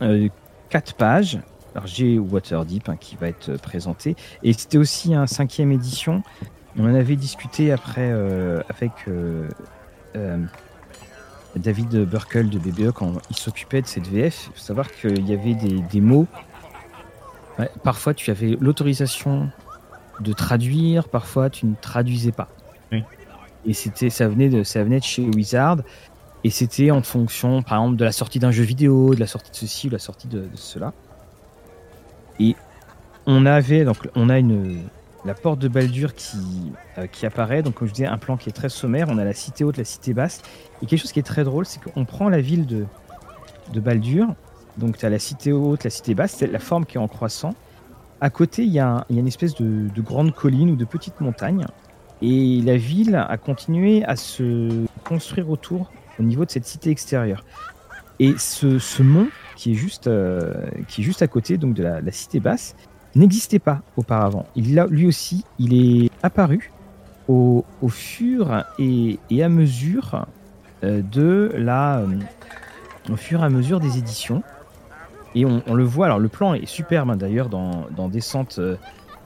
euh, 0.01 0.27
quatre 0.69 0.93
pages. 0.95 1.39
Alors 1.75 1.87
j'ai 1.87 2.17
Waterdeep 2.17 2.87
hein, 2.87 2.95
qui 2.95 3.17
va 3.17 3.27
être 3.27 3.57
présenté, 3.57 4.15
et 4.43 4.53
c'était 4.53 4.77
aussi 4.77 5.13
un 5.13 5.27
cinquième 5.27 5.73
édition. 5.73 6.23
On 6.77 6.85
en 6.85 6.95
avait 6.95 7.17
discuté 7.17 7.71
après 7.71 8.09
euh, 8.11 8.61
avec 8.69 8.91
euh, 9.07 9.49
euh, 10.15 10.37
David 11.57 12.05
Burkle 12.05 12.49
de 12.49 12.59
BBE 12.59 12.91
quand 12.91 13.13
il 13.29 13.35
s'occupait 13.35 13.81
de 13.81 13.87
cette 13.87 14.07
VF. 14.07 14.47
Il 14.47 14.53
faut 14.53 14.65
savoir 14.65 14.89
qu'il 14.91 15.27
y 15.27 15.33
avait 15.33 15.53
des, 15.53 15.81
des 15.81 16.01
mots. 16.01 16.27
Ouais, 17.59 17.69
parfois, 17.83 18.13
tu 18.13 18.31
avais 18.31 18.57
l'autorisation 18.59 19.49
de 20.21 20.33
traduire, 20.33 21.07
parfois, 21.09 21.49
tu 21.49 21.65
ne 21.65 21.75
traduisais 21.81 22.33
pas. 22.33 22.49
Oui. 22.91 23.03
Et 23.65 23.73
c'était, 23.73 24.09
ça 24.09 24.27
venait 24.27 24.49
de, 24.49 24.63
ça 24.63 24.83
venait 24.83 24.99
de 24.99 25.05
chez 25.05 25.23
Wizard. 25.23 25.77
Et 26.43 26.49
c'était 26.49 26.91
en 26.91 27.01
fonction, 27.01 27.63
par 27.63 27.79
exemple, 27.79 27.97
de 27.97 28.05
la 28.05 28.11
sortie 28.11 28.39
d'un 28.39 28.51
jeu 28.51 28.63
vidéo, 28.63 29.15
de 29.15 29.19
la 29.19 29.27
sortie 29.27 29.51
de 29.51 29.55
ceci 29.55 29.87
ou 29.87 29.89
de 29.89 29.95
la 29.95 29.99
sortie 29.99 30.27
de, 30.27 30.39
de 30.41 30.55
cela. 30.55 30.93
Et 32.39 32.55
on 33.25 33.45
avait, 33.45 33.85
donc, 33.85 33.97
on 34.15 34.29
a 34.29 34.39
une, 34.39 34.81
la 35.25 35.33
porte 35.33 35.59
de 35.59 35.67
Baldur 35.67 36.13
qui, 36.13 36.71
euh, 36.97 37.07
qui 37.07 37.25
apparaît. 37.25 37.63
Donc, 37.63 37.75
comme 37.75 37.87
je 37.87 37.93
disais, 37.93 38.07
un 38.07 38.17
plan 38.17 38.37
qui 38.37 38.49
est 38.49 38.53
très 38.53 38.69
sommaire. 38.69 39.07
On 39.09 39.17
a 39.17 39.23
la 39.23 39.33
cité 39.33 39.63
haute, 39.63 39.77
la 39.77 39.83
cité 39.83 40.13
basse. 40.13 40.41
Et 40.81 40.85
quelque 40.85 40.99
chose 40.99 41.11
qui 41.11 41.19
est 41.19 41.23
très 41.23 41.43
drôle, 41.43 41.65
c'est 41.65 41.81
qu'on 41.81 42.05
prend 42.05 42.29
la 42.29 42.41
ville 42.41 42.65
de, 42.65 42.85
de 43.73 43.79
Baldur. 43.79 44.27
Donc, 44.77 44.97
tu 44.97 45.05
as 45.05 45.09
la 45.09 45.19
cité 45.19 45.51
haute, 45.51 45.83
la 45.83 45.89
cité 45.89 46.13
basse, 46.13 46.35
c'est 46.37 46.47
la 46.47 46.59
forme 46.59 46.85
qui 46.85 46.97
est 46.97 47.01
en 47.01 47.07
croissant. 47.07 47.55
À 48.21 48.29
côté, 48.29 48.63
il 48.63 48.71
y, 48.71 48.79
a 48.79 49.05
y 49.09 49.17
a 49.17 49.19
une 49.19 49.27
espèce 49.27 49.55
de, 49.55 49.87
de 49.89 50.01
grande 50.01 50.33
colline 50.33 50.69
ou 50.69 50.75
de 50.75 50.85
petite 50.85 51.19
montagne. 51.21 51.65
Et 52.21 52.61
la 52.61 52.77
ville 52.77 53.15
a 53.15 53.37
continué 53.37 54.03
à 54.05 54.15
se 54.15 54.85
construire 55.03 55.49
autour 55.49 55.91
au 56.19 56.23
niveau 56.23 56.45
de 56.45 56.51
cette 56.51 56.65
cité 56.65 56.89
extérieure. 56.89 57.43
Et 58.19 58.33
ce, 58.37 58.79
ce 58.79 59.03
mont 59.03 59.27
qui 59.55 59.71
est 59.71 59.75
juste, 59.75 60.07
euh, 60.07 60.53
qui 60.87 61.01
est 61.01 61.03
juste 61.03 61.21
à 61.21 61.27
côté 61.27 61.57
donc 61.57 61.73
de 61.73 61.83
la, 61.83 62.11
cité 62.11 62.39
basse 62.39 62.75
n'existait 63.15 63.59
pas 63.59 63.81
auparavant. 63.95 64.45
Il 64.55 64.75
lui 64.89 65.07
aussi, 65.07 65.45
il 65.57 65.73
est 65.73 66.11
apparu 66.21 66.71
au, 67.27 67.63
fur 67.87 68.63
et, 68.77 69.17
à 69.41 69.49
mesure 69.49 70.27
euh, 70.83 71.01
de 71.01 71.51
la, 71.55 71.99
euh, 71.99 72.07
au 73.09 73.15
fur 73.15 73.41
et 73.41 73.45
à 73.45 73.49
mesure 73.49 73.79
des 73.79 73.97
éditions. 73.97 74.43
Et 75.33 75.45
on, 75.45 75.73
le 75.73 75.83
voit. 75.83 76.05
Alors 76.05 76.19
le 76.19 76.29
plan 76.29 76.53
est 76.53 76.65
superbe 76.65 77.09
hein, 77.09 77.17
d'ailleurs 77.17 77.49
dans, 77.49 77.87
dans 77.95 78.07
Descente 78.07 78.59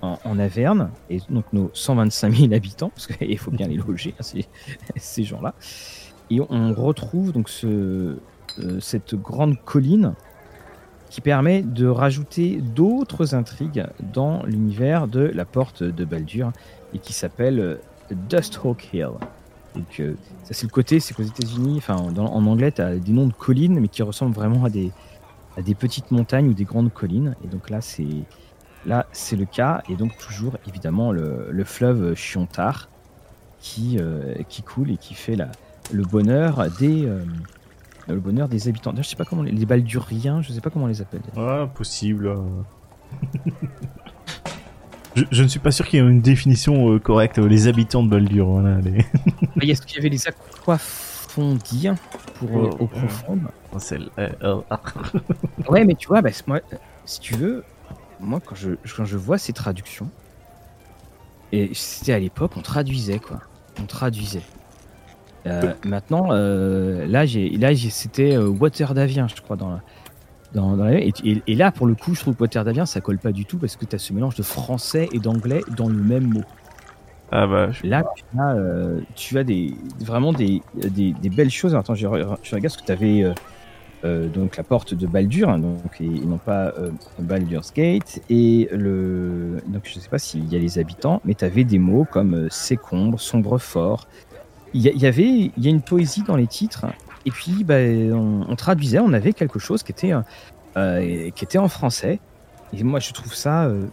en, 0.01 0.39
Averne 0.39 0.89
et 1.09 1.19
donc 1.29 1.45
nos 1.51 1.69
125 1.73 2.33
000 2.33 2.53
habitants 2.53 2.89
parce 2.89 3.07
qu'il 3.07 3.37
faut 3.37 3.51
bien 3.51 3.67
les 3.67 3.75
loger 3.75 4.15
hein, 4.17 4.23
ces, 4.23 4.45
ces 4.95 5.23
gens-là. 5.23 5.53
Et 6.31 6.39
on 6.41 6.73
retrouve 6.73 7.31
donc 7.31 7.49
ce, 7.49 8.17
cette 8.79 9.15
grande 9.15 9.55
colline 9.63 10.13
qui 11.09 11.21
permet 11.21 11.61
de 11.61 11.87
rajouter 11.87 12.61
d'autres 12.61 13.33
intrigues 13.33 13.85
dans 14.13 14.43
l'univers 14.43 15.07
de 15.07 15.21
la 15.21 15.45
porte 15.45 15.83
de 15.83 16.05
Baldur 16.05 16.51
et 16.93 16.99
qui 16.99 17.13
s'appelle 17.13 17.59
euh, 17.59 17.75
Dusthawk 18.29 18.89
Hill. 18.93 19.09
Donc 19.75 19.99
euh, 19.99 20.15
ça 20.43 20.53
c'est 20.53 20.65
le 20.65 20.71
côté, 20.71 20.99
c'est 20.99 21.13
qu'aux 21.13 21.23
États-Unis, 21.23 21.75
enfin 21.77 21.95
en 21.95 22.45
anglais, 22.45 22.71
tu 22.71 22.81
as 22.81 22.95
des 22.95 23.11
noms 23.11 23.27
de 23.27 23.33
collines 23.33 23.79
mais 23.79 23.87
qui 23.87 24.03
ressemblent 24.03 24.35
vraiment 24.35 24.65
à 24.65 24.69
des 24.69 25.75
petites 25.75 26.11
montagnes 26.11 26.49
ou 26.49 26.53
des 26.53 26.63
grandes 26.63 26.93
collines. 26.93 27.35
Et 27.43 27.47
donc 27.47 27.69
là 27.69 27.81
c'est 27.81 28.07
là 28.85 29.07
c'est 29.11 29.35
le 29.35 29.45
cas 29.45 29.81
et 29.89 29.95
donc 29.95 30.17
toujours 30.17 30.57
évidemment 30.67 31.11
le, 31.11 31.47
le 31.51 31.63
fleuve 31.63 32.15
Chiontar 32.15 32.87
qui 33.59 33.97
euh, 33.99 34.35
coule 34.65 34.91
et 34.91 34.97
qui 34.97 35.13
fait 35.13 35.37
le 35.91 36.03
bonheur 36.03 36.67
des 36.79 37.05
euh, 37.05 37.23
le 38.13 38.19
bonheur 38.19 38.47
des 38.49 38.67
habitants. 38.67 38.93
Je 38.95 39.01
sais 39.03 39.15
pas 39.15 39.25
comment 39.25 39.43
les, 39.43 39.51
les 39.51 39.65
Balduriens, 39.65 40.41
je 40.41 40.51
sais 40.53 40.61
pas 40.61 40.69
comment 40.69 40.85
on 40.85 40.89
les 40.89 41.01
appelle. 41.01 41.21
Ah, 41.37 41.67
possible. 41.73 42.35
je, 45.15 45.23
je 45.31 45.43
ne 45.43 45.47
suis 45.47 45.59
pas 45.59 45.71
sûr 45.71 45.87
qu'il 45.87 45.99
y 45.99 46.03
ait 46.03 46.09
une 46.09 46.21
définition 46.21 46.91
euh, 46.93 46.99
correcte. 46.99 47.39
euh, 47.39 47.47
Les 47.47 47.67
habitants 47.67 48.03
de 48.03 48.09
Baldur, 48.09 48.47
voilà. 48.47 48.79
les- 48.81 49.05
Il 49.61 49.65
y 49.67 49.71
a 49.71 49.75
ce 49.75 49.81
qu'il 49.81 49.97
y 49.97 49.99
avait 49.99 50.09
les 50.09 50.27
aquafondiens 50.27 51.95
pour 52.35 52.49
euh, 52.57 52.69
Oh, 52.79 52.83
eau 52.83 52.87
profonde. 52.87 53.41
Oh. 54.43 54.63
Ouais, 55.69 55.85
mais 55.85 55.95
tu 55.95 56.07
vois, 56.07 56.21
bah, 56.21 56.29
moi, 56.47 56.59
si 57.05 57.19
tu 57.19 57.35
veux, 57.35 57.63
moi 58.19 58.39
quand 58.43 58.55
je 58.55 58.71
quand 58.95 59.05
je 59.05 59.17
vois 59.17 59.37
ces 59.37 59.53
traductions, 59.53 60.09
et 61.51 61.71
c'était 61.73 62.13
à 62.13 62.19
l'époque, 62.19 62.51
on 62.57 62.61
traduisait 62.61 63.19
quoi, 63.19 63.41
on 63.79 63.85
traduisait. 63.85 64.41
Euh, 65.47 65.73
maintenant, 65.85 66.27
euh, 66.31 67.07
là, 67.07 67.25
j'ai, 67.25 67.49
là, 67.51 67.73
j'ai, 67.73 67.89
c'était 67.89 68.35
euh, 68.35 68.47
Water 68.49 68.93
d'Avien, 68.93 69.27
je 69.27 69.41
crois, 69.41 69.55
dans 69.55 69.69
la, 69.69 69.81
dans, 70.53 70.75
dans 70.75 70.83
la- 70.83 70.99
et, 70.99 71.13
là, 71.55 71.71
pour 71.71 71.87
le 71.87 71.95
coup, 71.95 72.13
je 72.13 72.21
trouve 72.21 72.35
que 72.35 72.41
Water 72.43 72.63
d'Avien, 72.65 72.85
ça 72.85 72.99
colle 73.01 73.19
pas 73.19 73.31
du 73.31 73.45
tout 73.45 73.57
parce 73.57 73.75
que 73.75 73.85
tu 73.85 73.95
as 73.95 73.99
ce 73.99 74.13
mélange 74.13 74.35
de 74.35 74.43
français 74.43 75.07
et 75.13 75.19
d'anglais 75.19 75.61
dans 75.77 75.87
le 75.87 75.95
même 75.95 76.25
mot. 76.25 76.43
Ah 77.31 77.47
bah, 77.47 77.71
je- 77.71 77.87
Là, 77.87 78.03
tu 78.15 78.23
as, 78.39 78.55
euh, 78.55 78.99
tu 79.15 79.37
as 79.37 79.43
des, 79.43 79.73
vraiment 79.99 80.33
des, 80.33 80.61
des, 80.75 81.13
des 81.13 81.29
belles 81.29 81.51
choses. 81.51 81.75
Attends, 81.75 81.95
je, 81.95 82.07
re- 82.07 82.37
je 82.43 82.55
regarde 82.55 82.73
ce 82.73 82.77
que 82.77 82.85
tu 82.85 82.91
avais. 82.91 83.33
donc 84.03 84.57
la 84.57 84.63
porte 84.63 84.93
de 84.93 85.07
Baldur, 85.07 85.49
hein, 85.49 85.59
donc, 85.59 86.01
et, 86.01 86.05
et 86.05 86.25
non 86.25 86.37
pas 86.37 86.73
Baldur's 87.19 87.71
Gate. 87.73 88.21
Et 88.29 88.67
le, 88.71 89.61
donc 89.67 89.83
je 89.85 89.99
sais 89.99 90.09
pas 90.09 90.19
s'il 90.19 90.51
y 90.51 90.55
a 90.55 90.59
les 90.59 90.79
habitants, 90.79 91.21
mais 91.23 91.33
tu 91.35 91.45
avais 91.45 91.63
des 91.63 91.79
mots 91.79 92.05
comme 92.11 92.49
sécombre, 92.49 93.19
sombre 93.19 93.57
fort. 93.57 94.07
Il 94.73 94.81
y, 94.81 95.05
avait 95.05 95.25
il 95.25 95.63
y 95.63 95.67
a 95.67 95.69
une 95.69 95.81
poésie 95.81 96.23
dans 96.23 96.35
les 96.35 96.47
titres. 96.47 96.85
Et 97.25 97.31
puis, 97.31 97.63
bah, 97.63 97.75
on, 97.77 98.45
on 98.47 98.55
traduisait, 98.55 98.99
on 98.99 99.13
avait 99.13 99.33
quelque 99.33 99.59
chose 99.59 99.83
qui 99.83 99.91
était, 99.91 100.13
euh, 100.77 101.29
qui 101.31 101.43
était 101.43 101.57
en 101.57 101.67
français. 101.67 102.19
et 102.73 102.83
moi, 102.83 102.99
je 102.99 103.11
trouve 103.13 103.33
ça. 103.33 103.65
euh, 103.65 103.87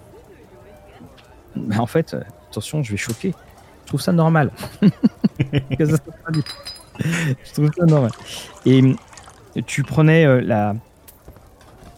en 1.78 1.86
fait, 1.86 2.14
attention, 2.50 2.82
je 2.82 2.90
vais 2.90 2.96
choquer. 2.96 3.34
Je 3.84 3.88
trouve 3.88 4.00
ça 4.00 4.12
normal. 4.12 4.50
Je 5.78 7.52
trouve 7.52 7.70
ça 7.78 7.84
normal. 7.84 8.10
Et 8.64 8.82
tu 9.66 9.82
prenais 9.82 10.24
euh, 10.24 10.40
la, 10.40 10.74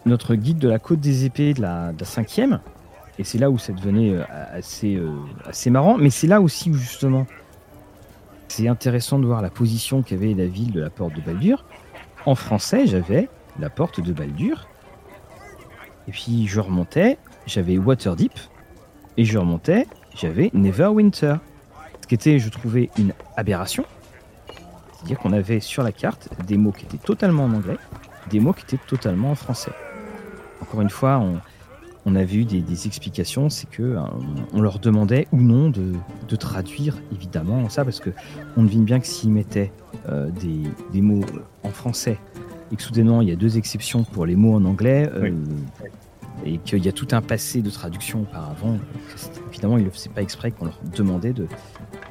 notre 0.05 0.35
guide 0.35 0.59
de 0.59 0.67
la 0.67 0.77
côte 0.79 0.99
des 0.99 1.25
épées 1.25 1.53
de 1.53 1.61
la, 1.61 1.93
cinquième, 2.03 2.59
et 3.17 3.23
c'est 3.23 3.37
là 3.37 3.49
où 3.49 3.57
ça 3.57 3.73
devenait 3.73 4.13
euh, 4.13 4.23
assez, 4.51 5.01
assez 5.45 5.69
marrant, 5.69 5.97
mais 5.97 6.09
c'est 6.09 6.27
là 6.27 6.41
aussi 6.41 6.69
où 6.69 6.75
justement 6.75 7.25
c'est 8.49 8.67
intéressant 8.67 9.19
de 9.19 9.25
voir 9.25 9.41
la 9.41 9.49
position 9.49 10.01
qu'avait 10.01 10.33
la 10.33 10.47
ville 10.47 10.71
de 10.71 10.81
la 10.81 10.89
porte 10.89 11.15
de 11.15 11.21
Baldur. 11.21 11.65
En 12.25 12.35
français, 12.35 12.87
j'avais 12.87 13.29
la 13.59 13.69
porte 13.69 14.01
de 14.01 14.11
Baldur, 14.11 14.67
et 16.07 16.11
puis 16.11 16.47
je 16.47 16.59
remontais, 16.59 17.17
j'avais 17.45 17.77
Waterdeep, 17.77 18.33
et 19.17 19.25
je 19.25 19.37
remontais, 19.37 19.87
j'avais 20.15 20.49
Neverwinter. 20.53 21.35
Ce 22.01 22.07
qui 22.07 22.15
était, 22.15 22.39
je 22.39 22.49
trouvais, 22.49 22.89
une 22.97 23.13
aberration. 23.37 23.85
C'est-à-dire 24.93 25.19
qu'on 25.19 25.33
avait 25.33 25.59
sur 25.59 25.83
la 25.83 25.91
carte 25.91 26.29
des 26.45 26.57
mots 26.57 26.71
qui 26.71 26.85
étaient 26.85 26.97
totalement 26.97 27.45
en 27.45 27.53
anglais, 27.53 27.77
des 28.29 28.39
mots 28.39 28.53
qui 28.53 28.63
étaient 28.63 28.83
totalement 28.85 29.31
en 29.31 29.35
français. 29.35 29.71
Encore 30.61 30.81
une 30.81 30.89
fois, 30.89 31.19
on, 31.19 31.39
on 32.05 32.15
avait 32.15 32.35
eu 32.37 32.45
des, 32.45 32.61
des 32.61 32.87
explications, 32.87 33.49
c'est 33.49 33.69
que 33.69 33.83
euh, 33.83 33.99
on 34.53 34.61
leur 34.61 34.79
demandait 34.79 35.27
ou 35.31 35.41
non 35.41 35.69
de, 35.69 35.93
de 36.27 36.35
traduire 36.35 36.97
évidemment 37.13 37.67
ça, 37.69 37.83
parce 37.83 37.99
que 37.99 38.09
on 38.57 38.63
devine 38.63 38.85
bien 38.85 38.99
que 38.99 39.07
s'ils 39.07 39.31
mettaient 39.31 39.71
euh, 40.07 40.29
des, 40.31 40.61
des 40.93 41.01
mots 41.01 41.25
en 41.63 41.69
français 41.69 42.17
et 42.71 42.75
que 42.75 42.81
soudainement 42.83 43.21
il 43.21 43.29
y 43.29 43.31
a 43.31 43.35
deux 43.35 43.57
exceptions 43.57 44.03
pour 44.03 44.25
les 44.25 44.35
mots 44.35 44.55
en 44.55 44.63
anglais, 44.65 45.09
euh, 45.13 45.31
et 46.45 46.57
qu'il 46.59 46.83
y 46.85 46.87
a 46.87 46.93
tout 46.93 47.07
un 47.11 47.21
passé 47.21 47.61
de 47.61 47.69
traduction 47.69 48.21
auparavant, 48.21 48.77
évidemment 49.51 49.77
ils 49.77 49.81
ne 49.81 49.85
le 49.85 49.91
faisaient 49.91 50.09
pas 50.09 50.21
exprès 50.21 50.51
qu'on 50.51 50.65
leur 50.65 50.79
demandait 50.95 51.33
de, 51.33 51.47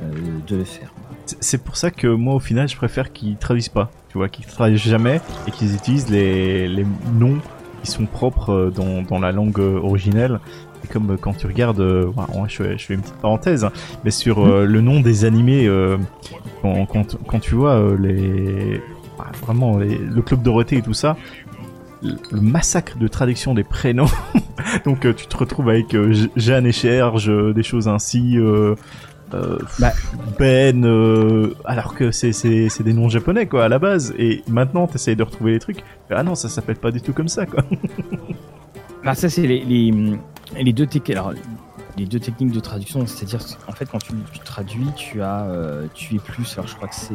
euh, 0.03 0.13
de 0.47 0.57
le 0.57 0.65
faire. 0.65 0.93
C'est- 1.25 1.37
C'est 1.41 1.59
pour 1.59 1.77
ça 1.77 1.91
que 1.91 2.07
moi, 2.09 2.35
au 2.35 2.41
final, 2.41 2.69
je 2.69 2.77
préfère 2.77 3.13
qu'ils 3.13 3.37
traduisent 3.37 3.69
pas. 3.69 3.91
Tu 4.09 4.17
vois, 4.19 4.29
qu'ils 4.31 4.47
traduisent 4.47 4.81
jamais 4.81 5.21
et 5.47 5.51
qu'ils 5.51 5.75
utilisent 5.75 6.09
les, 6.09 6.67
les 6.69 6.87
noms 7.15 7.39
qui 7.83 7.91
sont 7.91 8.07
propres 8.07 8.53
euh, 8.53 8.71
dans, 8.71 9.03
dans 9.03 9.19
la 9.19 9.33
langue 9.33 9.59
euh, 9.61 9.81
originelle. 9.81 10.41
Et 10.85 10.89
comme 10.89 11.11
euh, 11.11 11.17
quand 11.17 11.37
tu 11.37 11.47
regardes, 11.47 11.81
je, 11.81 12.77
je 12.77 12.85
fais 12.85 12.95
une 12.95 13.01
petite 13.01 13.15
parenthèse, 13.15 13.65
hein, 13.65 13.73
mais 14.05 14.11
sur 14.11 14.47
le 14.47 14.81
nom 14.81 15.01
des 15.01 15.25
animés, 15.25 15.69
quand, 16.63 17.17
quand, 17.27 17.41
tu 17.41 17.55
vois 17.55 17.83
les, 17.99 18.81
ouais, 19.19 19.27
vraiment 19.43 19.79
le 19.79 20.23
club 20.23 20.43
Dorothée 20.43 20.77
et 20.77 20.83
tout 20.83 20.95
ça, 20.95 21.17
le 22.03 22.41
massacre 22.41 22.97
de 22.97 23.09
traduction 23.09 23.55
des 23.55 23.65
prénoms. 23.65 24.07
Donc 24.85 25.01
tu 25.17 25.27
te 25.27 25.37
retrouves 25.37 25.69
avec 25.69 25.95
euh, 25.95 26.15
Jeanne 26.37 26.67
et 26.67 26.73
Cherge, 26.73 27.31
des 27.55 27.63
choses 27.63 27.89
ainsi. 27.89 28.37
Euh, 29.35 29.59
Bah. 29.79 29.93
Ben, 30.39 30.85
euh, 30.85 31.55
alors 31.65 31.95
que 31.95 32.11
c'est 32.11 32.33
des 32.83 32.93
noms 32.93 33.09
japonais 33.09 33.47
quoi 33.47 33.65
à 33.65 33.69
la 33.69 33.79
base. 33.79 34.15
Et 34.19 34.43
maintenant 34.49 34.87
t'essayes 34.87 35.17
de 35.17 35.23
retrouver 35.23 35.53
les 35.53 35.59
trucs. 35.59 35.83
Ah 36.11 36.23
non, 36.23 36.35
ça 36.35 36.49
s'appelle 36.49 36.77
pas 36.77 36.91
du 36.91 37.01
tout 37.03 37.13
comme 37.13 37.29
ça 37.29 37.45
quoi. 37.47 37.63
Alors 39.03 39.17
ça 39.17 39.29
c'est 39.29 39.47
les, 39.47 39.65
les, 39.65 39.93
les 40.61 40.73
deux 40.73 40.87
techniques. 40.87 41.11
Alors 41.17 41.33
les 41.97 42.07
deux 42.07 42.21
techniques 42.21 42.53
de 42.53 42.61
traduction, 42.61 43.05
c'est-à-dire 43.07 43.41
en 43.67 43.73
fait 43.73 43.87
quand 43.91 43.99
tu, 43.99 44.13
tu 44.33 44.39
traduis, 44.39 44.87
tu 44.97 45.21
as 45.21 45.43
euh, 45.47 45.87
tu 45.95 46.15
es 46.15 46.19
plus. 46.21 46.53
Alors 46.55 46.69
je 46.69 46.77
crois 46.77 46.89
que 46.89 46.95
c'est 46.95 47.15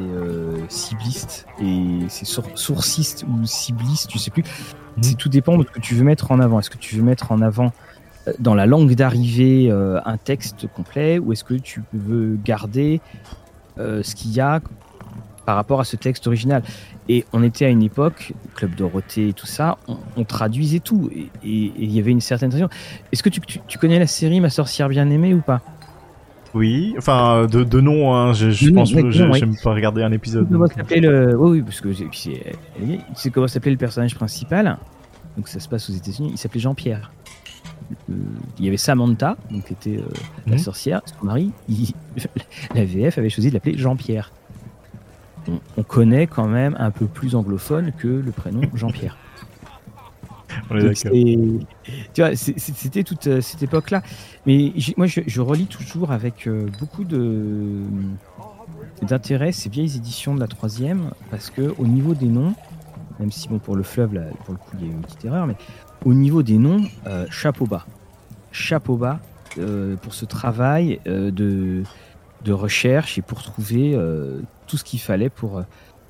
cibliste 0.70 1.46
et 1.62 2.00
c'est 2.10 2.26
sour- 2.26 2.50
sourciste 2.56 3.26
ou 3.28 3.46
cibliste, 3.46 4.08
tu 4.10 4.20
sais 4.20 4.32
plus. 4.32 4.44
C'est 5.02 5.16
tout 5.18 5.30
dépend 5.30 5.58
de 5.58 5.64
ce 5.64 5.72
que 5.72 5.80
tu 5.80 5.96
veux 5.96 6.04
mettre 6.04 6.32
en 6.32 6.40
avant. 6.40 6.60
Est-ce 6.60 6.70
que 6.70 6.78
tu 6.78 6.96
veux 6.96 7.02
mettre 7.04 7.32
en 7.32 7.42
avant 7.42 7.72
dans 8.40 8.56
la 8.56 8.66
langue 8.66 8.96
d'arrivée 8.96 9.68
euh, 9.70 10.00
un 10.06 10.18
texte 10.18 10.68
complet 10.74 11.20
ou 11.20 11.32
est-ce 11.34 11.44
que 11.44 11.56
tu 11.56 11.82
veux 11.94 12.38
garder 12.44 13.02
euh, 13.80 14.02
ce 14.04 14.16
qu'il 14.16 14.32
y 14.32 14.40
a 14.40 14.62
par 15.46 15.56
rapport 15.58 15.80
à 15.82 15.84
ce 15.84 15.96
texte 15.98 16.28
original? 16.28 16.64
Et 17.10 17.26
on 17.34 17.44
était 17.44 17.66
à 17.66 17.70
une 17.70 17.84
époque, 17.84 18.32
Club 18.56 18.76
Dorothée 18.76 19.30
et 19.30 19.34
tout 19.34 19.46
ça, 19.46 19.78
on, 19.90 19.98
on 20.16 20.24
traduisait 20.24 20.80
tout. 20.80 21.10
Et 21.14 21.28
il 21.44 21.92
y 21.92 22.00
avait 22.00 22.12
une 22.12 22.22
certaine 22.22 22.50
traduction. 22.50 22.74
Est-ce 23.12 23.22
que 23.24 23.30
tu, 23.30 23.42
tu- 23.42 23.60
tu 23.68 23.78
connais 23.78 24.00
la 24.00 24.08
série 24.08 24.40
Ma 24.40 24.50
sorcière 24.50 24.88
bien 24.88 25.10
aimée 25.10 25.34
ou 25.34 25.42
pas? 25.42 25.62
Oui, 26.54 26.94
enfin 27.00 27.46
de, 27.48 27.64
de 27.64 27.82
nom, 27.82 28.14
hein, 28.16 28.32
je, 28.34 28.46
pense 28.70 28.94
que 28.94 29.00
exactement, 29.00 29.12
j'ai- 29.12 29.24
oui. 29.26 29.40
j'aime 29.40 29.56
pas 29.62 29.74
regarder 29.74 30.04
un 30.04 30.12
épisode. 30.12 30.48
Comment 30.50 30.68
s'appelait 30.68 31.00
le. 31.02 31.36
Oui, 31.36 31.58
oui, 31.58 31.62
parce 31.64 31.82
que 31.82 31.92
c'est- 31.92 32.06
puis 32.06 32.20
c'est- 32.20 32.56
tu 32.80 33.00
sais 33.16 33.32
comment 33.32 33.48
s'appelait 33.48 33.72
le 33.72 33.78
personnage 33.78 34.14
principal 34.16 34.78
Donc 35.36 35.48
ça 35.48 35.60
se 35.60 35.68
passe 35.68 35.90
aux 35.90 35.94
États-Unis. 35.94 36.30
Il 36.34 36.38
s'appelait 36.38 36.62
Jean-Pierre. 36.62 37.12
Euh, 38.10 38.14
il 38.60 38.66
y 38.66 38.68
avait 38.68 38.78
Samantha, 38.78 39.38
donc 39.52 39.66
qui 39.66 39.74
était 39.74 39.98
euh, 39.98 40.08
la 40.48 40.54
Mhm. 40.54 40.60
sorcière. 40.60 41.02
Son 41.20 41.26
mari, 41.26 41.52
il- 41.70 41.94
la 42.76 42.86
VF 42.86 43.18
avait 43.18 43.30
choisi 43.30 43.50
de 43.50 43.54
l'appeler 43.54 43.78
Jean-Pierre. 43.78 44.32
On, 45.48 45.60
on 45.78 45.84
connaît 45.84 46.28
quand 46.28 46.48
même 46.48 46.76
un 46.80 46.92
peu 46.92 47.06
plus 47.06 47.36
anglophone 47.36 47.92
que 47.98 48.08
le 48.08 48.32
prénom 48.32 48.62
Jean-Pierre. 48.76 49.18
Tu 52.14 52.22
vois, 52.22 52.36
c'était 52.36 53.04
toute 53.04 53.28
euh, 53.28 53.42
cette 53.42 53.64
époque-là. 53.64 54.02
Mais 54.46 54.72
moi, 54.98 55.08
je, 55.08 55.22
je 55.26 55.42
relis 55.42 55.66
toujours 55.68 56.12
avec 56.12 56.48
euh, 56.48 56.68
beaucoup 56.80 57.04
de 57.04 57.82
d'intérêt 59.02 59.52
ces 59.52 59.70
vieilles 59.70 59.98
éditions 59.98 60.34
de 60.36 60.40
la 60.40 60.48
troisième, 60.48 61.10
parce 61.30 61.50
que 61.50 61.74
au 61.78 61.86
niveau 61.88 62.14
des 62.14 62.28
noms, 62.28 62.54
même 63.20 63.32
si 63.32 63.48
bon 63.48 63.60
pour 63.60 63.76
le 63.76 63.84
fleuve, 63.84 64.14
là, 64.14 64.22
pour 64.46 64.54
le 64.54 64.60
coup, 64.60 64.72
il 64.80 64.86
y 64.86 64.90
a 64.90 64.92
eu 64.92 64.96
une 64.96 65.02
petite 65.02 65.26
erreur, 65.26 65.48
mais 65.48 65.56
au 66.06 66.14
niveau 66.14 66.44
des 66.44 66.58
noms, 66.58 66.82
euh, 67.08 67.26
chapeau 67.30 67.66
bas, 67.66 67.86
chapeau 68.52 68.98
bas 68.98 69.20
euh, 69.58 69.96
pour 69.98 70.14
ce 70.14 70.26
travail 70.26 71.00
euh, 71.08 71.32
de 71.32 71.84
de 72.44 72.52
recherche 72.52 73.18
et 73.18 73.22
pour 73.22 73.42
trouver 73.42 73.98
tout 74.68 74.76
ce 74.78 74.84
qu'il 74.84 75.00
fallait 75.00 75.30
pour 75.30 75.64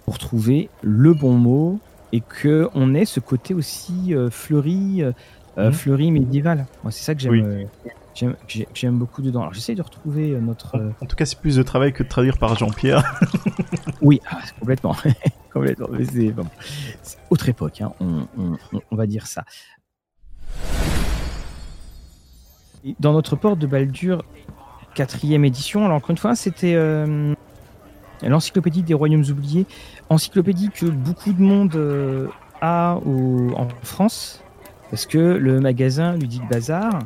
pour 0.05 0.17
trouver 0.17 0.69
le 0.81 1.13
bon 1.13 1.33
mot 1.33 1.79
et 2.11 2.21
que 2.21 2.67
on 2.73 2.95
ait 2.95 3.05
ce 3.05 3.19
côté 3.19 3.53
aussi 3.53 4.15
fleuri, 4.31 5.03
Mhm. 5.55 5.71
fleuri 5.71 6.09
médiéval. 6.09 6.65
Moi, 6.81 6.91
c'est 6.91 7.03
ça 7.03 7.13
que 7.13 7.21
j'aime, 7.21 7.67
Oui. 8.15 8.25
j'aime, 8.73 8.97
beaucoup 8.97 9.21
dedans. 9.21 9.41
Alors, 9.41 9.53
j'essaie 9.53 9.75
de 9.75 9.83
retrouver 9.83 10.31
notre. 10.41 10.75
En 11.01 11.05
tout 11.05 11.15
cas, 11.15 11.25
c'est 11.25 11.37
plus 11.39 11.55
de 11.57 11.61
travail 11.61 11.93
que 11.93 12.01
de 12.01 12.07
traduire 12.09 12.39
par 12.39 12.55
Jean-Pierre. 12.57 13.03
Oui, 14.01 14.19
ah, 14.31 14.39
complètement, 14.59 14.95
Mais 15.55 16.05
c'est 16.05 16.33
autre 17.29 17.49
époque. 17.49 17.81
hein, 17.81 17.91
On, 17.99 18.95
va 18.95 19.05
dire 19.05 19.27
ça. 19.27 19.43
Dans 22.99 23.13
notre 23.13 23.35
porte 23.35 23.59
de 23.59 23.67
Baldur, 23.67 24.23
quatrième 24.93 25.45
édition. 25.45 25.85
Alors 25.85 25.97
encore 25.97 26.11
une 26.11 26.17
fois, 26.17 26.35
c'était 26.35 26.75
euh, 26.75 27.33
l'encyclopédie 28.21 28.83
des 28.83 28.93
royaumes 28.93 29.23
oubliés, 29.29 29.65
encyclopédie 30.09 30.69
que 30.69 30.85
beaucoup 30.85 31.33
de 31.33 31.41
monde 31.41 31.75
euh, 31.75 32.27
a 32.61 32.97
en 33.05 33.67
France, 33.83 34.43
parce 34.89 35.05
que 35.05 35.17
le 35.17 35.59
magasin 35.59 36.15
Ludique 36.17 36.47
Bazar 36.49 36.99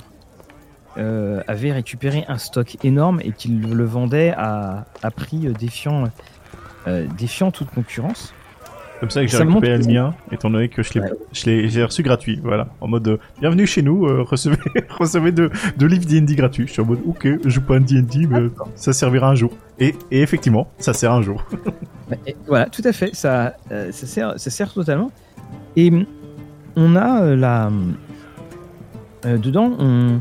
euh, 0.97 1.41
avait 1.47 1.71
récupéré 1.71 2.25
un 2.27 2.37
stock 2.37 2.77
énorme 2.83 3.19
et 3.23 3.31
qu'il 3.31 3.61
le 3.61 3.85
vendait 3.85 4.33
à, 4.35 4.85
à 5.03 5.11
prix 5.11 5.39
défiant, 5.59 6.05
défiant 7.17 7.51
toute 7.51 7.69
concurrence. 7.69 8.33
Comme 8.99 9.11
ça 9.11 9.21
que 9.21 9.27
j'ai 9.27 9.37
récupéré 9.37 9.77
le 9.77 9.85
mien, 9.85 10.15
étant 10.31 10.49
donné 10.49 10.69
que 10.69 10.81
je 10.81 10.93
l'ai, 10.95 11.01
Ouais. 11.01 11.67
j'ai 11.69 11.83
reçu 11.83 12.01
gratuit, 12.01 12.39
voilà. 12.43 12.69
En 12.81 12.87
mode, 12.87 13.07
euh, 13.07 13.17
bienvenue 13.39 13.67
chez 13.67 13.83
nous, 13.83 14.05
euh, 14.07 14.23
recevez, 14.23 14.57
recevez 14.89 15.31
deux, 15.31 15.51
deux 15.77 15.85
livres 15.85 16.05
D&D 16.05 16.33
gratuits. 16.35 16.65
Je 16.67 16.71
suis 16.73 16.81
en 16.81 16.85
mode, 16.85 16.99
ok, 17.05 17.27
je 17.43 17.49
joue 17.49 17.61
pas 17.61 17.75
un 17.75 17.79
D&D, 17.81 18.25
mais 18.27 18.47
ça 18.75 18.93
servira 18.93 19.29
un 19.29 19.35
jour. 19.35 19.51
Et, 19.79 19.93
et 20.09 20.21
effectivement, 20.23 20.71
ça 20.79 20.93
sert 20.93 21.11
un 21.13 21.21
jour. 21.21 21.45
Et 22.25 22.35
voilà, 22.47 22.67
tout 22.67 22.81
à 22.85 22.91
fait. 22.93 23.13
Ça, 23.13 23.53
euh, 23.71 23.91
ça, 23.91 24.07
sert, 24.07 24.33
ça 24.39 24.49
sert 24.49 24.73
totalement. 24.73 25.11
Et 25.75 25.89
hum, 25.91 26.05
on 26.75 26.95
a 26.95 27.21
euh, 27.21 27.35
la. 27.35 27.69
euh, 29.25 29.37
dedans, 29.37 29.73
on. 29.77 30.19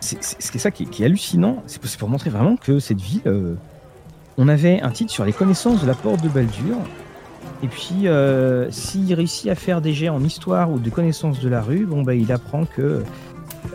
C'est 0.00 0.58
ça 0.58 0.70
qui 0.70 0.82
est, 0.82 0.86
qui 0.86 1.02
est 1.02 1.06
hallucinant. 1.06 1.62
C'est 1.66 1.80
pour, 1.80 1.90
pour 1.98 2.08
montrer 2.10 2.28
vraiment 2.28 2.56
que 2.56 2.78
cette 2.80 3.00
ville. 3.00 3.22
euh, 3.26 3.54
on 4.36 4.48
avait 4.48 4.80
un 4.82 4.90
titre 4.90 5.12
sur 5.12 5.24
les 5.24 5.32
connaissances 5.32 5.80
de 5.80 5.86
la 5.86 5.94
porte 5.94 6.20
de 6.22 6.28
Baldur. 6.28 6.76
Et 7.62 7.68
puis, 7.68 8.08
euh, 8.08 8.70
s'il 8.70 9.12
réussit 9.14 9.50
à 9.50 9.54
faire 9.54 9.80
des 9.80 9.92
jets 9.92 10.08
en 10.08 10.22
histoire 10.22 10.70
ou 10.70 10.78
de 10.78 10.90
connaissances 10.90 11.40
de 11.40 11.48
la 11.48 11.62
rue, 11.62 11.86
bon, 11.86 12.02
bah, 12.02 12.14
il 12.14 12.30
apprend 12.32 12.66
que 12.66 13.02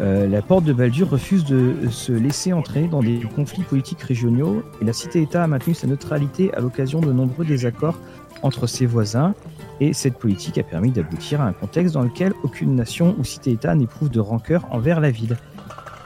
euh, 0.01 0.27
la 0.27 0.41
porte 0.41 0.63
de 0.63 0.73
Baldur 0.73 1.09
refuse 1.09 1.43
de 1.45 1.89
se 1.89 2.11
laisser 2.11 2.53
entraîner 2.53 2.87
dans 2.87 3.01
des 3.01 3.19
conflits 3.35 3.63
politiques 3.63 4.01
régionaux 4.01 4.63
et 4.81 4.85
la 4.85 4.93
cité-État 4.93 5.43
a 5.43 5.47
maintenu 5.47 5.73
sa 5.73 5.87
neutralité 5.87 6.53
à 6.53 6.59
l'occasion 6.59 6.99
de 7.01 7.11
nombreux 7.11 7.43
désaccords 7.43 7.97
entre 8.43 8.67
ses 8.67 8.85
voisins 8.85 9.33
et 9.81 9.93
cette 9.93 10.17
politique 10.17 10.57
a 10.57 10.63
permis 10.63 10.91
d'aboutir 10.91 11.41
à 11.41 11.45
un 11.45 11.53
contexte 11.53 11.95
dans 11.95 12.03
lequel 12.03 12.33
aucune 12.43 12.75
nation 12.75 13.15
ou 13.17 13.23
cité-État 13.23 13.75
n'éprouve 13.75 14.09
de 14.09 14.19
rancœur 14.19 14.65
envers 14.71 14.99
la 14.99 15.11
ville. 15.11 15.37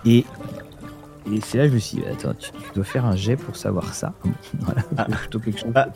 Et 0.05 0.25
Et 1.31 1.39
c'est 1.41 1.57
là 1.57 1.63
que 1.65 1.69
je 1.69 1.75
me 1.75 1.79
suis 1.79 1.97
dit, 1.97 2.03
attends, 2.05 2.33
tu, 2.33 2.51
dois 2.75 2.83
faire 2.83 3.05
un 3.05 3.15
jet 3.15 3.35
pour 3.35 3.55
savoir 3.55 3.93
ça. 3.93 4.13
voilà, 4.59 4.81
ah. 4.97 5.05
plutôt 5.05 5.39
quelque 5.39 5.59
chose 5.59 5.71
ah, 5.75 5.87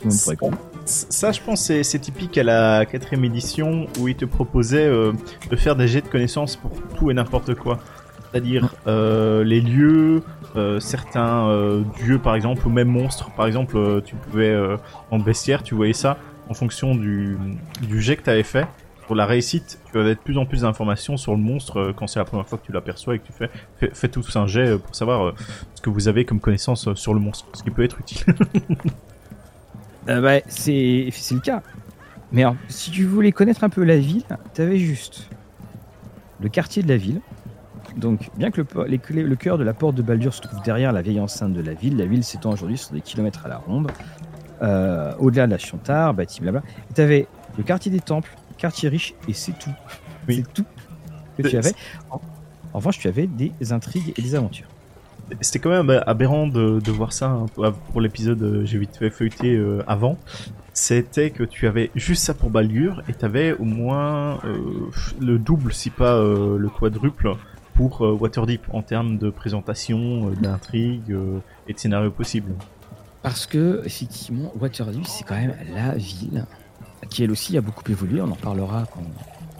Ça, 0.86 1.32
je 1.32 1.40
pense, 1.40 1.60
c'est 1.64 1.98
typique 1.98 2.38
à 2.38 2.42
la 2.42 2.86
quatrième 2.86 3.24
édition 3.24 3.86
où 3.98 4.08
il 4.08 4.14
te 4.14 4.24
proposait 4.24 4.86
euh, 4.86 5.12
de 5.50 5.56
faire 5.56 5.76
des 5.76 5.88
jets 5.88 6.00
de 6.00 6.08
connaissances 6.08 6.56
pour 6.56 6.70
tout 6.96 7.10
et 7.10 7.14
n'importe 7.14 7.54
quoi. 7.54 7.78
C'est-à-dire 8.30 8.74
euh, 8.86 9.44
les 9.44 9.60
lieux, 9.60 10.22
euh, 10.56 10.80
certains 10.80 11.82
dieux 12.02 12.18
par 12.18 12.34
exemple, 12.34 12.66
ou 12.66 12.70
même 12.70 12.88
monstres. 12.88 13.30
Par 13.30 13.46
exemple, 13.46 14.02
tu 14.04 14.14
pouvais, 14.16 14.56
en 15.10 15.18
bestiaire, 15.18 15.62
tu 15.62 15.74
voyais 15.74 15.92
ça 15.92 16.16
en 16.48 16.54
fonction 16.54 16.94
du, 16.94 17.36
du 17.82 18.00
jet 18.00 18.16
que 18.16 18.22
tu 18.22 18.30
avais 18.30 18.42
fait 18.42 18.66
pour 19.08 19.16
la 19.16 19.24
réussite, 19.24 19.80
tu 19.86 19.92
vas 19.94 20.00
avoir 20.00 20.14
de 20.14 20.20
plus 20.20 20.36
en 20.36 20.44
plus 20.44 20.60
d'informations 20.60 21.16
sur 21.16 21.32
le 21.32 21.38
monstre 21.38 21.78
euh, 21.78 21.92
quand 21.96 22.06
c'est 22.06 22.18
la 22.18 22.26
première 22.26 22.46
fois 22.46 22.58
que 22.58 22.66
tu 22.66 22.72
l'aperçois 22.72 23.14
et 23.14 23.18
que 23.18 23.26
tu 23.26 23.32
fais, 23.32 23.48
fais, 23.80 23.90
fais 23.94 24.08
tout 24.08 24.22
un 24.34 24.46
jet 24.46 24.68
euh, 24.68 24.78
pour 24.78 24.94
savoir 24.94 25.28
euh, 25.28 25.34
ce 25.74 25.80
que 25.80 25.88
vous 25.88 26.08
avez 26.08 26.26
comme 26.26 26.40
connaissance 26.40 26.92
sur 26.92 27.14
le 27.14 27.20
monstre, 27.20 27.46
ce 27.54 27.62
qui 27.62 27.70
peut 27.70 27.82
être 27.82 27.98
utile. 28.00 28.26
bah, 30.06 30.40
c'est 30.46 31.10
le 31.30 31.40
cas. 31.40 31.62
Mais 32.32 32.44
si 32.68 32.90
tu 32.90 33.06
voulais 33.06 33.32
connaître 33.32 33.64
un 33.64 33.70
peu 33.70 33.82
la 33.82 33.96
ville, 33.96 34.24
tu 34.52 34.60
avais 34.60 34.76
juste 34.76 35.30
le 36.42 36.50
quartier 36.50 36.82
de 36.82 36.88
la 36.88 36.98
ville. 36.98 37.22
Donc, 37.96 38.28
bien 38.36 38.50
que 38.50 38.60
le, 38.60 39.22
le 39.22 39.36
cœur 39.36 39.56
de 39.56 39.64
la 39.64 39.72
porte 39.72 39.94
de 39.94 40.02
Baldur 40.02 40.34
se 40.34 40.42
trouve 40.42 40.62
derrière 40.62 40.92
la 40.92 41.00
vieille 41.00 41.18
enceinte 41.18 41.54
de 41.54 41.62
la 41.62 41.72
ville, 41.72 41.96
la 41.96 42.04
ville 42.04 42.22
s'étend 42.22 42.52
aujourd'hui 42.52 42.76
sur 42.76 42.92
des 42.92 43.00
kilomètres 43.00 43.46
à 43.46 43.48
la 43.48 43.56
ronde. 43.56 43.90
Au-delà 45.18 45.46
de 45.46 45.52
la 45.52 45.58
Chantar, 45.58 46.12
bâti 46.12 46.42
blabla. 46.42 46.62
Tu 46.94 47.00
avais 47.00 47.26
le 47.56 47.64
quartier 47.64 47.90
des 47.90 48.00
temples, 48.00 48.36
quartier 48.58 48.88
riche 48.88 49.14
et 49.26 49.32
c'est 49.32 49.58
tout. 49.58 49.72
C'est 50.28 50.52
tout 50.52 50.66
que 51.38 51.48
tu 51.48 51.56
avais. 51.56 51.72
En, 52.10 52.20
revanche, 52.74 52.98
tu 52.98 53.08
avais 53.08 53.26
des 53.26 53.72
intrigues 53.72 54.12
et 54.16 54.22
des 54.22 54.34
aventures. 54.34 54.68
C'était 55.40 55.58
quand 55.58 55.70
même 55.70 56.02
aberrant 56.06 56.46
de, 56.46 56.90
voir 56.90 57.12
ça 57.12 57.30
hein, 57.30 57.46
pour 57.90 58.00
l'épisode 58.00 58.42
euh, 58.42 58.64
j'ai 58.64 58.78
vite 58.78 58.96
fait 58.96 59.10
feuilleter 59.10 59.54
euh, 59.54 59.82
avant. 59.86 60.18
C'était 60.72 61.30
que 61.30 61.42
tu 61.44 61.66
avais 61.66 61.90
juste 61.94 62.24
ça 62.24 62.34
pour 62.34 62.50
Baldur 62.50 63.02
et 63.08 63.14
tu 63.14 63.24
avais 63.24 63.52
au 63.52 63.64
moins 63.64 64.38
euh, 64.44 64.90
le 65.20 65.38
double, 65.38 65.72
si 65.72 65.90
pas 65.90 66.18
le 66.18 66.68
quadruple, 66.68 67.34
pour 67.74 68.00
Waterdeep 68.00 68.62
en 68.72 68.82
termes 68.82 69.18
de 69.18 69.30
présentation, 69.30 70.30
d'intrigue 70.30 71.16
et 71.66 71.72
de 71.72 71.78
scénario 71.78 72.10
possible. 72.10 72.52
Parce 73.22 73.46
que, 73.46 73.82
effectivement, 73.84 74.52
Waterdeep, 74.60 75.04
c'est 75.04 75.24
quand 75.24 75.34
même 75.34 75.54
la 75.74 75.94
ville 75.96 76.46
qui 77.06 77.24
elle 77.24 77.30
aussi 77.30 77.56
a 77.56 77.60
beaucoup 77.60 77.88
évolué, 77.90 78.20
on 78.20 78.30
en 78.30 78.36
parlera 78.36 78.84
quand 78.92 79.02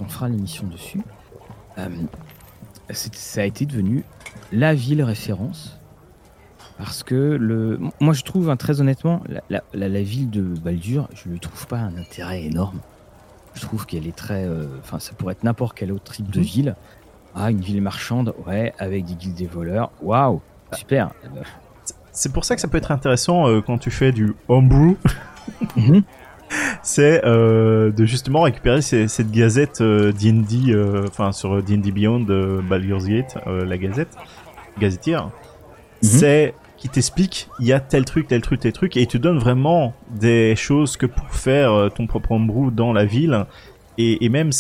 on 0.01 0.05
fera 0.09 0.29
l'émission 0.29 0.67
dessus. 0.67 1.01
Euh, 1.79 1.89
ça 2.93 3.43
a 3.43 3.45
été 3.45 3.67
devenu 3.67 4.05
la 4.53 4.75
ville 4.75 5.03
référence. 5.03 5.79
Parce 6.79 7.03
que 7.03 7.15
le, 7.15 7.81
moi 7.99 8.15
je 8.15 8.23
trouve, 8.23 8.51
hein, 8.51 8.57
très 8.57 8.81
honnêtement, 8.81 9.21
la, 9.51 10.03
ville 10.03 10.31
de 10.31 10.43
Baldur, 10.43 11.09
je 11.13 11.29
ne 11.29 11.37
trouve 11.37 11.67
pas 11.67 11.79
un 11.79 11.97
intérêt 11.97 12.45
énorme. 12.45 12.79
Je 13.55 13.63
trouve 13.63 13.85
qu'elle 13.85 14.07
est 14.07 14.15
très. 14.15 14.45
Euh, 14.45 14.67
enfin, 14.79 15.01
ça 15.01 15.13
pourrait 15.15 15.33
être 15.33 15.43
n'importe 15.43 15.77
quel 15.77 15.91
autre 15.91 16.13
type 16.13 16.31
de 16.31 16.39
mhm. 16.39 16.45
ville. 16.45 16.77
Ah, 17.35 17.51
une 17.51 17.61
ville 17.61 17.83
marchande, 17.83 18.33
ouais, 18.47 18.73
avec 18.79 19.05
des 19.07 19.15
guildes 19.15 19.35
des 19.35 19.47
voleurs. 19.47 19.91
Waouh, 20.01 20.41
super. 20.73 21.11
C'est 22.13 22.33
pour 22.33 22.45
ça 22.45 22.55
que 22.55 22.61
ça 22.61 22.69
peut 22.69 22.79
être 22.79 22.93
intéressant 22.93 23.49
euh, 23.49 23.61
quand 23.61 23.79
tu 23.79 23.91
fais 23.91 24.13
du 24.13 24.35
homebrew. 24.49 24.97
Mhm 25.77 26.05
c'est 26.83 27.25
euh, 27.25 27.91
de 27.91 28.05
justement 28.05 28.43
récupérer 28.43 28.81
cette 28.83 29.31
gazette 29.31 29.81
euh, 29.81 30.13
D&D, 30.13 30.73
euh, 30.73 31.05
enfin 31.09 31.33
sur 31.33 31.63
D&D 31.63 31.91
Beyond 31.93 32.21
Baldur's 32.69 33.07
Gate, 33.07 33.37
la 33.47 33.79
gazette, 33.79 34.17
gazetière. 34.79 35.25
Mhm. 35.25 35.31
C'est 36.01 36.55
qui 36.77 36.89
t'explique 36.89 37.49
il 37.59 37.67
y 37.67 37.73
a 37.73 37.81
tel 37.81 38.05
truc, 38.05 38.29
tel 38.29 38.41
truc, 38.41 38.61
tel 38.61 38.73
truc, 38.73 38.97
et 38.97 39.01
il 39.01 39.09
te 39.09 39.19
donne 39.19 39.39
vraiment 39.39 39.95
des 40.11 40.55
choses 40.55 40.97
que 40.97 41.07
pour 41.07 41.29
faire 41.31 41.91
ton 41.95 42.07
propre 42.07 42.33
homebrew 42.33 42.71
dans 42.71 42.93
la 42.93 43.05
ville. 43.05 43.47
Et, 44.01 44.25
et 44.25 44.29
même 44.29 44.51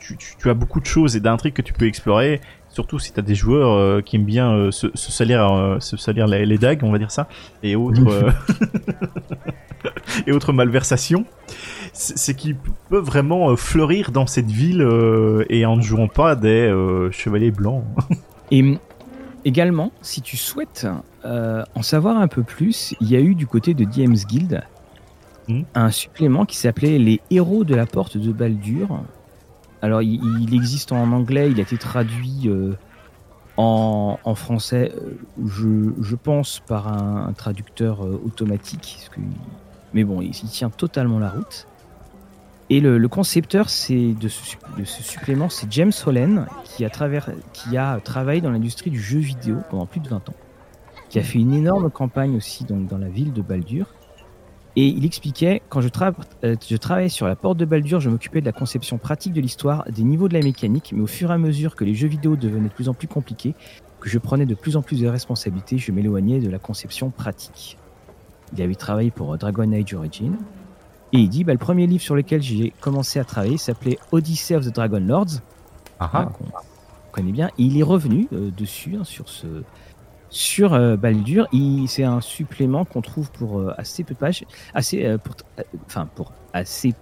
tu, 0.00 0.16
tu, 0.16 0.50
as 0.50 0.54
beaucoup 0.54 0.80
de 0.80 0.86
choses 0.86 1.14
et 1.14 1.20
d'intrigues 1.20 1.54
que 1.54 1.62
tu 1.62 1.72
peux 1.72 1.86
explorer 1.86 2.40
surtout 2.72 2.98
si 2.98 3.12
tu 3.12 3.20
as 3.20 3.22
des 3.22 3.34
joueurs 3.34 4.02
qui 4.02 4.16
aiment 4.16 4.24
bien 4.24 4.70
se, 4.70 4.88
salir 4.94 5.76
se 5.80 5.96
salir 5.96 6.26
les, 6.26 6.46
les, 6.46 6.58
dagues 6.58 6.80
on 6.82 6.90
va 6.92 6.98
dire 6.98 7.10
ça 7.10 7.28
et 7.62 7.76
autres 7.76 8.32
et 10.26 10.32
autres 10.32 10.52
malversations, 10.52 11.24
c'est 11.92 12.34
qu'ils 12.34 12.56
peuvent 12.88 13.04
vraiment 13.04 13.50
euh, 13.50 13.56
fleurir 13.56 14.10
dans 14.10 14.26
cette 14.26 14.50
ville 14.50 14.82
euh, 14.82 15.44
et 15.48 15.66
en 15.66 15.76
ne 15.76 15.82
jouant 15.82 16.08
pas 16.08 16.36
des 16.36 16.48
euh, 16.48 17.10
chevaliers 17.10 17.50
blancs. 17.50 17.84
et 18.50 18.78
également, 19.44 19.92
si 20.02 20.22
tu 20.22 20.36
souhaites 20.36 20.86
en 21.24 21.82
savoir 21.82 22.16
un 22.16 22.28
peu 22.28 22.42
plus, 22.42 22.94
il 23.00 23.10
y 23.10 23.16
a 23.16 23.20
eu 23.20 23.34
du 23.34 23.46
côté 23.46 23.74
de 23.74 23.84
DM's 23.84 24.26
Guild 24.26 24.62
hmm. 25.48 25.62
un 25.74 25.90
supplément 25.90 26.44
qui 26.44 26.56
s'appelait 26.56 26.98
Les 26.98 27.20
héros 27.30 27.64
de 27.64 27.74
la 27.74 27.86
porte 27.86 28.16
de 28.16 28.32
Baldur. 28.32 29.02
Alors, 29.82 30.00
il, 30.00 30.54
existe 30.54 30.92
en 30.92 31.12
anglais, 31.12 31.50
il 31.50 31.58
a 31.58 31.62
été 31.62 31.76
traduit 31.76 32.48
en, 33.56 34.34
français, 34.34 34.92
je, 35.44 36.14
pense, 36.14 36.60
par 36.60 36.88
un, 36.88 37.32
traducteur 37.32 38.00
automatique, 38.00 38.98
parce 38.98 39.18
mais 39.92 40.04
bon, 40.04 40.22
il, 40.22 40.32
tient 40.32 40.70
totalement 40.70 41.18
la 41.18 41.30
route. 41.30 41.66
Et 42.70 42.80
le, 42.80 43.06
concepteur 43.08 43.66
de, 43.66 44.28
ce, 44.28 45.02
supplément, 45.02 45.48
c'est 45.48 45.70
James 45.70 45.92
Hollen, 46.06 46.46
qui 46.64 46.84
a, 46.84 48.00
travaillé 48.00 48.40
dans 48.40 48.50
l'industrie 48.50 48.90
du 48.90 49.00
jeu 49.00 49.18
vidéo 49.18 49.58
pendant 49.68 49.86
plus 49.86 50.00
de 50.00 50.08
20 50.08 50.28
ans, 50.28 50.34
qui 51.10 51.18
a 51.18 51.22
fait 51.22 51.38
une 51.38 51.52
énorme 51.52 51.90
campagne 51.90 52.36
aussi 52.36 52.64
dans 52.64 52.98
la 52.98 53.08
ville 53.08 53.32
de 53.32 53.42
Baldur. 53.42 53.86
Et 54.74 54.86
il 54.86 55.04
expliquait, 55.04 55.60
quand 55.68 55.82
je, 55.82 55.88
euh, 56.44 56.56
je 56.66 56.76
travaillais 56.76 57.10
sur 57.10 57.26
la 57.26 57.36
porte 57.36 57.58
de 57.58 57.66
Baldur, 57.66 58.00
je 58.00 58.08
m'occupais 58.08 58.40
de 58.40 58.46
la 58.46 58.52
conception 58.52 58.96
pratique 58.96 59.34
de 59.34 59.40
l'histoire, 59.40 59.84
des 59.90 60.02
niveaux 60.02 60.28
de 60.28 60.34
la 60.34 60.40
mécanique, 60.40 60.92
mais 60.94 61.02
au 61.02 61.06
fur 61.06 61.30
et 61.30 61.34
à 61.34 61.38
mesure 61.38 61.76
que 61.76 61.84
les 61.84 61.94
jeux 61.94 62.08
vidéo 62.08 62.36
devenaient 62.36 62.68
de 62.68 62.74
plus 62.74 62.88
en 62.88 62.94
plus 62.94 63.08
compliqués, 63.08 63.54
que 64.00 64.08
je 64.08 64.18
prenais 64.18 64.46
de 64.46 64.54
plus 64.54 64.76
en 64.76 64.82
plus 64.82 65.00
de 65.00 65.08
responsabilités, 65.08 65.76
je 65.76 65.92
m'éloignais 65.92 66.40
de 66.40 66.48
la 66.48 66.58
conception 66.58 67.10
pratique. 67.10 67.76
Il 68.54 68.62
avait 68.62 68.74
travaillé 68.74 69.10
pour 69.10 69.34
euh, 69.34 69.36
Dragon 69.36 69.70
Age 69.72 69.94
Origin. 69.94 70.36
Et 71.12 71.18
il 71.18 71.28
dit 71.28 71.44
bah, 71.44 71.52
le 71.52 71.58
premier 71.58 71.86
livre 71.86 72.02
sur 72.02 72.16
lequel 72.16 72.42
j'ai 72.42 72.72
commencé 72.80 73.18
à 73.18 73.24
travailler 73.24 73.58
s'appelait 73.58 73.98
Odyssey 74.10 74.56
of 74.56 74.66
the 74.66 74.74
Dragon 74.74 75.00
Lords. 75.00 75.40
Ah, 76.00 76.10
ah. 76.14 76.32
On 76.40 77.12
connaît 77.12 77.32
bien. 77.32 77.48
Et 77.58 77.64
il 77.64 77.78
est 77.78 77.82
revenu 77.82 78.26
euh, 78.32 78.50
dessus, 78.50 78.96
hein, 78.98 79.04
sur 79.04 79.28
ce. 79.28 79.46
Sur 80.34 80.72
euh, 80.72 80.96
Baldur, 80.96 81.46
c'est 81.86 82.04
un 82.04 82.20
supplément 82.20 82.84
qu'on 82.84 83.02
trouve 83.02 83.30
pour 83.30 83.62
assez 83.78 84.02
peu 84.02 84.14
de 84.14 84.18
pages, 84.18 84.44
assez, 84.74 85.16
pour, 85.22 85.34
enfin 85.86 86.08
pour 86.14 86.32
assez 86.52 86.94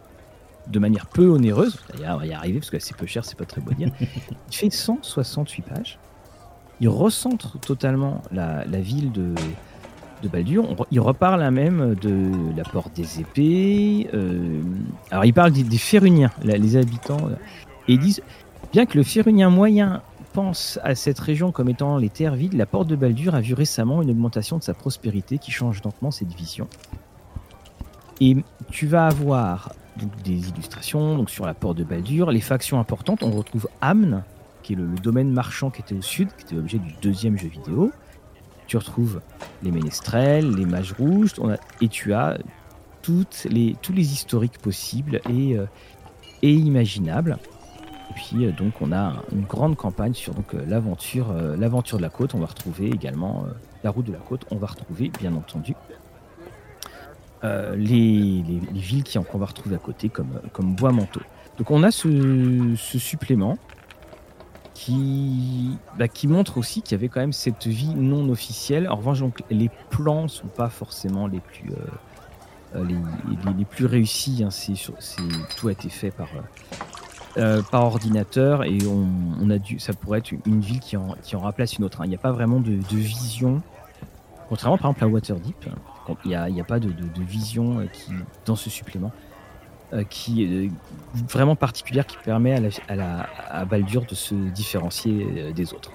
de 0.66 0.78
manière 0.78 1.06
peu 1.06 1.26
onéreuse. 1.26 1.78
D'ailleurs, 1.92 2.16
on 2.16 2.18
va 2.18 2.26
y 2.26 2.32
arriver 2.32 2.58
parce 2.58 2.70
que 2.70 2.78
c'est 2.78 2.96
peu 2.96 3.06
cher, 3.06 3.24
c'est 3.24 3.38
pas 3.38 3.44
très 3.44 3.60
beau 3.60 3.72
dire. 3.72 3.90
il 4.00 4.56
fait 4.56 4.70
168 4.70 5.62
pages. 5.62 5.98
Il 6.80 6.88
recentre 6.88 7.58
totalement 7.60 8.22
la, 8.32 8.64
la 8.64 8.80
ville 8.80 9.12
de, 9.12 9.34
de 10.22 10.28
Baldur. 10.28 10.64
il 10.90 11.00
reparle 11.00 11.40
là 11.40 11.50
même 11.50 11.94
de 11.94 12.30
la 12.56 12.64
porte 12.64 12.94
des 12.94 13.20
épées. 13.20 14.08
Euh, 14.14 14.62
alors 15.10 15.24
il 15.24 15.34
parle 15.34 15.52
des, 15.52 15.62
des 15.62 15.78
Féruniens, 15.78 16.30
les 16.42 16.76
habitants. 16.76 17.28
Euh, 17.28 17.34
et 17.88 17.94
ils 17.94 17.98
disent, 17.98 18.22
bien 18.72 18.86
que 18.86 18.96
le 18.96 19.04
Férunien 19.04 19.50
moyen 19.50 20.02
pense 20.32 20.78
à 20.82 20.94
cette 20.94 21.18
région 21.18 21.52
comme 21.52 21.68
étant 21.68 21.96
les 21.96 22.08
terres 22.08 22.34
vides, 22.34 22.54
la 22.54 22.66
porte 22.66 22.88
de 22.88 22.96
Baldur 22.96 23.34
a 23.34 23.40
vu 23.40 23.54
récemment 23.54 24.02
une 24.02 24.10
augmentation 24.10 24.58
de 24.58 24.62
sa 24.62 24.74
prospérité 24.74 25.38
qui 25.38 25.50
change 25.50 25.82
lentement 25.82 26.10
cette 26.10 26.32
vision. 26.32 26.68
Et 28.20 28.36
tu 28.70 28.86
vas 28.86 29.06
avoir 29.06 29.72
des 30.24 30.48
illustrations 30.48 31.26
sur 31.26 31.46
la 31.46 31.54
porte 31.54 31.78
de 31.78 31.84
Baldur, 31.84 32.30
les 32.30 32.40
factions 32.40 32.78
importantes. 32.78 33.22
On 33.22 33.30
retrouve 33.30 33.68
Amn, 33.80 34.24
qui 34.62 34.74
est 34.74 34.76
le 34.76 34.86
domaine 35.02 35.30
marchand 35.30 35.70
qui 35.70 35.80
était 35.80 35.94
au 35.94 36.02
sud, 36.02 36.28
qui 36.36 36.44
était 36.44 36.54
l'objet 36.54 36.78
du 36.78 36.92
deuxième 37.00 37.38
jeu 37.38 37.48
vidéo 37.48 37.92
tu 38.70 38.76
retrouves 38.76 39.20
les 39.64 39.72
ménestrels, 39.72 40.48
les 40.54 40.64
mages 40.64 40.92
rouges, 40.92 41.34
et 41.80 41.88
tu 41.88 42.14
as 42.14 42.38
tous 43.02 43.26
les 43.50 44.12
historiques 44.12 44.58
possibles 44.58 45.20
et, 45.28 45.58
euh, 45.58 45.66
et 46.42 46.52
imaginables. 46.52 47.38
Et 48.10 48.12
puis 48.14 48.44
euh, 48.44 48.52
donc 48.52 48.74
on 48.80 48.92
a 48.92 49.14
une 49.32 49.44
grande 49.44 49.76
campagne 49.76 50.14
sur 50.14 50.34
donc 50.34 50.54
euh, 50.54 50.64
l'aventure, 50.66 51.32
l'aventure 51.32 51.98
de 51.98 52.02
la 52.02 52.10
côte. 52.10 52.34
On 52.34 52.38
va 52.38 52.46
retrouver 52.46 52.88
également 52.88 53.44
la 53.84 53.90
route 53.90 54.06
de 54.06 54.12
la 54.12 54.18
côte. 54.18 54.44
On 54.50 54.56
va 54.56 54.66
retrouver 54.66 55.10
bien 55.18 55.34
entendu 55.34 55.74
les, 57.42 58.44
les, 58.46 58.60
villes 58.74 59.04
qu'on 59.04 59.38
va 59.38 59.46
retrouver 59.46 59.74
à 59.74 59.78
côté 59.78 60.10
comme, 60.10 60.40
comme 60.52 60.74
Bois 60.74 60.92
Manteau. 60.92 61.20
Donc 61.56 61.70
on 61.70 61.82
a 61.82 61.90
ce, 61.90 62.74
ce 62.76 62.98
supplément 62.98 63.56
qui, 64.80 65.76
bah, 65.98 66.08
qui 66.08 66.26
montre 66.26 66.56
aussi 66.56 66.80
qu'il 66.80 66.92
y 66.92 66.94
avait 66.98 67.10
quand 67.10 67.20
même 67.20 67.34
cette 67.34 67.66
vie 67.66 67.94
non 67.94 68.30
officielle. 68.30 68.88
En 68.88 68.96
revanche, 68.96 69.20
donc, 69.20 69.42
les 69.50 69.70
plans 69.90 70.26
sont 70.26 70.48
pas 70.48 70.70
forcément 70.70 71.26
les 71.26 71.40
plus, 71.40 71.70
euh, 71.70 72.76
euh, 72.76 72.84
les, 73.58 73.64
plus 73.66 73.84
réussis. 73.84 74.42
Hein. 74.42 74.50
C'est, 74.50 74.72
tout 75.58 75.68
a 75.68 75.72
été 75.72 75.90
fait 75.90 76.10
par, 76.10 76.28
euh, 77.36 77.62
par 77.62 77.82
ordinateur 77.82 78.64
et 78.64 78.78
on, 78.88 79.50
a 79.50 79.58
dû, 79.58 79.78
ça 79.78 79.92
pourrait 79.92 80.18
être 80.18 80.32
une 80.46 80.60
ville 80.60 80.80
qui 80.80 80.96
en, 80.96 81.14
qui 81.22 81.36
en 81.36 81.40
remplace 81.40 81.76
une 81.76 81.84
autre. 81.84 82.00
hein. 82.00 82.04
Il 82.04 82.08
n'y 82.08 82.14
a 82.16 82.18
pas 82.18 82.32
vraiment 82.32 82.60
de, 82.60 82.70
de 82.72 82.96
vision, 82.96 83.62
contrairement 84.48 84.78
par 84.78 84.90
exemple 84.90 85.04
à 85.04 85.08
Waterdeep, 85.08 85.66
il 86.24 86.28
n'y 86.28 86.34
a, 86.34 86.42
a 86.44 86.64
pas 86.64 86.80
de, 86.80 86.88
de- 86.88 87.22
vision 87.22 87.78
euh, 87.80 87.84
qui, 87.92 88.10
dans 88.46 88.56
ce 88.56 88.68
supplément 88.68 89.12
euh, 89.92 90.02
qui 90.10 90.42
est 90.42 90.70
vraiment 91.28 91.54
particulière 91.56 92.04
qui 92.06 92.16
permet 92.24 92.54
à, 92.54 92.60
à, 92.88 93.26
à 93.60 93.64
Baldur 93.64 94.04
de 94.08 94.14
se 94.14 94.34
différencier 94.34 95.52
des 95.54 95.72
autres. 95.72 95.92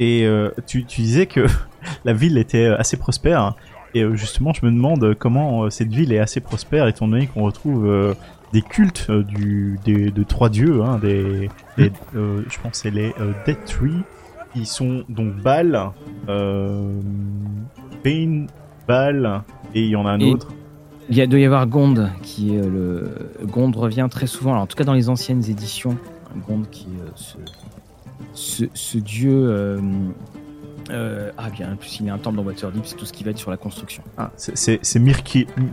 Et 0.00 0.26
tu, 0.66 0.84
tu 0.84 1.00
disais 1.02 1.26
que 1.26 1.46
la 2.04 2.12
ville 2.12 2.36
était 2.38 2.66
assez 2.66 2.96
prospère. 2.96 3.54
Et 3.94 4.02
euh, 4.02 4.16
justement, 4.16 4.52
je 4.52 4.66
me 4.66 4.72
demande 4.72 5.14
comment 5.14 5.70
cette 5.70 5.92
ville 5.92 6.12
est 6.12 6.18
assez 6.18 6.40
prospère, 6.40 6.88
étant 6.88 7.06
donné 7.06 7.28
qu'on 7.28 7.44
retrouve 7.44 8.14
des 8.54 8.62
cultes 8.62 9.06
euh, 9.10 9.22
du, 9.24 9.78
des, 9.84 10.10
de 10.10 10.22
trois 10.22 10.48
dieux, 10.48 10.82
hein, 10.82 10.98
des, 10.98 11.50
des- 11.76 11.92
euh, 12.14 12.42
je 12.48 12.58
pense 12.60 12.70
que 12.70 12.76
c'est 12.78 12.90
les 12.90 13.12
euh, 13.20 13.32
Death 13.46 13.64
Tree, 13.66 14.02
qui 14.54 14.64
sont 14.64 15.02
donc 15.08 15.34
Baal, 15.42 15.90
euh, 16.28 17.00
Bane, 18.04 18.46
Baal, 18.88 19.42
et 19.74 19.82
il 19.82 19.88
y 19.90 19.96
en 19.96 20.06
a 20.06 20.12
un 20.12 20.20
Et- 20.20 20.32
autre. 20.32 20.48
Il 21.10 21.16
y 21.16 21.20
a, 21.20 21.26
doit 21.26 21.38
y 21.38 21.44
avoir 21.44 21.66
Gond 21.66 22.08
qui 22.22 22.54
est 22.56 22.62
le 22.62 23.10
Gond 23.44 23.72
revient 23.72 24.06
très 24.10 24.26
souvent. 24.26 24.52
Alors, 24.52 24.62
en 24.62 24.66
tout 24.66 24.76
cas 24.76 24.84
dans 24.84 24.94
les 24.94 25.10
anciennes 25.10 25.44
éditions, 25.50 25.98
Gond 26.48 26.62
qui 26.70 26.84
est 26.84 27.12
ce, 27.14 27.36
ce, 28.32 28.64
ce 28.72 28.96
dieu. 28.98 29.50
euh, 30.90 31.30
ah 31.36 31.50
bien, 31.50 31.72
en 31.72 31.76
plus 31.76 32.00
il 32.00 32.06
est 32.06 32.10
un 32.10 32.16
temple 32.18 32.36
dans 32.38 32.42
Waterdeep, 32.44 32.86
c'est 32.86 32.96
tout 32.96 33.04
ce 33.04 33.12
qui 33.12 33.22
va 33.24 33.32
être 33.32 33.38
sur 33.38 33.50
la 33.50 33.56
construction. 33.58 34.02
Ah, 34.16 34.30
c'est- 34.36 34.98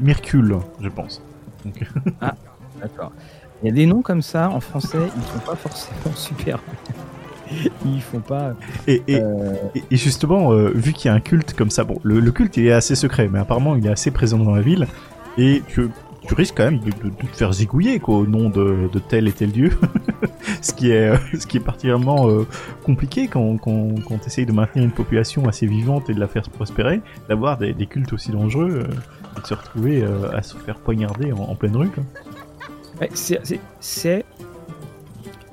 Mircule, 0.01 0.57
je 0.81 0.89
pense. 0.89 1.21
Donc, 1.63 1.81
D'accord. 2.81 3.11
Il 3.63 3.67
y 3.67 3.71
a 3.71 3.73
des 3.73 3.85
noms 3.85 4.01
comme 4.01 4.21
ça 4.23 4.49
en 4.49 4.59
français, 4.59 4.97
ils 5.15 5.23
sont 5.23 5.45
pas 5.45 5.55
forcément 5.55 5.95
super. 6.15 6.59
ils 7.85 8.01
font 8.01 8.19
pas. 8.21 8.53
et, 8.87 9.03
et, 9.07 9.21
euh, 9.21 9.53
Et, 9.91 9.97
justement, 9.97 10.51
euh, 10.53 10.71
vu 10.73 10.93
qu'il 10.93 11.09
y 11.09 11.11
a 11.11 11.13
un 11.13 11.19
culte 11.19 11.53
comme 11.53 11.69
ça, 11.69 11.83
bon, 11.83 11.99
le, 12.03 12.19
le 12.19 12.31
culte 12.31 12.57
il 12.57 12.65
est 12.67 12.71
assez 12.71 12.95
secret, 12.95 13.29
mais 13.31 13.39
apparemment 13.39 13.75
il 13.75 13.85
est 13.85 13.91
assez 13.91 14.09
présent 14.11 14.37
dans 14.39 14.55
la 14.55 14.61
ville, 14.61 14.87
et 15.37 15.61
tu, 15.67 15.89
tu 16.25 16.33
risques 16.33 16.55
quand 16.57 16.63
même 16.63 16.79
de, 16.79 16.85
de- 16.85 17.09
de 17.09 17.27
te 17.31 17.35
faire 17.35 17.51
zigouiller 17.53 17.99
quoi, 17.99 18.15
au 18.17 18.25
nom 18.25 18.49
de, 18.49 18.89
de 18.91 18.99
tel 18.99 19.27
et 19.27 19.31
tel 19.31 19.51
dieu, 19.51 19.71
ce 20.61 20.73
qui 20.73 20.89
est, 20.91 21.09
euh, 21.09 21.17
ce 21.37 21.45
qui 21.45 21.57
est 21.57 21.61
particulièrement 21.61 22.29
compliqué 22.83 23.27
quand, 23.27 23.57
quand, 23.57 23.89
quand 24.07 24.17
tu 24.19 24.27
essayes 24.27 24.45
de 24.45 24.53
maintenir 24.53 24.85
une 24.85 24.91
population 24.91 25.47
assez 25.47 25.67
vivante 25.67 26.09
et 26.09 26.13
de 26.13 26.19
la 26.19 26.27
faire 26.27 26.49
prospérer, 26.49 27.01
d'avoir 27.29 27.57
des, 27.57 27.73
des 27.73 27.85
cultes 27.85 28.13
aussi 28.13 28.31
dangereux, 28.31 28.83
et 29.37 29.41
de 29.41 29.45
se 29.47 29.53
retrouver 29.53 30.03
à 30.33 30.41
se 30.41 30.55
faire 30.57 30.75
poignarder 30.77 31.31
en, 31.33 31.39
en 31.41 31.55
pleine 31.55 31.75
rue. 31.75 31.89
Quoi. 31.89 32.03
C'est- 33.13 34.25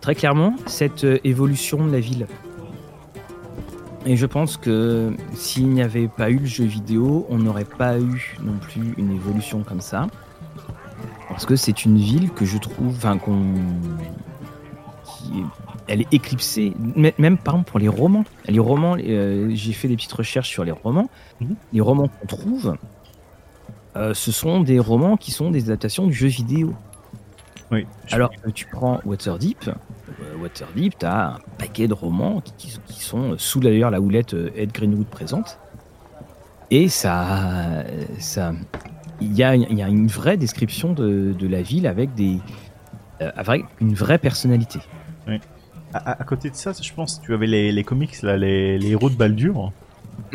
très 0.00 0.14
clairement 0.14 0.54
cette 0.66 1.04
euh, 1.04 1.18
évolution 1.24 1.84
de 1.86 1.92
la 1.92 2.00
ville. 2.00 2.26
Et 4.06 4.16
je 4.16 4.26
pense 4.26 4.56
que 4.56 5.12
s'il 5.34 5.68
n'y 5.68 5.82
avait 5.82 6.08
pas 6.08 6.30
eu 6.30 6.38
le 6.38 6.46
jeu 6.46 6.64
vidéo, 6.64 7.26
on 7.28 7.36
n'aurait 7.38 7.64
pas 7.66 7.98
eu 7.98 8.36
non 8.42 8.56
plus 8.58 8.94
une 8.96 9.12
évolution 9.12 9.62
comme 9.64 9.80
ça. 9.80 10.06
Parce 11.28 11.44
que 11.44 11.56
c'est 11.56 11.84
une 11.84 11.98
ville 11.98 12.30
que 12.30 12.44
je 12.46 12.56
trouve, 12.58 12.94
enfin 12.96 13.18
qu'on, 13.18 13.42
qui 15.04 15.40
est- 15.40 15.44
elle 15.88 16.00
est 16.02 16.12
éclipsée, 16.12 16.72
même 17.18 17.36
par 17.38 17.54
exemple 17.56 17.70
pour 17.70 17.78
les 17.80 17.88
romans. 17.88 18.24
Les 18.46 18.58
romans, 18.60 18.96
euh, 18.98 19.50
j'ai 19.52 19.72
fait 19.72 19.88
des 19.88 19.96
petites 19.96 20.12
recherches 20.12 20.48
sur 20.48 20.64
les 20.64 20.72
romans. 20.72 21.10
Mhm. 21.40 21.54
Les 21.74 21.80
romans 21.80 22.08
qu'on 22.08 22.26
trouve, 22.26 22.76
euh, 23.96 24.14
ce 24.14 24.32
sont 24.32 24.60
des 24.60 24.78
romans 24.78 25.16
qui 25.16 25.32
sont 25.32 25.50
des 25.50 25.64
adaptations 25.64 26.06
du 26.06 26.14
jeu 26.14 26.28
vidéo. 26.28 26.72
Oui. 27.70 27.86
Alors 28.12 28.30
que 28.30 28.50
tu 28.50 28.66
prends 28.66 29.00
Waterdeep, 29.04 29.68
euh, 29.68 30.36
Waterdeep, 30.40 30.98
tu 30.98 31.06
as 31.06 31.34
un 31.34 31.38
paquet 31.58 31.86
de 31.86 31.92
romans 31.94 32.40
qui, 32.40 32.52
qui- 32.56 32.80
qui 32.86 33.00
sont 33.02 33.36
sous 33.38 33.60
d'ailleurs 33.60 33.90
la 33.90 34.00
houlette 34.00 34.34
euh, 34.34 34.50
Ed 34.56 34.72
Greenwood 34.72 35.06
présente. 35.06 35.58
Et 36.70 36.88
ça, 36.88 37.84
ça, 38.18 38.52
il 39.20 39.34
y 39.34 39.42
a, 39.42 39.54
il 39.54 39.76
y 39.78 39.82
a 39.82 39.88
une 39.88 40.06
vraie 40.06 40.36
description 40.36 40.92
de, 40.92 41.32
de 41.38 41.46
la 41.48 41.62
ville 41.62 41.86
avec 41.86 42.14
des, 42.14 42.38
euh, 43.22 43.30
avec 43.36 43.64
une 43.80 43.94
vraie 43.94 44.18
personnalité. 44.18 44.78
À, 45.94 45.98
à- 46.12 46.20
à 46.22 46.24
côté 46.24 46.50
de 46.50 46.54
ça, 46.56 46.72
je 46.80 46.92
pense 46.92 47.18
que 47.18 47.24
tu 47.26 47.34
avais 47.34 47.46
les, 47.46 47.72
les 47.72 47.84
comics, 47.84 48.20
là, 48.22 48.36
les, 48.36 48.78
les 48.78 48.90
héros 48.90 49.08
de 49.10 49.14
Baldur, 49.16 49.72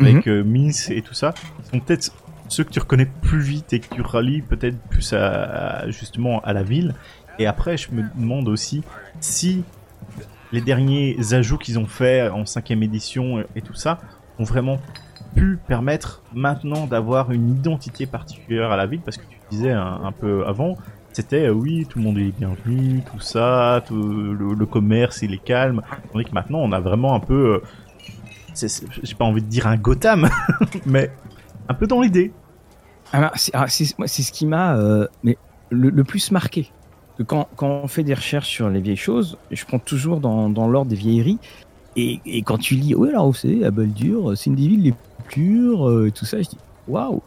avec 0.00 0.26
euh, 0.28 0.42
Mince 0.44 0.90
et 0.90 1.02
tout 1.02 1.14
ça, 1.14 1.32
qui 1.32 1.70
sont 1.70 1.80
peut-être 1.80 2.12
ceux 2.48 2.64
que 2.64 2.70
tu 2.70 2.80
reconnais 2.80 3.08
plus 3.22 3.40
vite 3.40 3.72
et 3.72 3.80
que 3.80 3.94
tu 3.94 4.00
rallies 4.02 4.42
peut-être 4.42 4.76
plus 4.90 5.12
à, 5.12 5.80
à- 5.82 5.90
justement 5.90 6.40
à 6.40 6.52
la 6.52 6.62
ville. 6.64 6.94
Et 7.38 7.46
après, 7.46 7.76
je 7.76 7.90
me 7.90 8.02
demande 8.16 8.48
aussi 8.48 8.82
si 9.20 9.64
les 10.52 10.60
derniers 10.60 11.16
ajouts 11.32 11.58
qu'ils 11.58 11.78
ont 11.78 11.86
fait 11.86 12.28
en 12.28 12.46
cinquième 12.46 12.82
édition 12.82 13.44
et, 13.56 13.62
tout 13.62 13.74
ça 13.74 13.98
ont 14.38 14.44
vraiment 14.44 14.78
pu 15.34 15.58
permettre 15.66 16.22
maintenant 16.32 16.86
d'avoir 16.86 17.32
une 17.32 17.50
identité 17.50 18.06
particulière 18.06 18.70
à 18.70 18.76
la 18.76 18.86
ville, 18.86 19.00
parce 19.00 19.16
que 19.16 19.24
tu 19.24 19.36
disais 19.50 19.72
un, 19.72 20.12
peu 20.12 20.46
avant, 20.46 20.76
c'était 21.12 21.46
euh, 21.46 21.52
oui, 21.52 21.86
tout 21.88 21.98
le 21.98 22.04
monde 22.04 22.18
est 22.18 22.30
bienvenu, 22.30 23.02
tout 23.02 23.18
ça, 23.18 23.82
le, 23.90 24.66
commerce 24.66 25.22
il 25.22 25.34
est 25.34 25.42
calme. 25.42 25.82
Tandis 26.12 26.24
que 26.24 26.32
maintenant 26.32 26.58
on 26.58 26.70
a 26.70 26.78
vraiment 26.78 27.14
un 27.14 27.20
peu, 27.20 27.60
euh, 28.64 28.68
j'ai 29.02 29.14
pas 29.16 29.24
envie 29.24 29.42
de 29.42 29.48
dire 29.48 29.66
un 29.66 29.76
Gotham, 29.76 30.28
mais 30.86 31.10
un 31.68 31.74
peu 31.74 31.88
dans 31.88 32.00
l'idée. 32.00 32.32
C'est 33.34 33.48
ce 33.48 34.32
qui 34.32 34.46
m'a 34.46 34.76
euh, 34.76 35.08
le 35.70 36.04
plus 36.04 36.30
marqué. 36.30 36.70
Quand, 37.26 37.48
quand 37.56 37.80
on 37.84 37.88
fait 37.88 38.02
des 38.02 38.14
recherches 38.14 38.48
sur 38.48 38.68
les 38.68 38.80
vieilles 38.80 38.96
choses, 38.96 39.38
je 39.50 39.64
prends 39.64 39.78
toujours 39.78 40.20
dans, 40.20 40.48
dans 40.48 40.66
l'ordre 40.66 40.90
des 40.90 40.96
vieilleries. 40.96 41.38
Et, 41.96 42.20
et 42.26 42.42
quand 42.42 42.58
tu 42.58 42.74
lis, 42.74 42.94
oui, 42.94 43.10
alors 43.10 43.34
c'est 43.36 43.64
à 43.64 43.70
Baldur, 43.70 44.36
c'est 44.36 44.50
une 44.50 44.56
des 44.56 44.66
villes 44.66 44.82
les 44.82 44.92
plus 44.92 45.14
pures, 45.28 45.88
euh, 45.88 46.10
tout 46.14 46.24
ça, 46.24 46.40
je 46.40 46.48
dis, 46.48 46.58
waouh! 46.88 47.22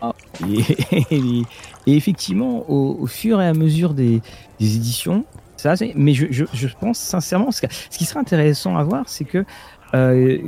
Waouh. 0.00 0.12
Et, 1.10 1.44
effectivement, 1.86 2.70
au, 2.70 3.06
fur 3.06 3.40
et 3.40 3.46
à 3.46 3.54
mesure 3.54 3.94
des, 3.94 4.20
éditions, 4.60 5.24
ça, 5.56 5.74
mais 5.94 6.14
je, 6.14 6.26
je, 6.30 6.68
pense 6.78 6.98
sincèrement, 6.98 7.50
ce, 7.50 7.62
qui 7.90 8.04
serait 8.04 8.20
intéressant 8.20 8.76
à 8.76 8.84
voir, 8.84 9.04
c'est 9.08 9.24
que 9.24 9.44
euh, 9.94 10.38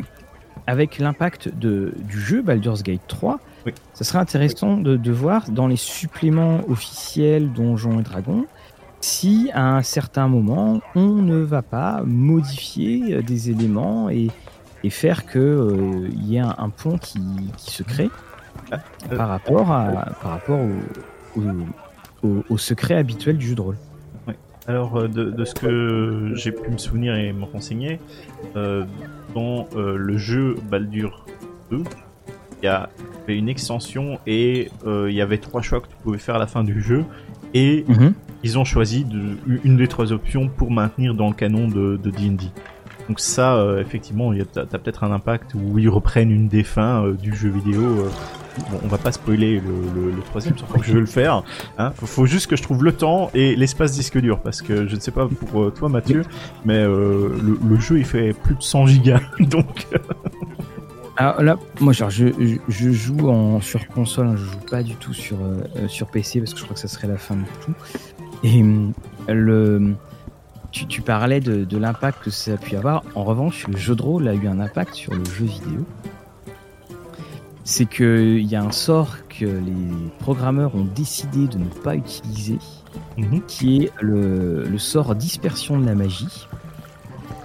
avec 0.66 0.98
l'impact 0.98 1.48
du 1.48 1.92
jeu 2.08 2.42
Baldur's 2.42 2.82
Gate 2.82 3.00
3, 3.08 3.40
Oui. 3.66 3.72
ça 3.94 4.04
serait 4.04 4.18
intéressant 4.18 4.76
de, 4.76 4.96
de 4.96 5.12
voir 5.12 5.48
dans 5.50 5.66
les 5.68 5.76
suppléments 5.76 6.60
officiels 6.68 7.52
Donjons 7.52 8.00
et 8.00 8.02
Dragons 8.02 8.44
si 9.00 9.50
à 9.54 9.76
un 9.76 9.82
certain 9.82 10.28
moment 10.28 10.80
on 10.94 11.06
ne 11.22 11.36
va 11.38 11.62
pas 11.62 12.02
modifier 12.04 13.14
euh, 13.14 13.22
des 13.22 13.50
éléments 13.50 14.08
et, 14.10 14.28
et 14.84 14.90
faire 14.90 15.26
que 15.26 15.38
euh, 15.38 16.08
il 16.12 16.26
y 16.28 16.36
ait 16.36 16.40
un, 16.40 16.54
un 16.58 16.68
pont 16.70 16.98
qui, 16.98 17.20
qui 17.56 17.70
se 17.72 17.82
crée 17.82 18.10
Ah, 18.70 18.78
euh, 19.10 19.16
par 19.16 19.28
rapport 19.28 19.70
à 19.72 19.90
par 20.22 20.30
rapport 20.32 20.60
au, 20.60 21.40
au, 21.40 22.28
au- 22.28 22.44
au 22.48 22.58
secret 22.58 22.94
habituel 22.96 23.36
du 23.38 23.46
jeu 23.48 23.54
de 23.54 23.60
rôle. 23.60 23.76
Alors, 24.68 24.96
euh, 24.96 25.08
de, 25.08 25.24
de 25.30 25.44
ce 25.44 25.54
que 25.54 26.32
j'ai 26.36 26.52
pu 26.52 26.70
me 26.70 26.78
souvenir 26.78 27.16
et 27.16 27.32
me 27.32 27.44
renseigner, 27.44 27.98
euh, 28.54 28.84
dans 29.34 29.66
euh, 29.74 29.96
le 29.96 30.16
jeu 30.18 30.54
Baldur 30.70 31.24
2, 31.72 31.82
il 32.62 32.66
y 32.66 32.68
avait 32.68 33.38
une 33.38 33.48
extension 33.48 34.18
et 34.26 34.70
euh, 34.86 35.10
il 35.10 35.16
y 35.16 35.20
avait 35.20 35.38
trois 35.38 35.62
choix 35.62 35.80
que 35.80 35.88
tu 35.88 35.96
pouvais 36.02 36.18
faire 36.18 36.36
à 36.36 36.38
la 36.38 36.46
fin 36.46 36.64
du 36.64 36.80
jeu. 36.82 37.04
Et 37.54 37.84
ils 38.42 38.58
ont 38.58 38.64
choisi 38.64 39.04
de, 39.04 39.36
une 39.64 39.76
des 39.76 39.86
trois 39.88 40.12
options 40.12 40.48
pour 40.48 40.70
maintenir 40.70 41.14
dans 41.14 41.28
le 41.28 41.34
canon 41.34 41.68
de 41.68 41.96
D&D. 41.98 42.46
Donc 43.08 43.18
ça, 43.20 43.56
euh, 43.56 43.80
effectivement, 43.80 44.32
t'as 44.52 44.64
t'as 44.64 44.78
peut-être 44.78 45.02
un 45.04 45.10
impact 45.12 45.54
où 45.54 45.76
ils 45.78 45.88
reprennent 45.88 46.30
une 46.30 46.46
des 46.48 46.62
fins 46.62 47.04
euh, 47.04 47.12
du 47.14 47.34
jeu 47.34 47.50
vidéo. 47.50 47.82
euh. 47.82 48.08
Bon, 48.70 48.78
on 48.84 48.86
va 48.88 48.98
pas 48.98 49.12
spoiler 49.12 49.60
le, 49.60 50.00
le, 50.00 50.10
le 50.10 50.22
troisième, 50.22 50.56
surtout 50.58 50.78
que 50.78 50.84
je 50.84 50.92
veux 50.92 51.00
le 51.00 51.06
faire. 51.06 51.42
Hein. 51.78 51.90
Faut, 51.96 52.04
faut 52.06 52.26
juste 52.26 52.48
que 52.48 52.54
je 52.56 52.62
trouve 52.62 52.84
le 52.84 52.92
temps 52.92 53.30
et 53.32 53.56
l'espace 53.56 53.92
disque 53.92 54.18
dur, 54.18 54.40
parce 54.40 54.60
que 54.60 54.86
je 54.86 54.94
ne 54.94 55.00
sais 55.00 55.10
pas 55.10 55.26
pour 55.26 55.62
euh, 55.62 55.70
toi, 55.70 55.88
Mathieu, 55.88 56.22
mais 56.66 56.76
euh, 56.76 57.30
le, 57.42 57.58
le 57.66 57.80
jeu 57.80 57.98
il 57.98 58.04
fait 58.04 58.34
plus 58.34 58.54
de 58.54 58.62
100 58.62 58.86
gigas, 58.88 59.20
donc 59.40 59.86
Alors 61.16 61.42
là, 61.42 61.58
moi, 61.80 61.92
genre, 61.92 62.10
je, 62.10 62.28
je, 62.38 62.56
je 62.68 62.90
joue 62.90 63.28
en, 63.28 63.60
sur 63.60 63.86
console, 63.88 64.28
hein, 64.28 64.34
je 64.36 64.44
joue 64.44 64.58
pas 64.70 64.82
du 64.82 64.96
tout 64.96 65.12
sur, 65.12 65.36
euh, 65.42 65.60
euh, 65.76 65.88
sur 65.88 66.06
PC 66.08 66.40
parce 66.40 66.54
que 66.54 66.58
je 66.60 66.64
crois 66.64 66.74
que 66.74 66.80
ça 66.80 66.88
serait 66.88 67.08
la 67.08 67.18
fin 67.18 67.36
de 67.36 67.44
tout. 67.64 67.74
Et 68.42 68.62
hum, 68.62 68.92
le, 69.28 69.94
tu, 70.70 70.86
tu 70.86 71.02
parlais 71.02 71.40
de, 71.40 71.64
de 71.64 71.76
l'impact 71.78 72.24
que 72.24 72.30
ça 72.30 72.54
a 72.54 72.56
pu 72.56 72.76
avoir. 72.76 73.02
En 73.14 73.24
revanche, 73.24 73.66
le 73.68 73.76
jeu 73.76 73.94
de 73.94 74.02
rôle 74.02 74.26
a 74.26 74.34
eu 74.34 74.48
un 74.48 74.58
impact 74.58 74.94
sur 74.94 75.12
le 75.14 75.24
jeu 75.24 75.44
vidéo. 75.44 75.84
C'est 77.64 77.86
qu'il 77.86 78.44
y 78.44 78.56
a 78.56 78.62
un 78.62 78.72
sort 78.72 79.16
que 79.28 79.44
les 79.44 80.10
programmeurs 80.18 80.74
ont 80.74 80.84
décidé 80.96 81.46
de 81.46 81.58
ne 81.58 81.66
pas 81.66 81.94
utiliser, 81.94 82.58
Mhm. 83.16 83.40
qui 83.46 83.84
est 83.84 83.92
le, 84.00 84.64
le 84.64 84.78
sort 84.78 85.14
dispersion 85.14 85.78
de 85.78 85.86
la 85.86 85.94
magie. 85.94 86.46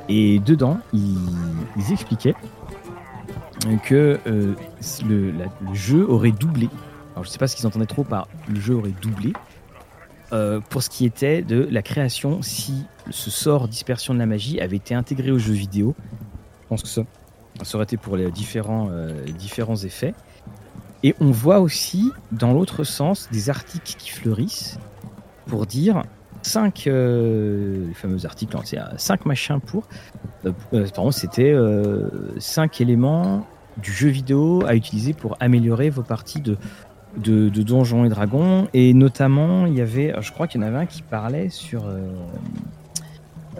Et 0.09 0.39
dedans, 0.39 0.80
ils, 0.93 1.18
ils 1.78 1.91
expliquaient 1.91 2.36
que 3.83 4.19
euh, 4.27 4.53
le, 5.07 5.33
jeu 5.73 6.05
aurait 6.09 6.31
doublé. 6.31 6.69
Alors 7.13 7.25
je 7.25 7.29
sais 7.29 7.39
pas 7.39 7.47
ce 7.47 7.55
qu'ils 7.55 7.67
entendaient 7.67 7.85
trop 7.85 8.03
par 8.03 8.27
le 8.47 8.59
jeu 8.59 8.75
aurait 8.75 8.93
doublé, 9.01 9.33
euh, 10.33 10.59
pour 10.59 10.83
ce 10.83 10.89
qui 10.89 11.05
était 11.05 11.41
de 11.41 11.67
la 11.71 11.81
création, 11.81 12.41
si 12.41 12.83
ce 13.09 13.31
sort 13.31 13.67
dispersion 13.67 14.13
de 14.13 14.19
la 14.19 14.25
magie 14.25 14.59
avait 14.59 14.75
été 14.75 14.93
intégré 14.93 15.31
au 15.31 15.39
jeu 15.39 15.53
vidéo, 15.53 15.95
je 16.63 16.67
pense 16.67 16.83
que 16.83 16.89
ça, 16.89 17.03
ça 17.63 17.77
aurait 17.77 17.85
été 17.85 17.97
pour 17.97 18.17
les 18.17 18.29
différents, 18.31 18.89
euh, 18.91 19.23
différents 19.37 19.77
effets. 19.77 20.13
Et 21.03 21.15
on 21.21 21.31
voit 21.31 21.59
aussi, 21.59 22.11
dans 22.31 22.53
l'autre 22.53 22.83
sens, 22.83 23.29
des 23.31 23.49
articles 23.49 23.95
qui 23.97 24.09
fleurissent 24.09 24.79
pour 25.45 25.65
dire 25.65 26.03
5 26.41 26.85
les 26.85 27.93
fameux 27.93 28.25
articles, 28.25 28.57
5 28.97 29.25
machins 29.25 29.59
pour. 29.59 29.88
pardon, 30.71 31.11
c'était 31.11 31.55
5 32.39 32.81
éléments 32.81 33.45
du 33.81 33.91
jeu 33.91 34.09
vidéo 34.09 34.63
à 34.65 34.75
utiliser 34.75 35.13
pour 35.13 35.38
améliorer 35.39 35.89
vos 35.89 36.01
parties 36.01 36.41
de, 36.41 36.57
de, 37.17 37.61
Donjons 37.61 38.05
et 38.05 38.09
Dragons. 38.09 38.67
Et 38.73 38.93
notamment, 38.93 39.65
il 39.65 39.75
y 39.75 39.81
avait, 39.81 40.13
je 40.19 40.31
crois 40.31 40.47
qu'il 40.47 40.61
y 40.61 40.63
en 40.63 40.67
avait 40.67 40.77
un 40.77 40.85
qui 40.85 41.01
parlait 41.01 41.49
sur. 41.49 41.85
Euh, 41.85 42.07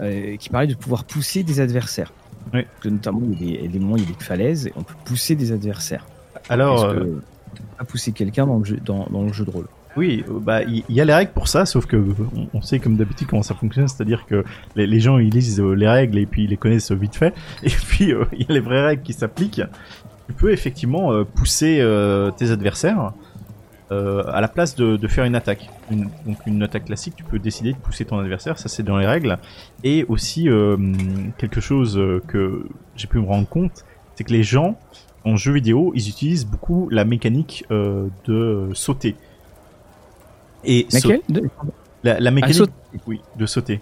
euh, 0.00 0.36
qui 0.36 0.48
parlait 0.48 0.68
de 0.68 0.74
pouvoir 0.74 1.04
pousser 1.04 1.42
des 1.42 1.60
adversaires. 1.60 2.12
Oui. 2.54 2.60
notamment, 2.84 3.20
il 3.32 3.50
y, 3.50 3.64
a 3.64 3.68
des, 3.68 3.78
moments, 3.78 3.96
il 3.96 4.04
y 4.04 4.06
a 4.06 4.08
des 4.08 4.24
falaises 4.24 4.68
et 4.68 4.72
on 4.76 4.82
peut 4.82 4.94
pousser 5.04 5.34
des 5.34 5.52
adversaires. 5.52 6.06
Alors. 6.48 6.84
Euh... 6.84 7.22
Pas 7.78 7.84
pousser 7.84 8.12
quelqu'un 8.12 8.46
dans, 8.46 8.58
le 8.58 8.64
jeu, 8.64 8.76
dans, 8.84 9.06
dans 9.06 9.22
le 9.22 9.32
jeu 9.32 9.44
de 9.44 9.50
rôle? 9.50 9.68
Oui, 9.96 10.24
bah 10.28 10.62
il 10.62 10.84
y, 10.88 11.00
a 11.00 11.04
les 11.04 11.14
règles 11.14 11.32
pour 11.32 11.48
ça, 11.48 11.66
sauf 11.66 11.86
que 11.86 11.96
on, 12.54 12.62
sait 12.62 12.78
comme 12.78 12.96
d'habitude 12.96 13.26
comment 13.26 13.42
ça 13.42 13.54
fonctionne, 13.54 13.88
c'est-à-dire 13.88 14.26
que 14.26 14.44
les, 14.76 15.00
gens 15.00 15.18
ils 15.18 15.30
lisent 15.30 15.60
euh, 15.60 15.72
les 15.72 15.88
règles 15.88 16.18
et 16.18 16.26
puis 16.26 16.44
ils 16.44 16.50
les 16.50 16.56
connaissent 16.56 16.92
vite 16.92 17.16
fait, 17.16 17.34
et 17.62 17.70
puis 17.70 18.12
il 18.32 18.42
y 18.42 18.46
a 18.48 18.52
les 18.52 18.60
vraies 18.60 18.84
règles 18.84 19.02
qui 19.02 19.12
s'appliquent. 19.12 19.62
Tu 20.28 20.34
peux 20.34 20.52
effectivement 20.52 21.24
pousser 21.24 21.82
tes 22.36 22.50
adversaires 22.50 23.14
euh, 23.90 24.22
à 24.26 24.42
la 24.42 24.48
place 24.48 24.74
de, 24.74 25.08
faire 25.08 25.24
une 25.24 25.34
attaque. 25.34 25.70
Donc 25.90 26.38
une 26.46 26.62
attaque 26.62 26.86
classique, 26.86 27.14
tu 27.16 27.24
peux 27.24 27.38
décider 27.38 27.72
de 27.72 27.78
pousser 27.78 28.04
ton 28.04 28.18
adversaire, 28.18 28.58
ça 28.58 28.68
c'est 28.68 28.82
dans 28.82 28.98
les 28.98 29.06
règles. 29.06 29.38
Et 29.82 30.04
aussi 30.08 30.48
euh, 30.48 30.76
quelque 31.38 31.60
chose 31.60 31.96
euh, 31.96 32.22
que 32.26 32.66
j'ai 32.96 33.06
pu 33.06 33.18
me 33.18 33.26
rendre 33.26 33.48
compte, 33.48 33.84
c'est 34.14 34.24
que 34.24 34.32
les 34.32 34.42
gens 34.42 34.78
en 35.24 35.36
jeu 35.36 35.52
vidéo, 35.52 35.92
ils 35.94 36.08
utilisent 36.08 36.46
beaucoup 36.46 36.88
la 36.90 37.04
mécanique 37.04 37.64
euh, 37.70 38.08
de 38.26 38.70
sauter. 38.74 39.16
Et 40.64 40.86
Laquelle 40.92 41.20
la, 42.04 42.20
la, 42.20 42.30
mécanique, 42.30 42.70
oui, 43.06 43.20
de 43.36 43.46
sauter. 43.46 43.80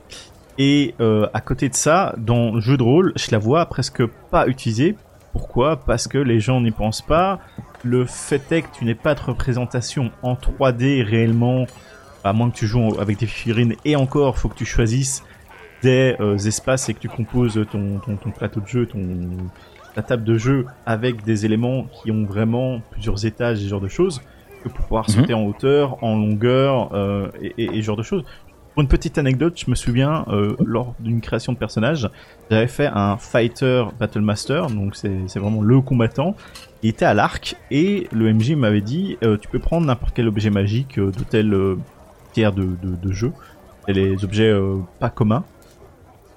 Et 0.58 0.94
euh, 1.00 1.28
à 1.34 1.40
côté 1.40 1.68
de 1.68 1.74
ça, 1.74 2.14
dans 2.16 2.54
le 2.54 2.60
jeu 2.60 2.76
de 2.76 2.82
rôle, 2.82 3.12
je 3.16 3.30
la 3.30 3.38
vois 3.38 3.66
presque 3.66 4.04
pas 4.30 4.46
utilisée. 4.46 4.96
Pourquoi? 5.32 5.76
Parce 5.76 6.08
que 6.08 6.16
les 6.16 6.40
gens 6.40 6.60
n'y 6.60 6.70
pensent 6.70 7.02
pas. 7.02 7.40
Le 7.82 8.06
fait 8.06 8.50
est 8.52 8.62
que 8.62 8.68
tu 8.72 8.84
n'aies 8.84 8.94
pas 8.94 9.14
de 9.14 9.20
représentation 9.20 10.10
en 10.22 10.34
3D 10.34 11.02
réellement, 11.02 11.66
à 12.24 12.32
moins 12.32 12.50
que 12.50 12.56
tu 12.56 12.66
joues 12.66 12.98
avec 12.98 13.18
des 13.18 13.26
figurines, 13.26 13.74
et 13.84 13.96
encore, 13.96 14.38
faut 14.38 14.48
que 14.48 14.56
tu 14.56 14.64
choisisses 14.64 15.22
des 15.82 16.16
euh, 16.20 16.38
espaces 16.38 16.88
et 16.88 16.94
que 16.94 17.00
tu 17.00 17.08
composes 17.08 17.60
ton, 17.70 17.98
ton, 17.98 18.30
plateau 18.30 18.60
de 18.60 18.66
jeu, 18.66 18.86
ton, 18.86 19.02
ta 19.94 20.02
table 20.02 20.24
de 20.24 20.38
jeu 20.38 20.66
avec 20.86 21.22
des 21.22 21.44
éléments 21.44 21.84
qui 21.84 22.10
ont 22.10 22.24
vraiment 22.24 22.80
plusieurs 22.90 23.26
étages 23.26 23.60
et 23.60 23.64
ce 23.64 23.68
genre 23.68 23.80
de 23.80 23.88
choses, 23.88 24.22
pour 24.68 24.84
pouvoir 24.84 25.08
mhm. 25.08 25.14
sauter 25.14 25.34
en 25.34 25.44
hauteur, 25.44 26.02
en 26.02 26.16
longueur 26.16 26.90
euh, 26.94 27.28
et, 27.40 27.64
et, 27.64 27.82
ce 27.82 27.86
genre 27.86 27.96
de 27.96 28.02
choses. 28.02 28.24
Pour 28.76 28.82
une 28.82 28.88
petite 28.88 29.16
anecdote, 29.16 29.54
je 29.56 29.70
me 29.70 29.74
souviens, 29.74 30.26
euh, 30.28 30.54
lors 30.62 30.94
d'une 31.00 31.22
création 31.22 31.54
de 31.54 31.56
personnage, 31.56 32.10
j'avais 32.50 32.66
fait 32.66 32.90
un 32.92 33.16
Fighter 33.16 33.84
Battle 33.98 34.20
Master, 34.20 34.66
donc 34.66 34.96
c'est 34.96 35.38
vraiment 35.38 35.62
le 35.62 35.80
combattant, 35.80 36.36
il 36.82 36.90
était 36.90 37.06
à 37.06 37.14
l'arc, 37.14 37.56
et 37.70 38.06
le 38.12 38.30
MJ 38.30 38.50
m'avait 38.50 38.82
dit, 38.82 39.16
euh, 39.24 39.38
tu 39.38 39.48
peux 39.48 39.60
prendre 39.60 39.86
n'importe 39.86 40.14
quel 40.14 40.28
objet 40.28 40.50
magique 40.50 41.00
de 41.00 41.24
tel 41.26 41.54
euh, 41.54 41.78
tiers 42.34 42.52
de, 42.52 42.64
de, 42.82 42.96
de, 43.02 43.12
jeu, 43.12 43.32
et 43.88 43.94
les 43.94 44.22
objets 44.26 44.54
pas 45.00 45.08
communs, 45.08 45.44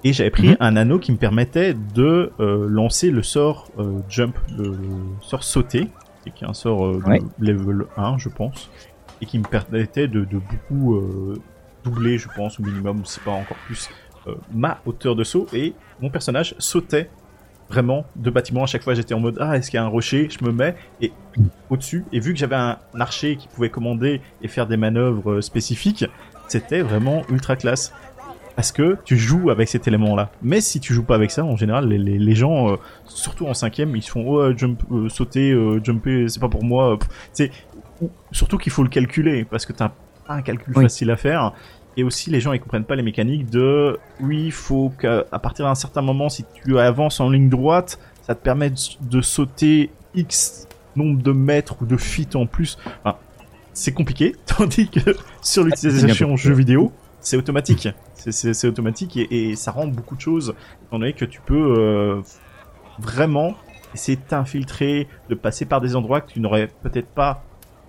et 0.02 0.14
j'avais 0.14 0.30
pris 0.30 0.48
mhm. 0.48 0.56
un 0.60 0.76
anneau 0.76 0.98
qui 0.98 1.12
me 1.12 1.18
permettait 1.18 1.74
de 1.74 2.32
lancer 2.38 3.10
le 3.10 3.22
sort 3.22 3.68
jump, 4.08 4.34
le, 4.56 4.78
sort 5.20 5.44
sauter, 5.44 5.88
et 6.26 6.30
qui 6.30 6.44
est 6.44 6.48
un 6.48 6.54
sort 6.54 6.98
de 6.98 7.22
level 7.38 7.86
1, 7.96 8.18
je 8.18 8.28
pense, 8.28 8.70
et 9.20 9.26
qui 9.26 9.38
me 9.38 9.44
permettait 9.44 10.08
de, 10.08 10.24
de 10.24 10.38
beaucoup 10.38 11.00
doubler, 11.84 12.18
je 12.18 12.28
pense, 12.34 12.58
au 12.60 12.62
minimum, 12.62 13.02
c'est 13.04 13.22
pas 13.22 13.30
encore 13.30 13.56
plus, 13.66 13.88
euh, 14.26 14.34
ma 14.52 14.80
hauteur 14.86 15.16
de 15.16 15.24
saut 15.24 15.46
et 15.52 15.74
mon 16.00 16.10
personnage 16.10 16.54
sautait 16.58 17.10
vraiment 17.68 18.04
de 18.16 18.30
bâtiment. 18.30 18.64
À 18.64 18.66
chaque 18.66 18.82
fois, 18.82 18.94
j'étais 18.94 19.14
en 19.14 19.20
mode 19.20 19.38
ah 19.40 19.56
est-ce 19.56 19.70
qu'il 19.70 19.78
y 19.78 19.80
a 19.80 19.84
un 19.84 19.88
rocher? 19.88 20.28
Je 20.30 20.44
me 20.44 20.52
mets 20.52 20.76
et 21.00 21.12
au-dessus. 21.70 22.04
Et 22.12 22.20
vu 22.20 22.32
que 22.32 22.38
j'avais 22.38 22.56
un 22.56 22.78
archer 22.98 23.36
qui 23.36 23.48
pouvait 23.48 23.70
commander 23.70 24.20
et 24.42 24.48
faire 24.48 24.66
des 24.66 24.76
manœuvres 24.76 25.32
euh, 25.32 25.40
spécifiques, 25.40 26.04
c'était 26.48 26.82
vraiment 26.82 27.22
ultra 27.30 27.56
classe. 27.56 27.92
Parce 28.60 28.72
que 28.72 28.98
tu 29.06 29.16
joues 29.16 29.48
avec 29.48 29.68
cet 29.68 29.88
élément-là. 29.88 30.30
Mais 30.42 30.60
si 30.60 30.80
tu 30.80 30.92
joues 30.92 31.02
pas 31.02 31.14
avec 31.14 31.30
ça, 31.30 31.44
en 31.44 31.56
général, 31.56 31.88
les, 31.88 31.96
les, 31.98 32.34
gens, 32.34 32.72
euh, 32.72 32.76
surtout 33.06 33.46
en 33.46 33.54
cinquième, 33.54 33.96
ils 33.96 34.02
se 34.02 34.10
font 34.10 34.22
oh, 34.26 34.54
jump, 34.54 34.82
sauter, 35.08 35.56
jumper, 35.82 36.28
c'est 36.28 36.40
pas 36.40 36.50
pour 36.50 36.62
moi. 36.62 36.98
C'est 37.32 37.50
surtout 38.32 38.58
qu'il 38.58 38.70
faut 38.70 38.82
le 38.82 38.90
calculer 38.90 39.46
parce 39.46 39.64
que 39.64 39.72
t'as 39.72 39.92
un 40.28 40.42
calcul 40.42 40.74
facile 40.74 41.10
à 41.10 41.16
faire. 41.16 41.54
Et 41.96 42.04
aussi, 42.04 42.28
les 42.28 42.42
gens 42.42 42.52
ils 42.52 42.60
comprennent 42.60 42.84
pas 42.84 42.96
les 42.96 43.02
mécaniques 43.02 43.48
de 43.48 43.98
oui, 44.20 44.44
il 44.44 44.52
faut 44.52 44.92
qu'à 45.00 45.24
partir 45.42 45.64
d'un 45.64 45.74
certain 45.74 46.02
moment, 46.02 46.28
si 46.28 46.44
tu 46.62 46.78
avances 46.78 47.18
en 47.20 47.30
ligne 47.30 47.48
droite, 47.48 47.98
ça 48.20 48.34
te 48.34 48.42
permet 48.42 48.70
de 49.00 49.20
sauter 49.22 49.90
X 50.14 50.68
nombre 50.96 51.22
de 51.22 51.32
mètres 51.32 51.76
ou 51.80 51.86
de 51.86 51.96
feet 51.96 52.36
en 52.36 52.44
plus. 52.44 52.76
Enfin, 53.04 53.16
c'est 53.72 53.92
compliqué, 53.92 54.36
tandis 54.46 54.90
que 54.90 55.16
sur 55.40 55.64
l'utilisation 55.64 56.32
en 56.34 56.36
jeu 56.36 56.52
vidéo, 56.52 56.92
c'est 57.20 57.36
automatique. 57.36 57.88
C'est 58.30 58.66
automatique 58.66 59.16
et, 59.16 59.56
ça 59.56 59.70
rend 59.70 59.86
beaucoup 59.86 60.16
de 60.16 60.20
choses, 60.20 60.54
étant 60.86 60.98
donné 60.98 61.12
que 61.12 61.24
tu 61.24 61.40
peux 61.40 61.74
euh, 61.78 62.22
vraiment 62.98 63.54
essayer 63.94 64.16
de 64.16 64.22
t'infiltrer, 64.22 65.08
de 65.28 65.34
passer 65.34 65.64
par 65.64 65.80
des 65.80 65.96
endroits 65.96 66.20
que 66.20 66.32
tu 66.32 66.40
n'aurais 66.40 66.68
peut-être 66.82 67.08
pas 67.08 67.42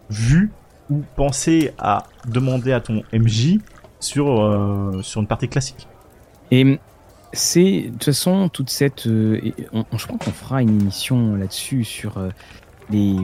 vu 0.10 0.52
ou 0.90 1.04
penser 1.16 1.72
à 1.78 2.04
demander 2.28 2.74
à 2.74 2.82
ton 2.82 3.04
MJ 3.14 3.60
sur, 4.00 4.42
euh, 4.42 5.02
sur 5.02 5.22
une 5.22 5.28
partie 5.28 5.48
classique. 5.48 5.88
Et 6.52 6.80
c'est 7.34 7.84
de 7.84 7.92
toute 7.92 8.06
façon 8.06 8.50
toute 8.50 8.70
cette. 8.70 9.08
Euh, 9.08 9.40
je 9.94 10.06
crois 10.06 10.18
qu'on 10.18 10.32
fera 10.32 10.62
une 10.62 10.82
émission 10.82 11.36
là-dessus 11.36 11.84
sur 11.84 12.18
euh, 12.18 12.30
les. 12.90 13.16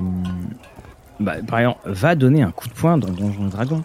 Bah, 1.20 1.36
par 1.46 1.60
exemple, 1.60 1.80
va 1.86 2.16
donner 2.16 2.44
un 2.44 2.52
coup 2.52 2.70
de 2.70 2.74
poing 2.74 2.98
dans 2.98 3.10
Donjon 3.10 3.48
Dragon. 3.48 3.84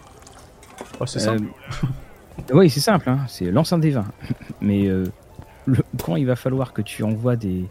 Oh, 1.00 1.06
c'est 1.06 1.18
simple. 1.18 1.46
oui, 2.52 2.70
c'est 2.70 2.80
simple, 2.80 3.08
hein, 3.08 3.20
c'est 3.28 3.50
lance 3.50 3.72
un 3.72 3.78
des 3.78 3.90
20. 3.90 4.04
Mais 4.60 4.86
le, 4.86 5.78
quand 6.02 6.16
il 6.16 6.26
va 6.26 6.36
falloir 6.36 6.72
que 6.72 6.82
tu 6.82 7.02
envoies 7.02 7.36
des, 7.36 7.68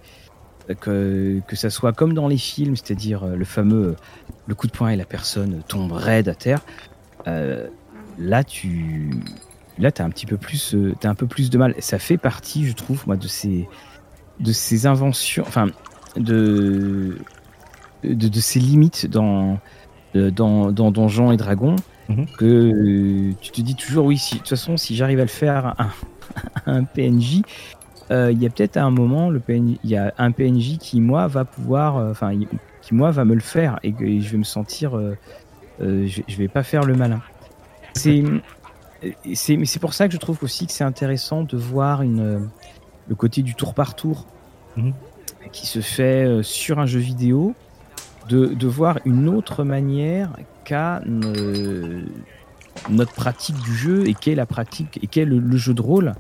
que, 0.80 1.42
que 1.48 1.56
ça 1.56 1.70
soit 1.70 1.94
comme 1.94 2.14
dans 2.14 2.28
les 2.28 2.38
films, 2.38 2.76
c'est-à-dire 2.76 3.24
euh, 3.24 3.36
le 3.36 3.46
fameux 3.46 3.88
euh, 3.90 3.96
le 4.48 4.56
coup 4.56 4.68
de 4.68 4.72
poing 4.72 4.90
et 4.90 4.96
la 4.96 5.06
personne 5.06 5.62
tombe 5.68 5.92
raide 5.92 6.28
à 6.28 6.36
terre. 6.36 6.62
Euh, 7.28 7.68
là, 8.18 8.44
tu 8.44 9.12
là, 9.78 9.92
as 9.98 10.04
un 10.04 10.10
petit 10.10 10.26
peu 10.26 10.38
plus, 10.38 10.76
as 11.04 11.08
un 11.08 11.16
peu 11.16 11.28
plus 11.28 11.50
de 11.50 11.58
mal. 11.58 11.76
Ça 11.80 12.00
fait 12.00 12.18
partie, 12.18 12.68
je 12.68 12.74
trouve, 12.74 13.04
moi, 13.08 13.18
de 13.18 13.28
ces 13.28 13.68
de 14.40 14.52
ces 14.52 14.88
inventions, 14.88 15.44
enfin, 15.48 15.68
de 16.16 17.18
de, 18.04 18.40
ces 18.40 18.60
limites 18.60 19.06
dans 19.06 19.60
dans, 20.16 20.72
dans 20.72 20.92
Donjons 20.92 21.32
et 21.32 21.38
Dragons 21.38 21.76
mhm. 22.12 22.26
que 22.38 23.32
tu 23.42 23.52
te 23.52 23.62
dis 23.62 23.76
toujours 23.76 24.06
oui. 24.06 24.18
Si, 24.18 24.36
de 24.36 24.40
toute 24.40 24.50
façon, 24.50 24.78
si 24.78 24.96
j'arrive 24.96 25.20
à 25.20 25.24
le 25.24 25.28
faire 25.28 25.76
un, 25.78 25.90
un 26.66 26.84
PNJ, 26.84 27.42
euh, 28.12 28.32
il 28.32 28.42
y 28.42 28.46
a 28.46 28.50
peut-être 28.50 28.78
un 28.78 28.92
moment, 28.92 29.30
le 29.30 29.42
il 29.48 29.78
y 29.84 29.96
a 29.96 30.14
un 30.18 30.32
PNJ 30.32 30.78
qui 30.78 31.00
moi 31.00 31.28
va 31.28 31.46
pouvoir, 31.46 31.98
euh, 31.98 32.12
enfin, 32.12 32.38
qui 32.82 32.94
moi 32.94 33.12
va 33.12 33.24
me 33.24 33.34
le 33.34 33.42
faire 33.42 33.80
et 33.84 33.94
que 33.94 34.06
je 34.06 34.30
vais 34.30 34.38
me 34.38 34.44
sentir, 34.44 34.98
euh, 34.98 35.18
je, 35.80 36.22
je, 36.28 36.38
vais 36.38 36.50
pas 36.50 36.64
faire 36.64 36.84
le 36.84 36.94
malin. 36.94 37.22
C'est, 37.94 38.24
c'est, 39.34 39.64
c'est 39.66 39.80
pour 39.80 39.94
ça 39.94 40.08
que 40.08 40.14
je 40.14 40.20
trouve 40.20 40.40
aussi 40.44 40.68
que 40.68 40.74
c'est 40.74 40.84
intéressant 40.84 41.44
de 41.44 41.56
voir 41.56 42.02
une, 42.02 42.50
le 43.08 43.16
côté 43.16 43.44
du 43.44 43.56
tour 43.56 43.74
par 43.74 43.96
tour 43.96 44.26
mhm. 44.76 44.94
qui 45.54 45.66
se 45.66 45.80
fait 45.80 46.44
sur 46.44 46.80
un 46.80 46.86
jeu 46.86 47.00
vidéo, 47.00 47.56
de, 48.36 48.68
voir 48.68 49.00
une 49.06 49.28
autre 49.30 49.64
manière 49.64 50.32
qu'a 50.64 51.02
notre 52.90 53.14
pratique 53.14 53.60
du 53.62 53.76
jeu 53.76 54.08
et 54.08 54.14
qu'est 54.14 54.36
la 54.36 54.46
pratique 54.46 55.00
et 55.04 55.08
qu'est 55.08 55.26
le 55.26 55.58
jeu 55.58 55.74
de 55.74 55.82
rôle 55.82 56.14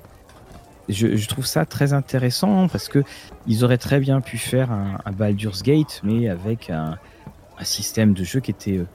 je, 0.91 1.27
trouve 1.27 1.45
ça 1.45 1.65
très 1.65 1.93
intéressant 1.93 2.67
parce 2.67 2.87
que 2.87 3.03
ils 3.47 3.63
auraient 3.63 3.77
très 3.77 3.99
bien 3.99 4.21
pu 4.21 4.37
faire 4.37 4.71
un, 4.71 5.11
Baldur's 5.11 5.63
Gate, 5.63 6.01
mais 6.03 6.29
avec 6.29 6.69
un, 6.69 6.97
système 7.63 8.13
de 8.13 8.23
jeu 8.23 8.39
qui 8.39 8.49
était 8.49 8.79
euh, 8.79 8.85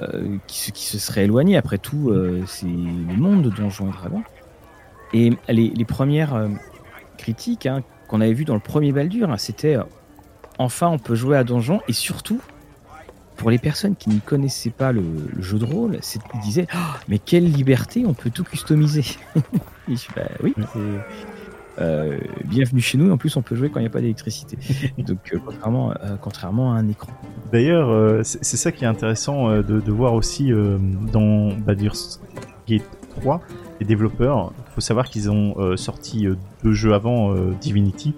euh, 0.00 0.36
qui, 0.48 0.84
se, 0.84 0.98
serait 0.98 1.24
éloigné. 1.24 1.56
Après 1.56 1.78
tout, 1.78 2.10
euh, 2.10 2.42
c'est 2.46 2.66
le 2.66 3.16
monde 3.16 3.42
de 3.42 3.50
Donjons 3.50 3.88
et 3.88 3.92
Dragons. 3.92 4.24
Et 5.12 5.30
les, 5.48 5.84
premières 5.84 6.48
critiques 7.18 7.66
hein, 7.66 7.82
qu'on 8.08 8.20
avait 8.20 8.32
vues 8.32 8.44
dans 8.44 8.54
le 8.54 8.60
premier 8.60 8.90
Baldur, 8.90 9.30
hein, 9.30 9.36
c'était 9.38 9.76
enfin 10.60 10.88
on 10.88 10.98
peut 10.98 11.14
jouer 11.14 11.36
à 11.36 11.44
Donjon 11.44 11.80
et 11.88 11.92
surtout 11.92 12.40
pour 13.36 13.50
les 13.50 13.58
personnes 13.58 13.96
qui 13.96 14.10
ne 14.10 14.18
connaissaient 14.20 14.68
pas 14.70 14.92
le, 14.92 15.02
le 15.34 15.42
jeu 15.42 15.58
de 15.58 15.64
rôle, 15.64 15.96
c'est- 16.02 16.20
ils 16.34 16.40
disaient 16.40 16.66
Ah, 16.72 16.96
mais 17.08 17.18
quelle 17.18 17.50
liberté, 17.50 18.04
on 18.06 18.12
peut 18.12 18.28
tout 18.30 18.44
customiser. 18.44 19.04
Et 19.88 19.96
je 19.96 20.06
bah 20.14 20.28
oui, 20.42 20.52
euh, 21.80 22.18
bienvenue 22.44 22.80
chez 22.82 22.98
nous. 22.98 23.10
En 23.10 23.16
plus, 23.16 23.34
on 23.36 23.42
peut 23.42 23.56
jouer 23.56 23.70
quand 23.70 23.80
il 23.80 23.84
n'y 23.84 23.88
a 23.88 23.90
pas 23.90 24.02
d'électricité. 24.02 24.58
Donc, 24.98 25.18
euh, 25.32 25.38
contrairement, 25.42 25.92
euh, 25.92 26.16
contrairement 26.20 26.74
à 26.74 26.76
un 26.76 26.88
écran. 26.88 27.10
D'ailleurs, 27.50 28.20
c'est 28.24 28.56
ça 28.58 28.70
qui 28.72 28.84
est 28.84 28.86
intéressant 28.86 29.50
de, 29.56 29.62
de 29.62 29.90
voir 29.92 30.12
aussi 30.14 30.52
dans 31.12 31.48
Baldur's 31.56 32.20
Gate 32.68 32.84
3, 33.20 33.40
les 33.80 33.86
développeurs. 33.86 34.52
Il 34.68 34.74
faut 34.74 34.80
savoir 34.82 35.06
qu'ils 35.08 35.30
ont 35.30 35.76
sorti 35.76 36.26
deux 36.62 36.72
jeux 36.72 36.94
avant 36.94 37.34
Divinity, 37.60 38.14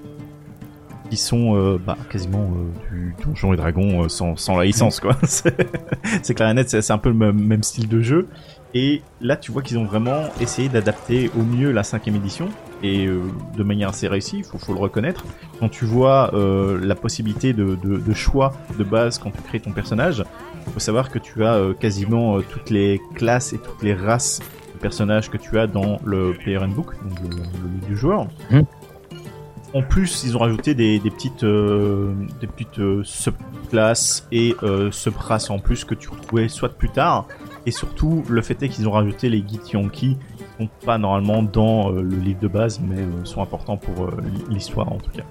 qui 1.12 1.18
sont 1.18 1.54
euh, 1.56 1.76
bah, 1.76 1.98
quasiment 2.08 2.50
euh, 2.56 2.90
du 2.90 3.14
Donjon 3.22 3.52
et 3.52 3.56
Dragon 3.58 4.02
euh, 4.02 4.08
sans, 4.08 4.34
sans 4.36 4.56
la 4.56 4.64
licence, 4.64 4.98
quoi. 4.98 5.14
c'est 5.22 6.34
clair 6.34 6.48
et 6.48 6.54
net, 6.54 6.70
c'est 6.70 6.90
un 6.90 6.96
peu 6.96 7.10
le 7.10 7.34
même, 7.34 7.62
style 7.62 7.86
de 7.86 8.00
jeu. 8.00 8.28
Et 8.72 9.02
là, 9.20 9.36
tu 9.36 9.52
vois 9.52 9.60
qu'ils 9.60 9.76
ont 9.76 9.84
vraiment 9.84 10.22
essayé 10.40 10.70
d'adapter 10.70 11.30
au 11.38 11.42
mieux 11.42 11.70
la 11.70 11.82
cinquième 11.82 12.16
édition 12.16 12.48
et 12.82 13.06
de 13.06 13.62
manière 13.62 13.90
assez 13.90 14.08
réussie, 14.08 14.38
il 14.38 14.44
faut, 14.44 14.72
le 14.72 14.78
reconnaître. 14.78 15.26
Quand 15.60 15.68
tu 15.68 15.84
vois 15.84 16.32
la 16.32 16.94
possibilité 16.94 17.52
de, 17.52 18.14
choix 18.14 18.54
de 18.78 18.82
base 18.82 19.18
quand 19.18 19.30
tu 19.30 19.42
crées 19.42 19.60
ton 19.60 19.72
personnage, 19.72 20.24
il 20.66 20.72
faut 20.72 20.80
savoir 20.80 21.10
que 21.10 21.18
tu 21.18 21.44
as 21.44 21.74
quasiment 21.78 22.40
toutes 22.40 22.70
les 22.70 22.98
classes 23.14 23.52
et 23.52 23.58
toutes 23.58 23.82
les 23.82 23.92
races 23.92 24.40
de 24.74 24.80
personnages 24.80 25.30
que 25.30 25.36
tu 25.36 25.58
as 25.58 25.66
dans 25.66 26.00
le 26.06 26.32
Player 26.32 26.56
Handbook, 26.56 26.94
donc 27.04 27.86
du 27.86 27.94
joueur. 27.94 28.26
Mhm. 28.50 28.64
En 29.74 29.82
plus, 29.82 30.24
ils 30.24 30.36
ont 30.36 30.40
rajouté 30.40 30.74
des, 30.74 31.00
petites, 31.00 31.44
euh, 31.44 32.12
des 32.40 32.46
petites 32.46 32.78
euh, 32.78 33.02
subclasses 33.04 34.26
et 34.30 34.54
euh, 34.62 34.90
subraces 34.90 35.48
en 35.50 35.58
plus 35.58 35.84
que 35.84 35.94
tu 35.94 36.10
retrouvais 36.10 36.48
soit 36.48 36.68
plus 36.70 36.90
tard. 36.90 37.26
Et 37.64 37.70
surtout, 37.70 38.24
le 38.28 38.42
fait 38.42 38.60
est 38.62 38.68
qu'ils 38.68 38.88
ont 38.88 38.92
rajouté 38.92 39.28
les 39.28 39.44
Githyanki, 39.46 40.16
qui 40.16 40.18
sont 40.58 40.68
pas 40.84 40.98
normalement 40.98 41.42
dans 41.42 41.92
euh, 41.92 42.02
le 42.02 42.16
livre 42.16 42.40
de 42.40 42.48
base, 42.48 42.80
mais 42.80 43.00
euh, 43.00 43.24
sont 43.24 43.40
importants 43.40 43.76
pour 43.76 44.06
euh, 44.06 44.16
l'histoire 44.48 44.90
en 44.92 44.98
tout 44.98 45.10
cas. 45.10 45.22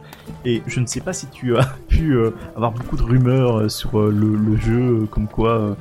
Et 0.45 0.61
je 0.65 0.79
ne 0.79 0.85
sais 0.85 1.01
pas 1.01 1.13
si 1.13 1.27
tu 1.27 1.57
as 1.57 1.65
pu 1.89 2.17
avoir 2.55 2.71
beaucoup 2.71 2.95
de 2.95 3.03
rumeurs 3.03 3.69
sur 3.69 3.99
le, 3.99 4.55
jeu, 4.57 5.07
comme 5.11 5.27
quoi 5.27 5.75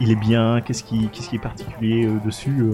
il 0.00 0.10
est 0.10 0.16
bien, 0.16 0.60
qu'est-ce 0.60 0.82
qui, 0.82 1.08
qu'est-ce 1.08 1.28
qui 1.28 1.36
est 1.36 1.40
particulier 1.40 2.08
dessus. 2.24 2.64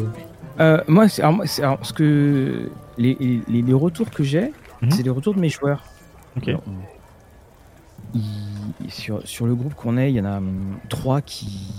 moi, 0.88 1.08
c'est, 1.08 1.22
moi, 1.30 1.46
ce 1.46 1.92
que 1.92 2.70
les 2.96 3.72
retours 3.72 4.10
que 4.10 4.22
j'ai, 4.22 4.52
Mhm. 4.82 4.90
c'est 4.92 5.02
les 5.02 5.10
retours 5.10 5.34
de 5.34 5.40
mes 5.40 5.48
joueurs. 5.48 5.84
Ok. 6.36 6.48
Alors, 6.48 6.62
il- 8.14 8.90
sur, 8.90 9.26
sur 9.26 9.46
le 9.46 9.54
groupe 9.54 9.74
qu'on 9.74 9.96
est, 9.96 10.10
il 10.10 10.16
y 10.16 10.20
en 10.20 10.24
a 10.24 10.38
hum, 10.38 10.78
trois 10.88 11.20
qui, 11.20 11.72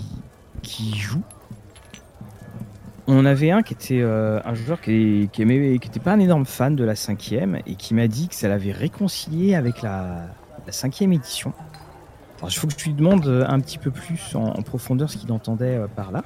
qui 0.62 0.94
jouent. 0.96 1.22
On 3.08 3.24
avait 3.26 3.50
un 3.50 3.62
qui 3.62 3.74
était 3.74 4.00
euh, 4.00 4.40
un 4.44 4.54
joueur 4.54 4.80
qui, 4.80 5.28
qui 5.32 5.42
aimait, 5.42 5.78
qui 5.78 5.88
était 5.88 6.00
pas 6.00 6.12
un 6.12 6.20
énorme 6.20 6.46
fan 6.46 6.76
de 6.76 6.84
la 6.84 6.94
cinquième 6.94 7.58
et 7.66 7.74
qui 7.74 7.94
m'a 7.94 8.06
dit 8.06 8.28
que 8.28 8.34
ça 8.34 8.48
l'avait 8.48 8.70
réconcilié 8.72 9.56
avec 9.56 9.82
la, 9.82 10.26
la 10.66 10.72
cinquième 10.72 11.12
édition. 11.12 11.52
Alors, 12.38 12.50
il 12.50 12.54
faut 12.56 12.68
que 12.68 12.74
je 12.78 12.84
lui 12.84 12.94
demande 12.94 13.26
euh, 13.26 13.44
un 13.48 13.58
petit 13.60 13.78
peu 13.78 13.90
plus 13.90 14.34
en, 14.36 14.44
en 14.44 14.62
profondeur 14.62 15.10
ce 15.10 15.16
qu'il 15.16 15.32
entendait 15.32 15.76
euh, 15.76 15.86
par 15.88 16.12
là. 16.12 16.22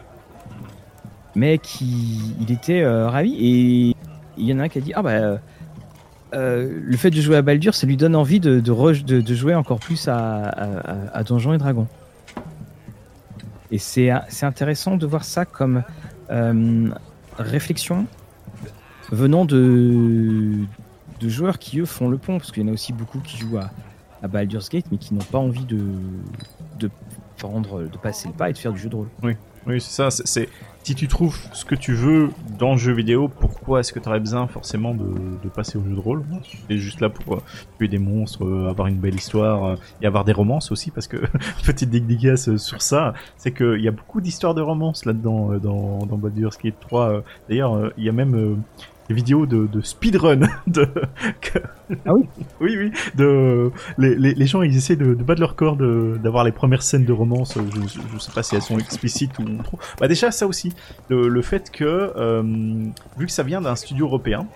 Mais 1.34 1.58
qui, 1.58 2.34
il 2.40 2.52
était 2.52 2.82
euh, 2.82 3.08
ravi 3.08 3.34
et 3.34 3.96
il 4.38 4.44
y 4.46 4.52
en 4.52 4.58
a 4.58 4.64
un 4.64 4.68
qui 4.68 4.78
a 4.78 4.80
dit 4.82 4.92
ah 4.94 5.02
bah 5.02 5.38
euh, 6.34 6.80
le 6.82 6.96
fait 6.96 7.10
de 7.10 7.20
jouer 7.20 7.36
à 7.36 7.42
Baldur, 7.42 7.74
ça 7.74 7.86
lui 7.86 7.96
donne 7.96 8.16
envie 8.16 8.40
de, 8.40 8.62
jouer 9.34 9.54
encore 9.54 9.78
plus 9.78 10.08
à, 10.08 10.48
à, 11.12 11.22
Donjons 11.22 11.52
et 11.52 11.58
Dragons. 11.58 11.86
Et 13.70 13.78
c'est 13.78 14.10
intéressant 14.42 14.96
de 14.96 15.06
voir 15.06 15.24
ça 15.24 15.44
comme 15.44 15.82
euh, 16.30 16.88
réflexion 17.38 18.06
venant 19.10 19.44
de, 19.44 20.52
de 21.20 21.28
joueurs 21.28 21.58
qui, 21.58 21.78
eux, 21.80 21.84
font 21.84 22.08
le 22.08 22.18
pont, 22.18 22.38
parce 22.38 22.50
qu'il 22.50 22.64
y 22.64 22.66
en 22.66 22.70
a 22.70 22.72
aussi 22.72 22.92
beaucoup 22.92 23.20
qui 23.20 23.36
jouent 23.36 23.58
à, 23.58 23.70
à 24.22 24.28
Baldur's 24.28 24.68
Gate, 24.68 24.86
mais 24.90 24.98
qui 24.98 25.14
n'ont 25.14 25.20
pas 25.20 25.38
envie 25.38 25.64
de, 25.64 25.80
de, 26.78 26.88
de 26.88 27.98
passer 27.98 28.28
le 28.28 28.34
pas 28.34 28.50
et 28.50 28.52
de 28.52 28.58
faire 28.58 28.72
du 28.72 28.78
jeu 28.78 28.88
de 28.88 28.96
rôle. 28.96 29.08
Oui, 29.22 29.80
c'est 29.80 30.10
ça. 30.10 30.10
C'est 30.10 30.48
si 30.86 30.94
tu 30.94 31.08
trouves 31.08 31.36
ce 31.52 31.64
que 31.64 31.74
tu 31.74 31.94
veux 31.94 32.30
dans 32.60 32.70
le 32.70 32.76
jeu 32.76 32.92
vidéo, 32.92 33.26
pourquoi 33.26 33.80
est-ce 33.80 33.92
que 33.92 33.98
tu 33.98 34.08
aurais 34.08 34.20
besoin 34.20 34.46
forcément 34.46 34.94
de, 34.94 35.48
passer 35.48 35.78
au 35.78 35.82
jeu 35.82 35.96
de 35.96 35.98
rôle 35.98 36.22
Tu 36.68 36.78
juste 36.78 37.00
là 37.00 37.08
pour 37.08 37.34
euh, 37.34 37.42
tuer 37.76 37.88
des 37.88 37.98
monstres, 37.98 38.44
euh, 38.44 38.70
avoir 38.70 38.86
une 38.86 38.98
belle 38.98 39.16
histoire 39.16 39.64
euh, 39.64 39.76
et 40.00 40.06
avoir 40.06 40.24
des 40.24 40.30
romances 40.30 40.70
aussi, 40.70 40.92
parce 40.92 41.08
que 41.08 41.16
petite 41.64 41.90
dédicace 41.90 42.54
sur 42.58 42.82
ça, 42.82 43.14
c'est 43.36 43.50
qu'il 43.50 43.80
y 43.80 43.88
a 43.88 43.90
beaucoup 43.90 44.20
d'histoires 44.20 44.54
de 44.54 44.62
romances 44.62 45.06
là-dedans 45.06 45.58
dans, 45.58 46.06
dans 46.06 46.18
Baldur's 46.18 46.56
Gate 46.56 46.78
3. 46.78 47.10
euh. 47.10 47.20
D'ailleurs, 47.48 47.90
il 47.98 48.04
y 48.04 48.08
a 48.08 48.12
même 48.12 48.62
vidéos 49.14 49.46
de, 49.46 49.66
de 49.66 49.80
speedrun 49.80 50.40
de 50.66 50.88
Ah 52.04 52.14
oui. 52.14 52.24
Oui 52.60 52.76
oui 52.78 52.90
de 53.14 53.70
les, 53.98 54.14
les, 54.16 54.34
les 54.34 54.46
gens 54.46 54.62
ils 54.62 54.76
essaient 54.76 54.96
de, 54.96 55.14
de 55.14 55.22
battre 55.22 55.40
leur 55.40 55.54
corps 55.56 55.76
d'avoir 55.76 56.44
les 56.44 56.52
premières 56.52 56.82
scènes 56.82 57.04
de 57.04 57.12
romance. 57.12 57.56
Je, 57.56 57.86
je, 57.86 58.00
je 58.12 58.18
sais 58.18 58.32
pas 58.32 58.42
si 58.42 58.54
elles 58.56 58.62
sont 58.62 58.78
explicites 58.78 59.38
ou 59.38 59.44
trop. 59.62 59.78
Bah 60.00 60.08
déjà 60.08 60.30
ça 60.30 60.46
aussi 60.46 60.72
le, 61.08 61.28
le 61.28 61.42
fait 61.42 61.70
que 61.70 61.84
euh, 61.84 62.42
vu 63.16 63.26
que 63.26 63.32
ça 63.32 63.42
vient 63.42 63.60
d'un 63.60 63.76
studio 63.76 64.06
européen 64.06 64.46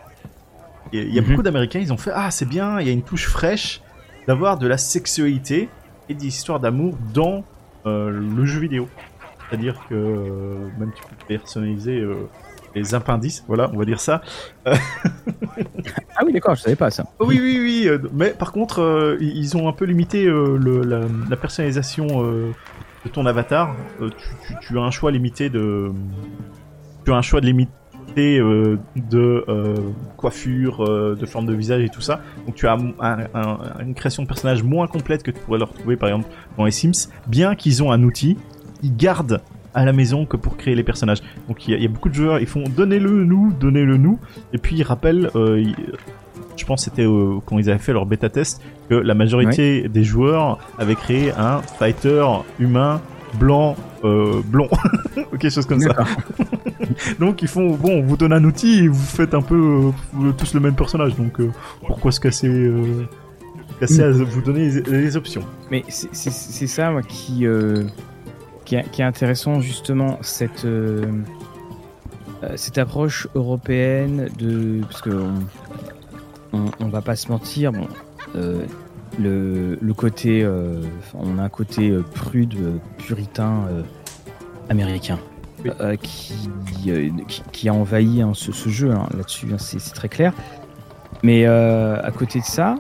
il 0.92 0.98
y 0.98 1.02
a, 1.02 1.04
il 1.06 1.14
y 1.14 1.18
a 1.18 1.22
Mhm. 1.22 1.28
beaucoup 1.28 1.42
d'américains 1.42 1.78
ils 1.78 1.92
ont 1.92 1.96
fait 1.98 2.10
ah 2.14 2.30
c'est 2.30 2.48
bien 2.48 2.80
il 2.80 2.86
y 2.86 2.90
a 2.90 2.92
une 2.92 3.02
touche 3.04 3.28
fraîche 3.28 3.80
d'avoir 4.26 4.58
de 4.58 4.66
la 4.66 4.78
sexualité 4.78 5.68
et 6.08 6.14
des 6.14 6.26
histoires 6.26 6.58
d'amour 6.60 6.98
dans 7.14 7.44
euh, 7.86 8.10
le 8.10 8.44
jeu 8.44 8.60
vidéo. 8.60 8.88
C'est 9.48 9.54
à 9.54 9.58
dire 9.58 9.80
que 9.88 9.94
euh, 9.94 10.68
même 10.78 10.92
tu 10.94 11.02
peux 11.08 11.16
personnaliser 11.28 11.98
euh, 12.00 12.28
les 12.74 12.94
appendices 12.94 13.44
voilà 13.48 13.70
on 13.72 13.78
va 13.78 13.84
dire 13.84 14.00
ça 14.00 14.22
Ah 16.16 16.22
oui, 16.24 16.32
d'accord, 16.32 16.54
je 16.54 16.62
savais 16.62 16.76
pas 16.76 16.90
ça. 16.90 17.04
oui, 17.20 17.38
oui, 17.40 17.58
oui. 17.60 17.88
euh, 17.88 17.98
mais 18.12 18.30
par 18.30 18.52
contre, 18.52 18.80
euh, 18.82 19.16
ils 19.20 19.56
ont 19.56 19.68
un 19.68 19.72
peu 19.72 19.84
limité 19.84 20.26
euh, 20.26 20.56
le, 20.58 20.82
la, 20.82 21.00
la 21.28 21.36
personnalisation 21.36 22.24
euh, 22.24 22.50
de 23.04 23.10
ton 23.10 23.24
avatar. 23.26 23.74
Tu, 24.00 24.06
tu- 24.46 24.54
tu 24.60 24.78
as 24.78 24.82
un 24.82 24.90
choix 24.90 25.10
limité 25.10 25.48
de. 25.50 25.90
Tu 27.04 27.12
as 27.12 27.16
un 27.16 27.22
choix 27.22 27.40
de 27.40 27.46
limité 27.46 27.70
euh, 28.38 28.78
de 28.96 29.44
euh, 29.48 29.74
coiffure, 30.16 30.84
euh, 30.84 31.16
de 31.18 31.26
forme 31.26 31.46
de 31.46 31.54
visage 31.54 31.82
et 31.82 31.88
tout 31.88 32.02
ça. 32.02 32.20
Donc 32.46 32.54
tu 32.56 32.66
as 32.66 32.72
un- 32.74 32.92
un- 33.34 33.58
une 33.80 33.94
création 33.94 34.22
de 34.22 34.28
personnage 34.28 34.62
moins 34.62 34.86
complète 34.86 35.22
que 35.22 35.30
tu 35.30 35.40
pourrais 35.40 35.58
le 35.58 35.64
retrouver 35.64 35.96
par 35.96 36.08
exemple 36.10 36.28
dans 36.58 36.64
les 36.64 36.70
Sims. 36.72 37.08
Bien 37.26 37.54
qu'ils 37.54 37.82
ont 37.82 37.92
un 37.92 38.02
outil, 38.02 38.36
ils 38.82 38.94
gardent 38.96 39.40
à 39.74 39.84
la 39.84 39.92
maison 39.92 40.26
que 40.26 40.36
pour 40.36 40.56
créer 40.56 40.74
les 40.74 40.82
personnages. 40.84 41.18
Donc 41.48 41.66
il 41.66 41.72
y, 41.72 41.74
a- 41.74 41.76
il 41.78 41.82
y 41.82 41.86
a 41.86 41.88
beaucoup 41.88 42.08
de 42.08 42.14
joueurs, 42.14 42.40
ils 42.40 42.46
font 42.46 42.64
donnez-le 42.68 43.24
nous, 43.24 43.52
donnez-le 43.58 43.96
nous, 43.96 44.18
et 44.52 44.58
puis 44.58 44.76
ils 44.76 44.82
rappellent, 44.82 45.30
euh, 45.36 45.60
ils- 45.60 45.74
je 46.56 46.64
pense 46.66 46.84
que 46.84 46.90
c'était 46.90 47.06
euh, 47.06 47.38
quand 47.46 47.58
ils 47.58 47.70
avaient 47.70 47.78
fait 47.78 47.92
leur 47.92 48.04
bêta 48.06 48.28
test, 48.28 48.60
que 48.88 48.94
la 48.94 49.14
majorité 49.14 49.88
des 49.88 50.04
joueurs 50.04 50.58
avaient 50.78 50.94
créé 50.96 51.32
un 51.32 51.62
fighter 51.62 52.24
humain 52.58 53.00
blanc 53.38 53.76
euh, 54.04 54.40
blond 54.44 54.68
ou 55.32 55.36
quelque 55.38 55.50
chose 55.52 55.66
comme 55.66 55.80
ça. 55.80 55.94
Donc 57.20 57.42
ils 57.42 57.48
font 57.48 57.74
bon, 57.76 57.98
on 58.00 58.02
vous 58.02 58.16
donne 58.16 58.32
un 58.32 58.42
outil 58.44 58.84
et 58.84 58.88
vous 58.88 58.94
faites 58.98 59.34
un 59.34 59.42
peu 59.42 59.90
euh, 60.20 60.32
tous 60.36 60.54
le 60.54 60.60
même 60.60 60.74
personnage. 60.74 61.14
Donc 61.16 61.40
euh, 61.40 61.50
pourquoi 61.86 62.10
se 62.12 62.18
casser, 62.20 62.48
euh, 62.48 63.04
casser 63.78 64.02
à 64.02 64.10
vous 64.10 64.42
donner 64.42 64.68
les, 64.70 64.80
les 65.02 65.16
options? 65.16 65.42
Mais 65.70 65.84
c'est- 65.88 66.66
ça 66.66 66.90
moi, 66.90 67.02
qui, 67.02 67.46
euh, 67.46 67.84
qui, 68.64 68.76
est, 68.76 68.90
qui 68.90 69.02
est 69.02 69.04
intéressant, 69.04 69.60
justement, 69.60 70.18
cette, 70.22 70.64
euh, 70.64 71.04
euh, 72.42 72.52
cette 72.56 72.78
approche 72.78 73.28
européenne 73.34 74.28
de. 74.38 74.80
Parce 74.82 75.02
que 75.02 75.10
on, 75.10 76.58
on, 76.58 76.70
on 76.80 76.88
va 76.88 77.02
pas 77.02 77.16
se 77.16 77.28
mentir, 77.28 77.72
bon, 77.72 77.86
euh, 78.36 78.64
le, 79.18 79.78
le 79.80 79.94
côté. 79.94 80.42
euh, 80.42 80.82
on 81.14 81.38
a 81.38 81.42
un 81.42 81.48
côté 81.48 81.92
prude, 82.14 82.56
puritain 82.98 83.64
euh, 83.70 83.82
américain. 84.68 85.18
Qui, 86.00 86.48
qui, 86.82 87.42
qui 87.52 87.68
a 87.68 87.74
envahi 87.74 88.22
hein, 88.22 88.32
ce, 88.34 88.50
ce 88.50 88.70
jeu 88.70 88.92
hein, 88.92 89.06
là-dessus, 89.14 89.48
hein, 89.52 89.58
c'est 89.58 89.78
très 89.92 90.08
clair. 90.08 90.32
Mais 91.22 91.44
à 91.44 92.10
côté 92.16 92.40
de 92.40 92.44
ça, 92.46 92.76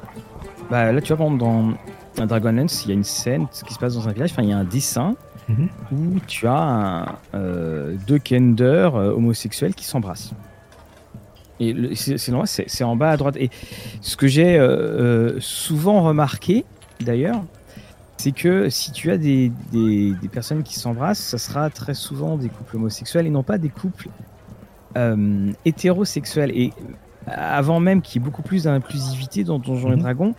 bah, 0.70 0.90
là 0.90 1.02
tu 1.02 1.08
vois, 1.12 1.18
par 1.18 1.26
exemple, 1.34 1.76
dans, 2.16 2.26
Dragonlance, 2.26 2.86
il 2.86 2.88
y 2.88 2.92
a 2.92 2.94
une 2.94 3.04
scène 3.04 3.48
qui 3.66 3.74
se 3.74 3.78
passe 3.78 3.96
dans 3.96 4.08
un 4.08 4.12
village, 4.12 4.32
enfin 4.32 4.42
il 4.44 4.48
y 4.48 4.52
a 4.54 4.56
un 4.56 4.64
dessin 4.64 5.14
Où 5.48 6.20
tu 6.26 6.46
as 6.46 6.52
un, 6.52 7.06
euh, 7.34 7.96
deux 8.06 8.18
kenders 8.18 8.94
euh, 8.94 9.12
homosexuels 9.12 9.74
qui 9.74 9.84
s'embrassent. 9.84 10.32
Et 11.58 11.74
c'est 11.94 12.84
en 12.84 12.96
bas 12.96 13.10
à 13.10 13.16
droite. 13.16 13.36
Et 13.36 13.50
ce 14.00 14.16
que 14.16 14.26
j'ai 14.26 14.58
euh, 14.58 15.38
souvent 15.40 16.02
remarqué, 16.02 16.64
d'ailleurs, 17.00 17.42
c'est 18.16 18.32
que 18.32 18.70
si 18.70 18.92
tu 18.92 19.10
as 19.10 19.18
des, 19.18 19.52
des, 19.72 20.12
des 20.12 20.28
personnes 20.28 20.62
qui 20.62 20.78
s'embrassent, 20.78 21.18
ça 21.20 21.38
sera 21.38 21.68
très 21.68 21.94
souvent 21.94 22.36
des 22.36 22.48
couples 22.48 22.76
homosexuels 22.76 23.26
et 23.26 23.30
non 23.30 23.42
pas 23.42 23.58
des 23.58 23.68
couples 23.68 24.08
euh, 24.96 25.52
hétérosexuels. 25.64 26.50
Et 26.54 26.72
avant 27.26 27.80
même 27.80 28.00
qu'il 28.00 28.20
y 28.20 28.24
ait 28.24 28.26
beaucoup 28.26 28.42
plus 28.42 28.64
d'inclusivité 28.64 29.44
dans 29.44 29.58
Donjons 29.58 29.92
et 29.92 29.96
Mhm. 29.96 30.02
Dragons, 30.02 30.34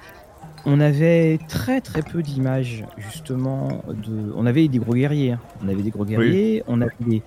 on 0.66 0.80
avait 0.80 1.40
très 1.48 1.82
très 1.82 2.02
peu 2.02 2.22
d'images 2.22 2.86
justement 2.98 3.84
de. 3.88 4.32
On 4.36 4.46
avait 4.46 4.68
des 4.68 4.80
gros 4.80 4.94
guerriers. 4.94 5.32
hein. 5.34 5.40
On 5.64 5.68
avait 5.70 5.82
des 5.84 5.90
gros 5.90 6.06
guerriers. 6.06 6.64
On 6.68 6.82
avait 6.82 6.92
des, 7.00 7.22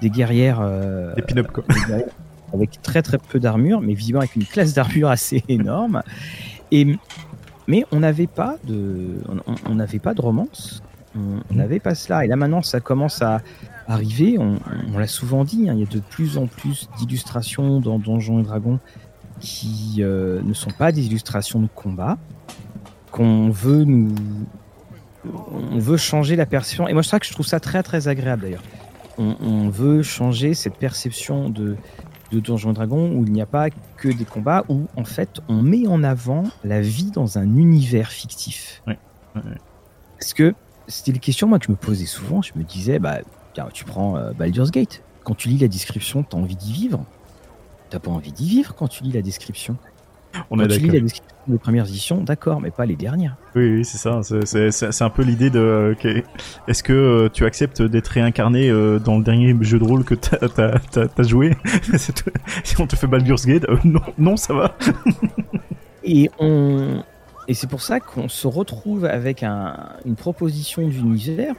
des 0.00 0.10
guerrières. 0.10 0.60
euh, 0.62 1.14
Des 1.14 1.22
pin-up, 1.22 1.48
quoi. 1.52 1.64
guerrières 1.88 2.06
avec 2.52 2.82
très 2.82 3.00
très 3.02 3.18
peu 3.18 3.38
d'armure, 3.38 3.80
mais 3.80 3.94
visiblement 3.94 4.22
avec 4.22 4.34
une 4.34 4.44
classe 4.44 4.74
d'armure 4.74 5.08
assez 5.18 5.42
énorme. 5.48 6.02
Et 6.72 6.96
mais 7.68 7.84
on 7.92 8.00
n'avait 8.00 8.26
pas 8.26 8.56
de, 8.64 9.20
on- 9.68 9.74
n'avait 9.74 10.00
pas 10.00 10.14
de 10.14 10.20
romance. 10.20 10.82
On 11.16 11.40
on 11.50 11.54
n'avait 11.54 11.80
pas 11.80 11.94
cela. 11.94 12.24
Et 12.24 12.28
là 12.28 12.36
maintenant, 12.36 12.62
ça 12.62 12.80
commence 12.80 13.20
à 13.22 13.40
arriver. 13.86 14.36
On, 14.38 14.58
on 14.94 14.98
l'a 14.98 15.06
souvent 15.06 15.44
dit. 15.44 15.68
hein, 15.68 15.74
il 15.74 15.80
y 15.80 15.82
a 15.82 15.86
de 15.86 16.00
plus 16.00 16.38
en 16.38 16.46
plus 16.46 16.88
d'illustrations 16.98 17.78
dans 17.80 17.98
Donjons 17.98 18.40
et 18.40 18.42
Dragons 18.42 18.78
qui 19.38 19.96
euh, 20.00 20.40
ne 20.42 20.52
sont 20.52 20.70
pas 20.70 20.92
des 20.92 21.06
illustrations 21.06 21.60
de 21.60 21.68
combat. 21.74 22.18
Qu'on 23.10 23.50
veut 23.50 23.84
nous, 23.84 24.14
on 25.24 25.78
veut 25.78 25.96
changer 25.96 26.36
la 26.36 26.46
perception. 26.46 26.88
Et 26.88 26.92
moi, 26.92 27.02
c'est 27.02 27.10
vrai 27.10 27.20
que 27.20 27.26
je 27.26 27.32
trouve 27.32 27.46
ça 27.46 27.60
très 27.60 27.82
très 27.82 28.08
agréable 28.08 28.42
d'ailleurs. 28.42 28.62
On, 29.18 29.36
on 29.40 29.68
veut 29.68 30.02
changer 30.02 30.54
cette 30.54 30.76
perception 30.76 31.50
de 31.50 31.76
de 32.30 32.40
Donjons 32.40 32.72
Dragons 32.72 33.12
où 33.12 33.24
il 33.24 33.32
n'y 33.32 33.42
a 33.42 33.46
pas 33.46 33.70
que 33.96 34.08
des 34.08 34.24
combats, 34.24 34.64
où 34.68 34.86
en 34.96 35.04
fait 35.04 35.40
on 35.48 35.62
met 35.62 35.86
en 35.86 36.02
avant 36.02 36.44
la 36.64 36.80
vie 36.80 37.10
dans 37.10 37.38
un 37.38 37.56
univers 37.56 38.10
fictif. 38.10 38.82
Ouais, 38.86 38.98
ouais, 39.34 39.42
ouais. 39.42 39.58
Parce 40.18 40.34
que 40.34 40.54
c'était 40.86 41.12
les 41.12 41.18
questions 41.18 41.48
moi 41.48 41.58
que 41.58 41.66
je 41.66 41.70
me 41.70 41.76
posais 41.76 42.06
souvent. 42.06 42.42
Je 42.42 42.52
me 42.56 42.62
disais, 42.62 42.98
bah 42.98 43.18
tiens, 43.54 43.68
tu 43.72 43.84
prends 43.84 44.16
euh, 44.16 44.32
Baldur's 44.32 44.70
Gate. 44.70 45.02
Quand 45.24 45.34
tu 45.34 45.48
lis 45.48 45.58
la 45.58 45.68
description, 45.68 46.22
t'as 46.22 46.36
envie 46.36 46.56
d'y 46.56 46.72
vivre. 46.72 47.04
T'as 47.90 47.98
pas 47.98 48.10
envie 48.10 48.32
d'y 48.32 48.48
vivre 48.48 48.74
quand 48.74 48.88
tu 48.88 49.02
lis 49.02 49.12
la 49.12 49.22
description. 49.22 49.76
On 50.50 50.56
quand 50.58 50.64
est 50.64 50.68
tu 50.68 50.80
lis 50.80 50.86
la 50.90 51.00
description 51.00 51.26
des 51.48 51.58
premières 51.58 51.86
éditions, 51.86 52.22
d'accord, 52.22 52.60
mais 52.60 52.70
pas 52.70 52.86
les 52.86 52.94
dernières. 52.96 53.36
Oui, 53.56 53.76
oui, 53.78 53.84
c'est 53.84 53.98
ça. 53.98 54.20
C'est- 54.22 55.02
un 55.02 55.10
peu 55.10 55.22
l'idée 55.22 55.50
de. 55.50 55.58
euh, 55.58 55.94
Est-ce 56.68 56.82
que 56.82 56.92
euh, 56.92 57.28
tu 57.32 57.44
acceptes 57.44 57.82
d'être 57.82 58.08
réincarné 58.08 58.68
euh, 58.70 58.98
dans 58.98 59.18
le 59.18 59.24
dernier 59.24 59.56
jeu 59.62 59.78
de 59.78 59.84
rôle 59.84 60.04
que 60.04 60.14
t'as 60.14 61.22
joué? 61.22 61.56
Si 62.64 62.80
on 62.80 62.86
te 62.86 62.94
fait 62.96 63.06
Baldur's 63.06 63.46
Gate, 63.46 63.64
euh, 63.68 63.76
non, 63.84 64.00
non, 64.18 64.36
ça 64.36 64.54
va. 64.54 64.76
Et 66.04 66.30
on 66.38 67.02
et 67.48 67.54
c'est 67.54 67.68
pour 67.68 67.82
ça 67.82 67.98
qu'on 68.00 68.28
se 68.28 68.46
retrouve 68.46 69.04
avec 69.04 69.42
un- 69.42 69.76
une 70.04 70.14
proposition 70.14 70.86
d'univers 70.86 71.54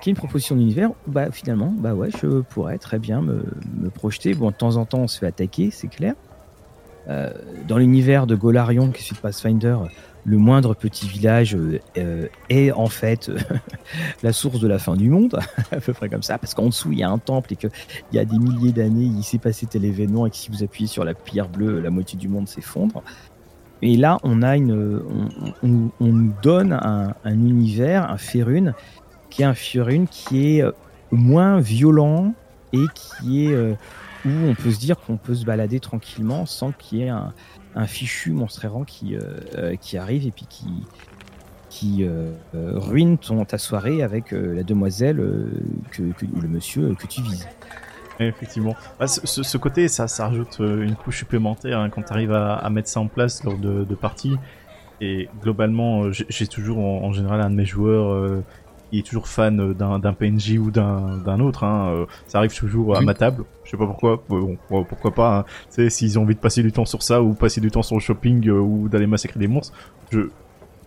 qui 0.00 0.08
est 0.08 0.12
une 0.12 0.16
proposition 0.16 0.54
d'univers 0.56 0.90
où 0.90 0.94
bah 1.10 1.30
finalement 1.32 1.74
bah 1.76 1.94
ouais 1.94 2.10
je 2.22 2.40
pourrais 2.42 2.78
très 2.78 2.98
bien 2.98 3.20
me, 3.20 3.44
me 3.80 3.90
projeter 3.90 4.34
bon 4.34 4.50
de 4.50 4.54
temps 4.54 4.76
en 4.76 4.84
temps 4.86 5.00
on 5.00 5.08
se 5.08 5.18
fait 5.18 5.26
attaquer 5.26 5.70
c'est 5.72 5.88
clair 5.88 6.14
Euh, 7.08 7.32
dans 7.66 7.78
l'univers 7.78 8.28
de 8.28 8.36
Golarion 8.36 8.92
qui 8.92 9.02
suit 9.02 9.16
de 9.16 9.20
Pathfinder 9.20 9.76
le 10.24 10.38
moindre 10.38 10.74
petit 10.74 11.08
village 11.08 11.56
euh, 11.56 11.80
euh, 11.98 12.28
est 12.48 12.70
en 12.70 12.86
fait 12.86 13.28
la 14.22 14.32
source 14.32 14.60
de 14.60 14.68
la 14.68 14.78
fin 14.78 14.94
du 14.94 15.10
monde 15.10 15.40
à 15.72 15.80
peu 15.80 15.92
près 15.92 16.08
comme 16.08 16.22
ça 16.22 16.38
parce 16.38 16.54
qu'en 16.54 16.66
dessous 16.66 16.92
il 16.92 17.00
y 17.00 17.02
a 17.02 17.10
un 17.10 17.18
temple 17.18 17.54
et 17.54 17.56
que 17.56 17.66
il 18.12 18.16
y 18.16 18.20
a 18.20 18.24
des 18.24 18.38
milliers 18.38 18.70
d'années 18.70 19.02
il 19.02 19.24
s'est 19.24 19.38
passé 19.38 19.66
tel 19.66 19.84
événement 19.84 20.26
et 20.26 20.30
que 20.30 20.36
si 20.36 20.48
vous 20.48 20.62
appuyez 20.62 20.86
sur 20.86 21.04
la 21.04 21.12
pierre 21.12 21.48
bleue 21.48 21.80
la 21.80 21.90
moitié 21.90 22.16
du 22.16 22.28
monde 22.28 22.46
s'effondre. 22.46 23.02
Et 23.84 23.96
là, 23.96 24.18
on 24.22 24.42
a 24.42 24.56
une, 24.56 25.02
on, 25.64 25.90
nous 25.98 26.32
donne 26.40 26.72
un, 26.72 27.14
un 27.24 27.32
univers, 27.32 28.08
un 28.08 28.16
Férune, 28.16 28.74
qui 29.28 29.42
est 29.42 29.44
un 29.44 29.54
Férune 29.54 30.06
qui 30.06 30.58
est 30.58 30.64
moins 31.10 31.58
violent 31.58 32.32
et 32.72 32.84
qui 32.94 33.46
est 33.46 33.76
où 34.24 34.30
on 34.30 34.54
peut 34.54 34.70
se 34.70 34.78
dire 34.78 34.98
qu'on 34.98 35.16
peut 35.16 35.34
se 35.34 35.44
balader 35.44 35.80
tranquillement 35.80 36.46
sans 36.46 36.72
qu'il 36.72 36.98
y 36.98 37.02
ait 37.02 37.08
un, 37.08 37.32
fichu 37.86 38.32
monstre 38.32 38.64
errant 38.64 38.84
qui, 38.84 39.16
euh, 39.16 39.20
euh, 39.56 39.76
qui 39.76 39.96
arrive 39.96 40.26
et 40.26 40.30
puis 40.30 40.46
qui, 40.48 40.66
qui 41.70 42.04
euh, 42.04 42.32
ruine 42.54 43.18
ton, 43.18 43.44
ta 43.44 43.58
soirée 43.58 44.02
avec 44.02 44.32
la 44.32 44.62
demoiselle 44.62 45.16
que, 45.90 46.02
ou 46.02 46.40
le 46.40 46.48
monsieur 46.48 46.94
que 46.94 47.06
tu 47.06 47.22
vises. 47.22 47.48
Effectivement. 48.20 48.76
Bah, 49.00 49.06
ce, 49.08 49.56
côté, 49.56 49.88
ça, 49.88 50.06
ça 50.06 50.28
rajoute 50.28 50.58
une 50.60 50.94
couche 50.94 51.18
supplémentaire 51.18 51.80
hein, 51.80 51.90
quand 51.90 52.02
tu 52.02 52.12
arrives 52.12 52.32
à, 52.32 52.68
mettre 52.70 52.88
ça 52.88 53.00
en 53.00 53.08
place 53.08 53.42
lors 53.42 53.56
de, 53.56 53.94
parties. 53.94 54.36
Et 55.00 55.28
globalement, 55.42 56.12
j'ai 56.12 56.26
j'ai 56.28 56.46
toujours 56.46 56.78
en, 56.78 57.06
en 57.06 57.12
général 57.12 57.40
un 57.40 57.50
de 57.50 57.56
mes 57.56 57.64
joueurs 57.64 58.44
euh, 58.92 58.96
qui 58.96 58.98
est 58.98 59.02
toujours 59.02 59.26
fan 59.28 59.60
euh, 59.60 59.74
d'un 59.74 60.12
PNJ 60.12 60.58
ou 60.58 60.70
d'un 60.70 61.40
autre. 61.40 61.64
Hein, 61.64 61.88
euh, 61.88 62.06
ça 62.26 62.38
arrive 62.38 62.54
toujours 62.56 62.96
à 62.96 63.00
Oui. 63.00 63.04
ma 63.06 63.14
table. 63.14 63.44
Je 63.64 63.70
sais 63.70 63.76
pas 63.76 63.86
pourquoi. 63.86 64.22
Bon, 64.28 64.56
bon, 64.70 64.84
pourquoi 64.84 65.10
pas. 65.12 65.38
Hein. 65.38 65.44
Tu 65.68 65.74
sais, 65.74 65.90
s'ils 65.90 66.18
ont 66.18 66.22
envie 66.22 66.34
de 66.34 66.40
passer 66.40 66.62
du 66.62 66.72
temps 66.72 66.84
sur 66.84 67.02
ça 67.02 67.22
ou 67.22 67.34
passer 67.34 67.60
du 67.60 67.70
temps 67.70 67.82
sur 67.82 67.96
le 67.96 68.00
shopping 68.00 68.48
euh, 68.48 68.58
ou 68.60 68.88
d'aller 68.88 69.06
massacrer 69.06 69.40
des 69.40 69.48
monstres, 69.48 69.72
je, 70.10 70.20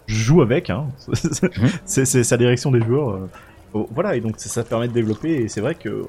je 0.08 0.16
joue 0.16 0.42
avec. 0.42 0.70
Hein. 0.70 0.88
c'est 1.86 2.06
c'est 2.06 2.24
sa 2.24 2.38
direction 2.38 2.72
des 2.72 2.82
joueurs. 2.82 3.10
euh. 3.10 3.30
Bon, 3.74 3.88
Voilà, 3.92 4.16
et 4.16 4.22
donc 4.22 4.36
ça, 4.38 4.50
ça 4.50 4.64
permet 4.64 4.88
de 4.88 4.94
développer, 4.94 5.32
et 5.42 5.48
c'est 5.48 5.62
vrai 5.62 5.76
que 5.76 5.90
euh, 5.90 6.04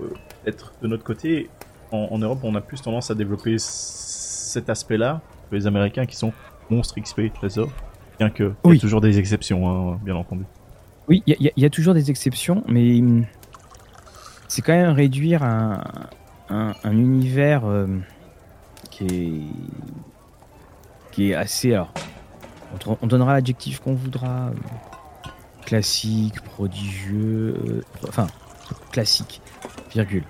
être 0.47 0.73
de 0.83 0.89
notre 0.89 1.03
côté, 1.05 1.49
en, 1.93 2.09
en 2.11 2.19
Europe, 2.19 2.41
on 2.43 2.55
a 2.55 2.61
plus 2.61 2.81
tendance 2.83 3.11
à 3.11 3.15
développer 3.15 3.57
cet 3.59 4.69
aspect-là 4.71 5.21
que 5.51 5.57
les 5.57 5.67
Américains 5.67 6.07
qui 6.07 6.17
sont 6.17 6.33
monstres 6.71 7.01
XP, 7.01 7.33
trésor, 7.35 7.69
bien 8.19 8.31
que 8.31 8.53
il 8.67 8.75
y 8.75 8.77
a 8.77 8.81
toujours 8.81 9.01
des 9.01 9.19
exceptions, 9.19 9.69
hein, 9.93 9.99
bien 10.05 10.15
entendu. 10.17 10.45
Oui, 11.09 11.23
il 11.27 11.53
y, 11.57 11.65
a- 11.65 11.71
toujours 11.71 11.95
des 11.95 12.11
exceptions, 12.11 12.65
mais 12.67 13.01
hum, 13.01 13.27
c'est 14.49 14.63
quand 14.63 14.73
même 14.73 14.91
réduire 14.91 15.43
un, 15.43 15.81
un- 16.51 16.75
un 16.83 16.93
univers 16.93 17.65
euh, 17.67 17.87
qui 18.91 19.05
est 19.07 19.41
qui 21.13 21.31
est 21.31 21.35
assez. 21.35 21.79
On, 23.01 23.07
donnera 23.07 23.33
l'adjectif 23.35 23.81
qu'on 23.81 23.95
voudra. 23.95 24.49
euh, 24.49 24.53
classique, 25.65 26.41
prodigieux, 26.43 27.57
euh, 27.67 27.83
enfin 28.09 28.29
classique, 28.93 29.43
virgule, 29.93 30.25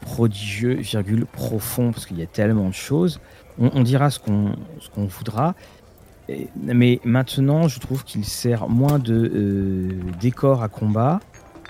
prodigieux, 0.00 0.74
virgule, 0.74 1.26
profond, 1.26 1.90
parce 1.92 2.06
qu'il 2.06 2.18
y 2.18 2.22
a 2.22 2.26
tellement 2.26 2.68
de 2.68 2.74
choses. 2.74 3.20
On, 3.58 3.82
dira 3.82 4.08
ce 4.10 4.20
qu'on 4.20 4.54
voudra. 4.94 5.56
Et- 6.28 6.48
mais 6.62 7.00
maintenant, 7.04 7.68
je 7.68 7.80
trouve 7.80 8.04
qu'il 8.04 8.24
sert 8.24 8.68
moins 8.68 8.98
de 8.98 9.14
euh, 9.34 9.88
décor 10.20 10.62
à 10.62 10.68
combat 10.68 11.20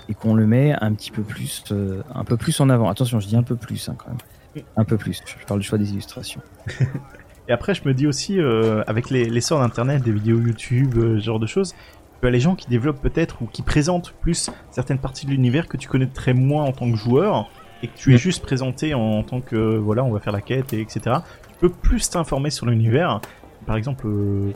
et 0.09 0.13
qu'on 0.13 0.33
le 0.33 0.45
met 0.47 0.73
un 0.81 0.93
petit 0.93 1.11
peu 1.11 1.21
plus, 1.21 1.63
euh, 1.71 2.01
un 2.13 2.23
peu 2.23 2.35
plus 2.35 2.59
en 2.59 2.69
avant. 2.69 2.89
Attention, 2.89 3.19
je 3.19 3.27
dis 3.27 3.35
un 3.37 3.43
peu 3.43 3.55
plus 3.55 3.87
hein, 3.89 3.95
quand 3.97 4.09
même, 4.09 4.63
un 4.75 4.83
peu 4.83 4.97
plus. 4.97 5.21
Je 5.25 5.45
parle 5.45 5.59
du 5.61 5.65
choix 5.65 5.77
des 5.77 5.91
illustrations. 5.91 6.41
Et 7.47 7.51
après, 7.51 7.73
je 7.73 7.81
me 7.85 7.93
dis 7.93 8.05
aussi, 8.05 8.39
euh, 8.39 8.83
avec 8.85 9.09
les- 9.09 9.25
l'essor 9.29 9.59
d'Internet, 9.59 10.03
des 10.03 10.11
vidéos 10.11 10.39
YouTube, 10.39 10.93
ce 10.95 11.19
genre 11.19 11.39
de 11.39 11.47
choses, 11.47 11.73
tu 12.21 12.27
as 12.27 12.31
les 12.31 12.39
gens 12.39 12.55
qui 12.55 12.67
développent 12.69 13.01
peut-être 13.01 13.41
ou 13.41 13.45
qui 13.45 13.61
présentent 13.61 14.13
plus 14.21 14.49
certaines 14.71 14.99
parties 14.99 15.25
de 15.25 15.31
l'univers 15.31 15.67
que 15.67 15.77
tu 15.77 15.87
connaîtrais 15.87 16.33
moins 16.33 16.65
en 16.65 16.73
tant 16.73 16.91
que 16.91 16.97
joueur 16.97 17.49
et 17.81 17.87
que 17.87 17.95
tu 17.97 18.13
es 18.13 18.17
juste 18.17 18.43
présenté 18.43 18.93
en, 18.93 18.99
en 18.99 19.23
tant 19.23 19.39
que 19.41 19.77
voilà, 19.77 20.03
on 20.03 20.11
va 20.11 20.19
faire 20.19 20.33
la 20.33 20.41
quête 20.41 20.73
et 20.73 20.81
etc. 20.81 21.17
Tu 21.47 21.55
peux 21.61 21.69
plus 21.69 22.09
t'informer 22.09 22.49
sur 22.49 22.65
l'univers. 22.65 23.21
Par 23.69 23.77
exemple, 23.77 24.07
euh, 24.07 24.51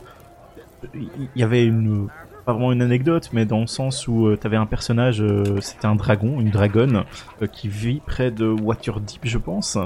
il 0.92 1.28
y 1.36 1.44
avait 1.44 1.64
une 1.64 2.08
pas 2.44 2.52
vraiment 2.52 2.72
une 2.72 2.82
anecdote, 2.82 3.30
mais 3.32 3.46
dans 3.46 3.60
le 3.60 3.68
sens 3.68 4.08
où 4.08 4.36
tu 4.36 4.44
avais 4.44 4.56
un 4.56 4.66
personnage, 4.66 5.22
euh, 5.22 5.60
c'était 5.60 5.86
un 5.86 5.94
dragon, 5.94 6.40
une 6.40 6.50
dragonne, 6.50 7.04
euh, 7.40 7.46
qui 7.46 7.68
vit 7.68 8.00
près 8.04 8.32
de 8.32 8.48
Waterdeep, 8.48 9.20
je 9.22 9.38
pense, 9.38 9.78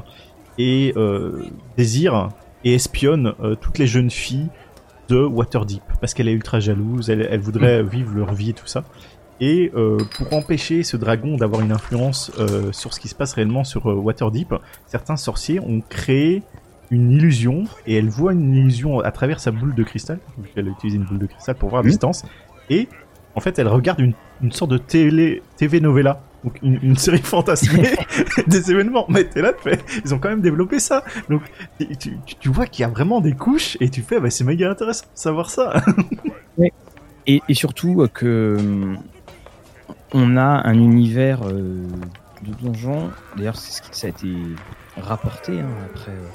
et 0.57 0.95
euh, 0.97 1.45
désire 1.77 2.31
et 2.65 2.73
espionne 2.73 3.35
euh, 3.41 3.55
toutes 3.55 3.77
les 3.77 3.87
jeunes 3.87 4.11
filles 4.11 4.49
de 5.11 5.23
Waterdeep 5.23 5.83
parce 6.01 6.15
qu'elle 6.15 6.29
est 6.29 6.33
ultra 6.33 6.59
jalouse, 6.59 7.11
elle, 7.11 7.29
elle 7.31 7.41
voudrait 7.41 7.83
vivre 7.83 8.15
leur 8.15 8.33
vie 8.33 8.51
et 8.51 8.55
tout 8.55 8.67
ça. 8.67 8.83
Et 9.41 9.71
euh, 9.77 9.99
pour 10.17 10.33
empêcher 10.33 10.83
ce 10.85 10.97
dragon 10.97 11.37
d'avoir 11.37 11.61
une 11.61 11.73
influence 11.73 12.33
euh, 12.39 12.73
sur 12.73 12.95
ce 12.95 12.99
qui 12.99 13.09
se 13.09 13.15
passe 13.15 13.35
réellement 13.35 13.63
sur 13.63 13.91
euh, 13.91 13.95
Waterdeep, 13.95 14.55
certains 14.87 15.17
sorciers 15.17 15.61
ont 15.61 15.83
créé 15.87 16.43
une 16.91 17.11
illusion 17.13 17.65
et 17.87 17.97
elle 17.97 18.09
voit 18.09 18.33
une 18.33 18.55
illusion 18.55 19.01
à 19.01 19.11
travers 19.13 19.41
sa 19.41 19.51
boule 19.51 19.75
de 19.75 19.83
cristal, 19.85 20.19
vu 20.39 20.49
qu'elle 20.55 20.69
utilise 20.69 20.95
une 20.95 21.05
boule 21.05 21.19
de 21.19 21.27
cristal 21.27 21.55
pour 21.57 21.69
voir 21.71 21.81
à 21.81 21.85
distance. 21.85 22.25
Et 22.71 22.89
en 23.35 23.41
fait, 23.41 23.59
elle 23.59 23.69
regarde 23.69 24.01
une, 24.01 24.15
une 24.43 24.53
sorte 24.53 24.71
de 24.71 24.79
télé, 24.79 25.43
TV 25.57 25.81
novella, 25.81 26.23
donc 26.45 26.59
une, 26.63 26.79
une 26.83 26.97
série 26.97 27.19
fantasmée 27.23 27.91
des 28.47 28.71
événements. 28.71 29.07
Mais 29.09 29.25
t'es 29.25 29.43
là, 29.43 29.53
tu 29.53 29.63
fais, 29.71 29.79
ils 30.05 30.15
ont 30.15 30.19
quand 30.19 30.31
même 30.31 30.41
développé 30.41 30.79
ça. 30.81 31.05
Donc 31.29 31.43
tu, 31.79 31.97
tu, 31.97 32.19
tu 32.41 32.49
vois 32.49 32.67
qu'il 32.67 32.83
y 32.83 32.85
a 32.85 32.89
vraiment 32.89 33.21
des 33.21 33.35
couches 33.35 33.77
et 33.81 33.91
tu 33.91 34.03
fais, 34.03 34.21
bah, 34.21 34.31
c'est 34.31 34.45
méga 34.45 34.71
intéressant 34.71 35.07
de 35.15 35.19
savoir 35.19 35.51
ça. 35.51 35.83
Et, 37.27 37.43
et 37.49 37.55
surtout 37.55 38.09
que 38.15 38.57
hum, 38.59 38.99
on 40.13 40.37
a 40.37 40.67
un 40.67 40.75
univers 40.75 41.43
euh, 41.47 41.87
de 42.43 42.53
donjons. 42.55 43.15
D'ailleurs, 43.37 43.57
c'est 43.57 43.73
ce 43.73 43.83
qui 43.83 43.99
ça 43.99 44.07
a 44.07 44.11
été 44.11 44.57
rapporté 44.97 45.61
hein, 45.61 45.75
après. 45.87 46.13
euh, 46.13 46.29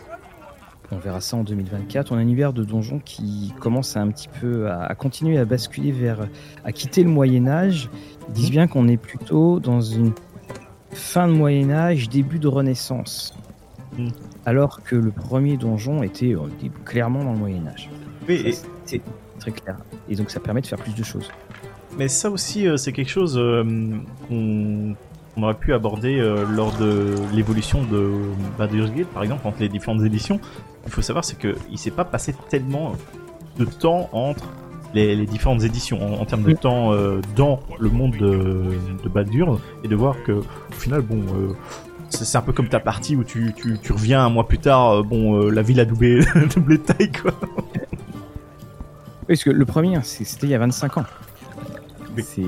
on 0.93 0.99
verra 0.99 1.21
ça 1.21 1.37
en 1.37 1.43
2024. 1.43 2.11
On 2.11 2.15
a 2.15 2.19
un 2.19 2.21
univers 2.21 2.53
de 2.53 2.63
donjons 2.63 2.99
qui 3.03 3.53
commence 3.59 3.97
à 3.97 4.01
un 4.01 4.09
petit 4.09 4.29
peu 4.39 4.69
à, 4.69 4.83
à 4.85 4.95
continuer 4.95 5.37
à 5.37 5.45
basculer 5.45 5.91
vers, 5.91 6.27
à 6.63 6.71
quitter 6.71 7.03
le 7.03 7.09
Moyen 7.09 7.47
Âge. 7.47 7.89
Ils 8.29 8.33
disent 8.33 8.51
bien 8.51 8.67
qu'on 8.67 8.87
est 8.87 8.97
plutôt 8.97 9.59
dans 9.59 9.81
une 9.81 10.11
fin 10.91 11.27
de 11.27 11.33
Moyen 11.33 11.71
Âge, 11.71 12.09
début 12.09 12.39
de 12.39 12.47
Renaissance. 12.47 13.33
Mm. 13.97 14.09
Alors 14.45 14.83
que 14.83 14.95
le 14.95 15.11
premier 15.11 15.57
donjon 15.57 16.03
était, 16.03 16.35
euh, 16.35 16.47
clairement 16.85 17.23
dans 17.23 17.33
le 17.33 17.39
Moyen 17.39 17.67
Âge. 17.67 17.89
Oui, 18.27 18.55
c'est 18.85 19.01
très 19.39 19.51
clair. 19.51 19.77
Et 20.09 20.15
donc 20.15 20.29
ça 20.29 20.39
permet 20.39 20.61
de 20.61 20.67
faire 20.67 20.79
plus 20.79 20.95
de 20.95 21.03
choses. 21.03 21.29
Mais 21.97 22.07
ça 22.07 22.29
aussi, 22.29 22.67
euh, 22.67 22.77
c'est 22.77 22.91
quelque 22.91 23.09
chose 23.09 23.37
euh, 23.37 23.63
qu'on 24.27 24.95
aurait 25.43 25.53
pu 25.53 25.73
aborder 25.73 26.19
euh, 26.19 26.45
lors 26.49 26.75
de 26.77 27.15
l'évolution 27.33 27.83
de 27.83 28.11
Baldur's 28.57 28.91
Gate, 28.91 29.07
par 29.07 29.23
exemple, 29.23 29.47
entre 29.47 29.59
les 29.59 29.69
différentes 29.69 30.03
éditions. 30.03 30.39
Il 30.85 30.91
faut 30.91 31.01
savoir, 31.01 31.23
c'est 31.25 31.37
qu'il 31.37 31.77
s'est 31.77 31.91
pas 31.91 32.05
passé 32.05 32.33
tellement 32.49 32.93
de 33.57 33.65
temps 33.65 34.09
entre 34.11 34.45
les, 34.93 35.15
les 35.15 35.25
différentes 35.25 35.63
éditions, 35.63 36.01
en, 36.15 36.21
en 36.21 36.25
termes 36.25 36.43
de 36.43 36.51
Mm. 36.51 36.57
temps 36.57 36.93
euh, 36.93 37.21
dans 37.35 37.59
le 37.79 37.89
monde 37.89 38.15
de, 38.17 38.63
de 39.03 39.09
Baldur, 39.09 39.59
et 39.83 39.87
de 39.87 39.95
voir 39.95 40.15
que, 40.23 40.31
au 40.33 40.43
final, 40.71 41.01
bon... 41.01 41.21
euh, 41.35 41.53
c'est 42.09 42.37
un 42.37 42.41
peu 42.41 42.53
comme 42.53 42.69
ta 42.69 42.79
partie 42.79 43.15
où 43.15 43.23
tu, 43.23 43.53
tu, 43.55 43.79
tu 43.81 43.91
reviens 43.91 44.23
un 44.23 44.29
mois 44.29 44.47
plus 44.47 44.59
tard, 44.59 44.99
euh, 44.99 45.03
bon, 45.03 45.49
la 45.49 45.63
ville 45.63 45.79
a 45.79 45.85
doublé, 45.85 46.23
doublé 46.55 46.77
de 46.77 46.83
taille, 46.83 47.11
quoi. 47.11 47.31
Oui, 47.41 49.27
parce 49.29 49.43
que 49.43 49.49
le 49.49 49.65
premier, 49.65 49.97
c'est- 50.03 50.23
c'était 50.25 50.45
il 50.47 50.51
y 50.51 50.55
a 50.55 50.59
25 50.59 50.97
ans. 50.99 51.05
Oui. 52.15 52.23
C'est 52.23 52.41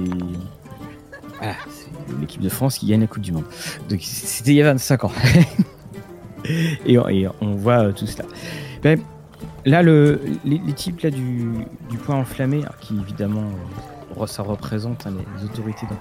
voilà, 1.40 1.54
c'est 1.70 2.20
l'équipe 2.20 2.42
de 2.42 2.50
France 2.50 2.78
qui 2.78 2.86
gagne 2.88 3.02
la 3.02 3.08
Coupe 3.08 3.24
du 3.24 3.32
Monde. 3.32 3.46
Donc 3.90 4.00
c'était 4.02 4.52
il 4.52 4.56
y 4.58 4.62
a 4.62 4.66
25 4.66 5.06
ans. 5.06 5.12
et, 6.86 6.98
on, 7.42 7.56
voit 7.56 7.86
euh, 7.86 7.92
tout 7.92 8.08
cela. 8.08 8.26
Ben, 8.84 9.00
là, 9.66 9.82
le, 9.82 10.20
les, 10.44 10.60
types 10.74 11.02
là, 11.02 11.10
du, 11.10 11.52
du 11.90 11.98
point 11.98 12.16
enflammé, 12.16 12.62
qui 12.82 12.96
évidemment, 12.98 13.50
euh, 14.20 14.26
ça 14.26 14.44
représente 14.44 15.08
hein, 15.08 15.14
les, 15.40 15.46
autorités 15.46 15.86
dans 15.88 15.98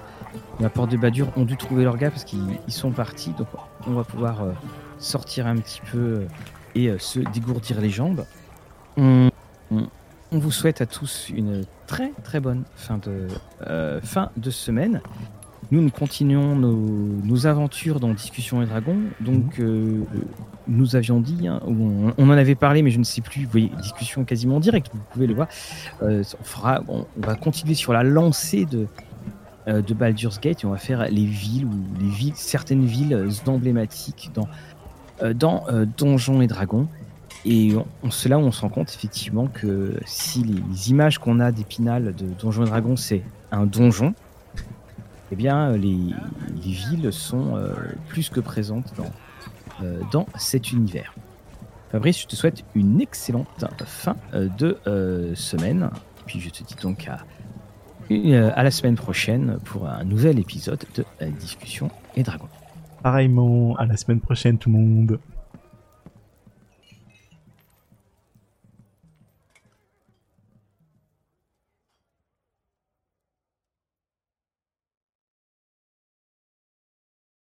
la 0.61 0.70
porte 0.70 0.90
de 0.90 0.97
Badur, 0.97 1.28
ont 1.36 1.45
dû 1.45 1.57
trouver 1.57 1.84
leur 1.84 1.97
gars 1.97 2.11
parce 2.11 2.24
qu'ils 2.24 2.59
ils 2.66 2.72
sont 2.72 2.90
partis. 2.90 3.32
Donc 3.38 3.49
on 3.86 3.92
va 3.92 4.05
pouvoir 4.05 4.42
euh, 4.42 4.53
sortir 4.99 5.47
un 5.47 5.57
petit 5.57 5.80
peu 5.90 6.22
et 6.74 6.92
se 6.99 7.20
dégourdir 7.20 7.80
les 7.80 7.90
jambes. 7.90 8.24
On, 8.97 9.30
vous 10.32 10.51
souhaite 10.51 10.80
à 10.80 10.86
tous 10.86 11.30
une 11.30 11.64
très 11.86 12.11
très 12.24 12.40
bonne 12.40 12.64
fin 12.74 12.99
de, 12.99 13.28
fin 14.03 14.30
de 14.36 14.51
semaine. 14.51 15.01
Nous, 15.71 15.81
nous 15.81 15.91
continuons 15.91 16.57
nos, 16.57 16.77
nos 16.77 17.47
aventures 17.47 18.01
dans 18.01 18.12
Discussion 18.12 18.62
et 18.62 18.67
Dragons. 18.67 18.99
Donc, 19.21 19.59
euh, 19.59 20.03
nous 20.69 20.97
avions 20.97 21.21
dit, 21.21 21.49
hein, 21.49 21.61
ou 21.67 21.73
on, 21.73 22.15
on 22.19 22.29
en 22.29 22.33
avait 22.33 22.55
parlé, 22.55 22.83
mais 22.83 22.91
je 22.91 22.99
ne 22.99 23.05
sais 23.05 23.21
plus. 23.21 23.45
Vous 23.45 23.51
voyez, 23.51 23.71
discussion 23.81 24.25
quasiment 24.25 24.57
en 24.57 24.61
direct, 24.61 24.91
vous 24.93 25.01
pouvez 25.12 25.27
le 25.27 25.35
voir. 25.35 25.49
Euh, 26.03 26.23
on, 26.41 26.45
fera, 26.45 26.83
on, 26.89 27.07
on 27.17 27.27
va 27.27 27.35
continuer 27.35 27.75
sur 27.75 27.93
la 27.93 28.03
lancée 28.03 28.67
de, 28.67 28.87
euh, 29.69 29.81
de 29.81 29.95
Baldur's 29.95 30.41
Gate 30.41 30.65
et 30.65 30.67
on 30.67 30.71
va 30.71 30.79
faire 30.79 31.09
les 31.09 31.25
villes 31.25 31.65
ou 31.65 31.75
les 31.99 32.09
villes, 32.09 32.35
certaines 32.37 32.85
villes 32.85 33.29
emblématiques 33.47 34.31
dans, 34.35 34.49
dans 35.33 35.65
Donjons 35.97 36.43
et 36.43 36.47
Dragons. 36.47 36.89
Et 37.47 37.75
c'est 38.11 38.29
là 38.29 38.39
où 38.39 38.43
on 38.43 38.53
se 38.53 38.62
rend 38.62 38.71
compte 38.71 38.91
effectivement 38.95 39.49
que 39.49 39.99
si 40.07 40.43
les, 40.43 40.55
les 40.71 40.91
images 40.91 41.19
qu'on 41.19 41.41
a 41.41 41.53
d'Épinal 41.53 42.15
de 42.15 42.27
Donjons 42.41 42.65
et 42.65 42.69
Dragons 42.69 42.97
c'est 42.97 43.23
un 43.53 43.67
donjon, 43.67 44.15
eh 45.33 45.37
bien 45.37 45.70
euh, 45.70 45.77
les, 45.77 45.99
les 46.64 46.72
villes 46.72 47.12
sont 47.12 47.57
euh, 47.57 47.75
plus 48.09 48.29
que 48.29 48.41
présentes 48.41 48.93
dans, 48.97 49.11
euh, 49.83 50.01
dans 50.12 50.27
cet 50.37 50.72
univers. 50.72 51.14
Fabrice, 51.91 52.22
je 52.22 52.27
te 52.27 52.37
souhaite 52.37 52.64
une 52.75 53.01
excellente 53.01 53.64
fin 53.85 54.16
de 54.33 54.77
semaine. 55.37 55.91
Et 55.95 56.22
puis 56.27 56.41
je 56.41 56.51
te 56.51 56.64
dis 56.64 56.75
donc 56.83 57.09
à, 57.09 57.18
à 58.11 58.62
la 58.64 58.70
semaine 58.72 58.97
prochaine 58.97 59.59
pour 59.64 59.87
un 59.87 60.03
nouvel 60.03 60.41
épisode 60.41 60.85
de 60.97 61.05
Discussion 61.39 61.91
et 62.16 62.25
Dragons. 62.25 62.49
Pareillement, 63.05 63.77
à 63.77 63.87
la 63.87 63.97
semaine 63.97 64.18
prochaine 64.18 64.59
tout 64.59 64.70
le 64.70 64.77
monde. 64.77 65.20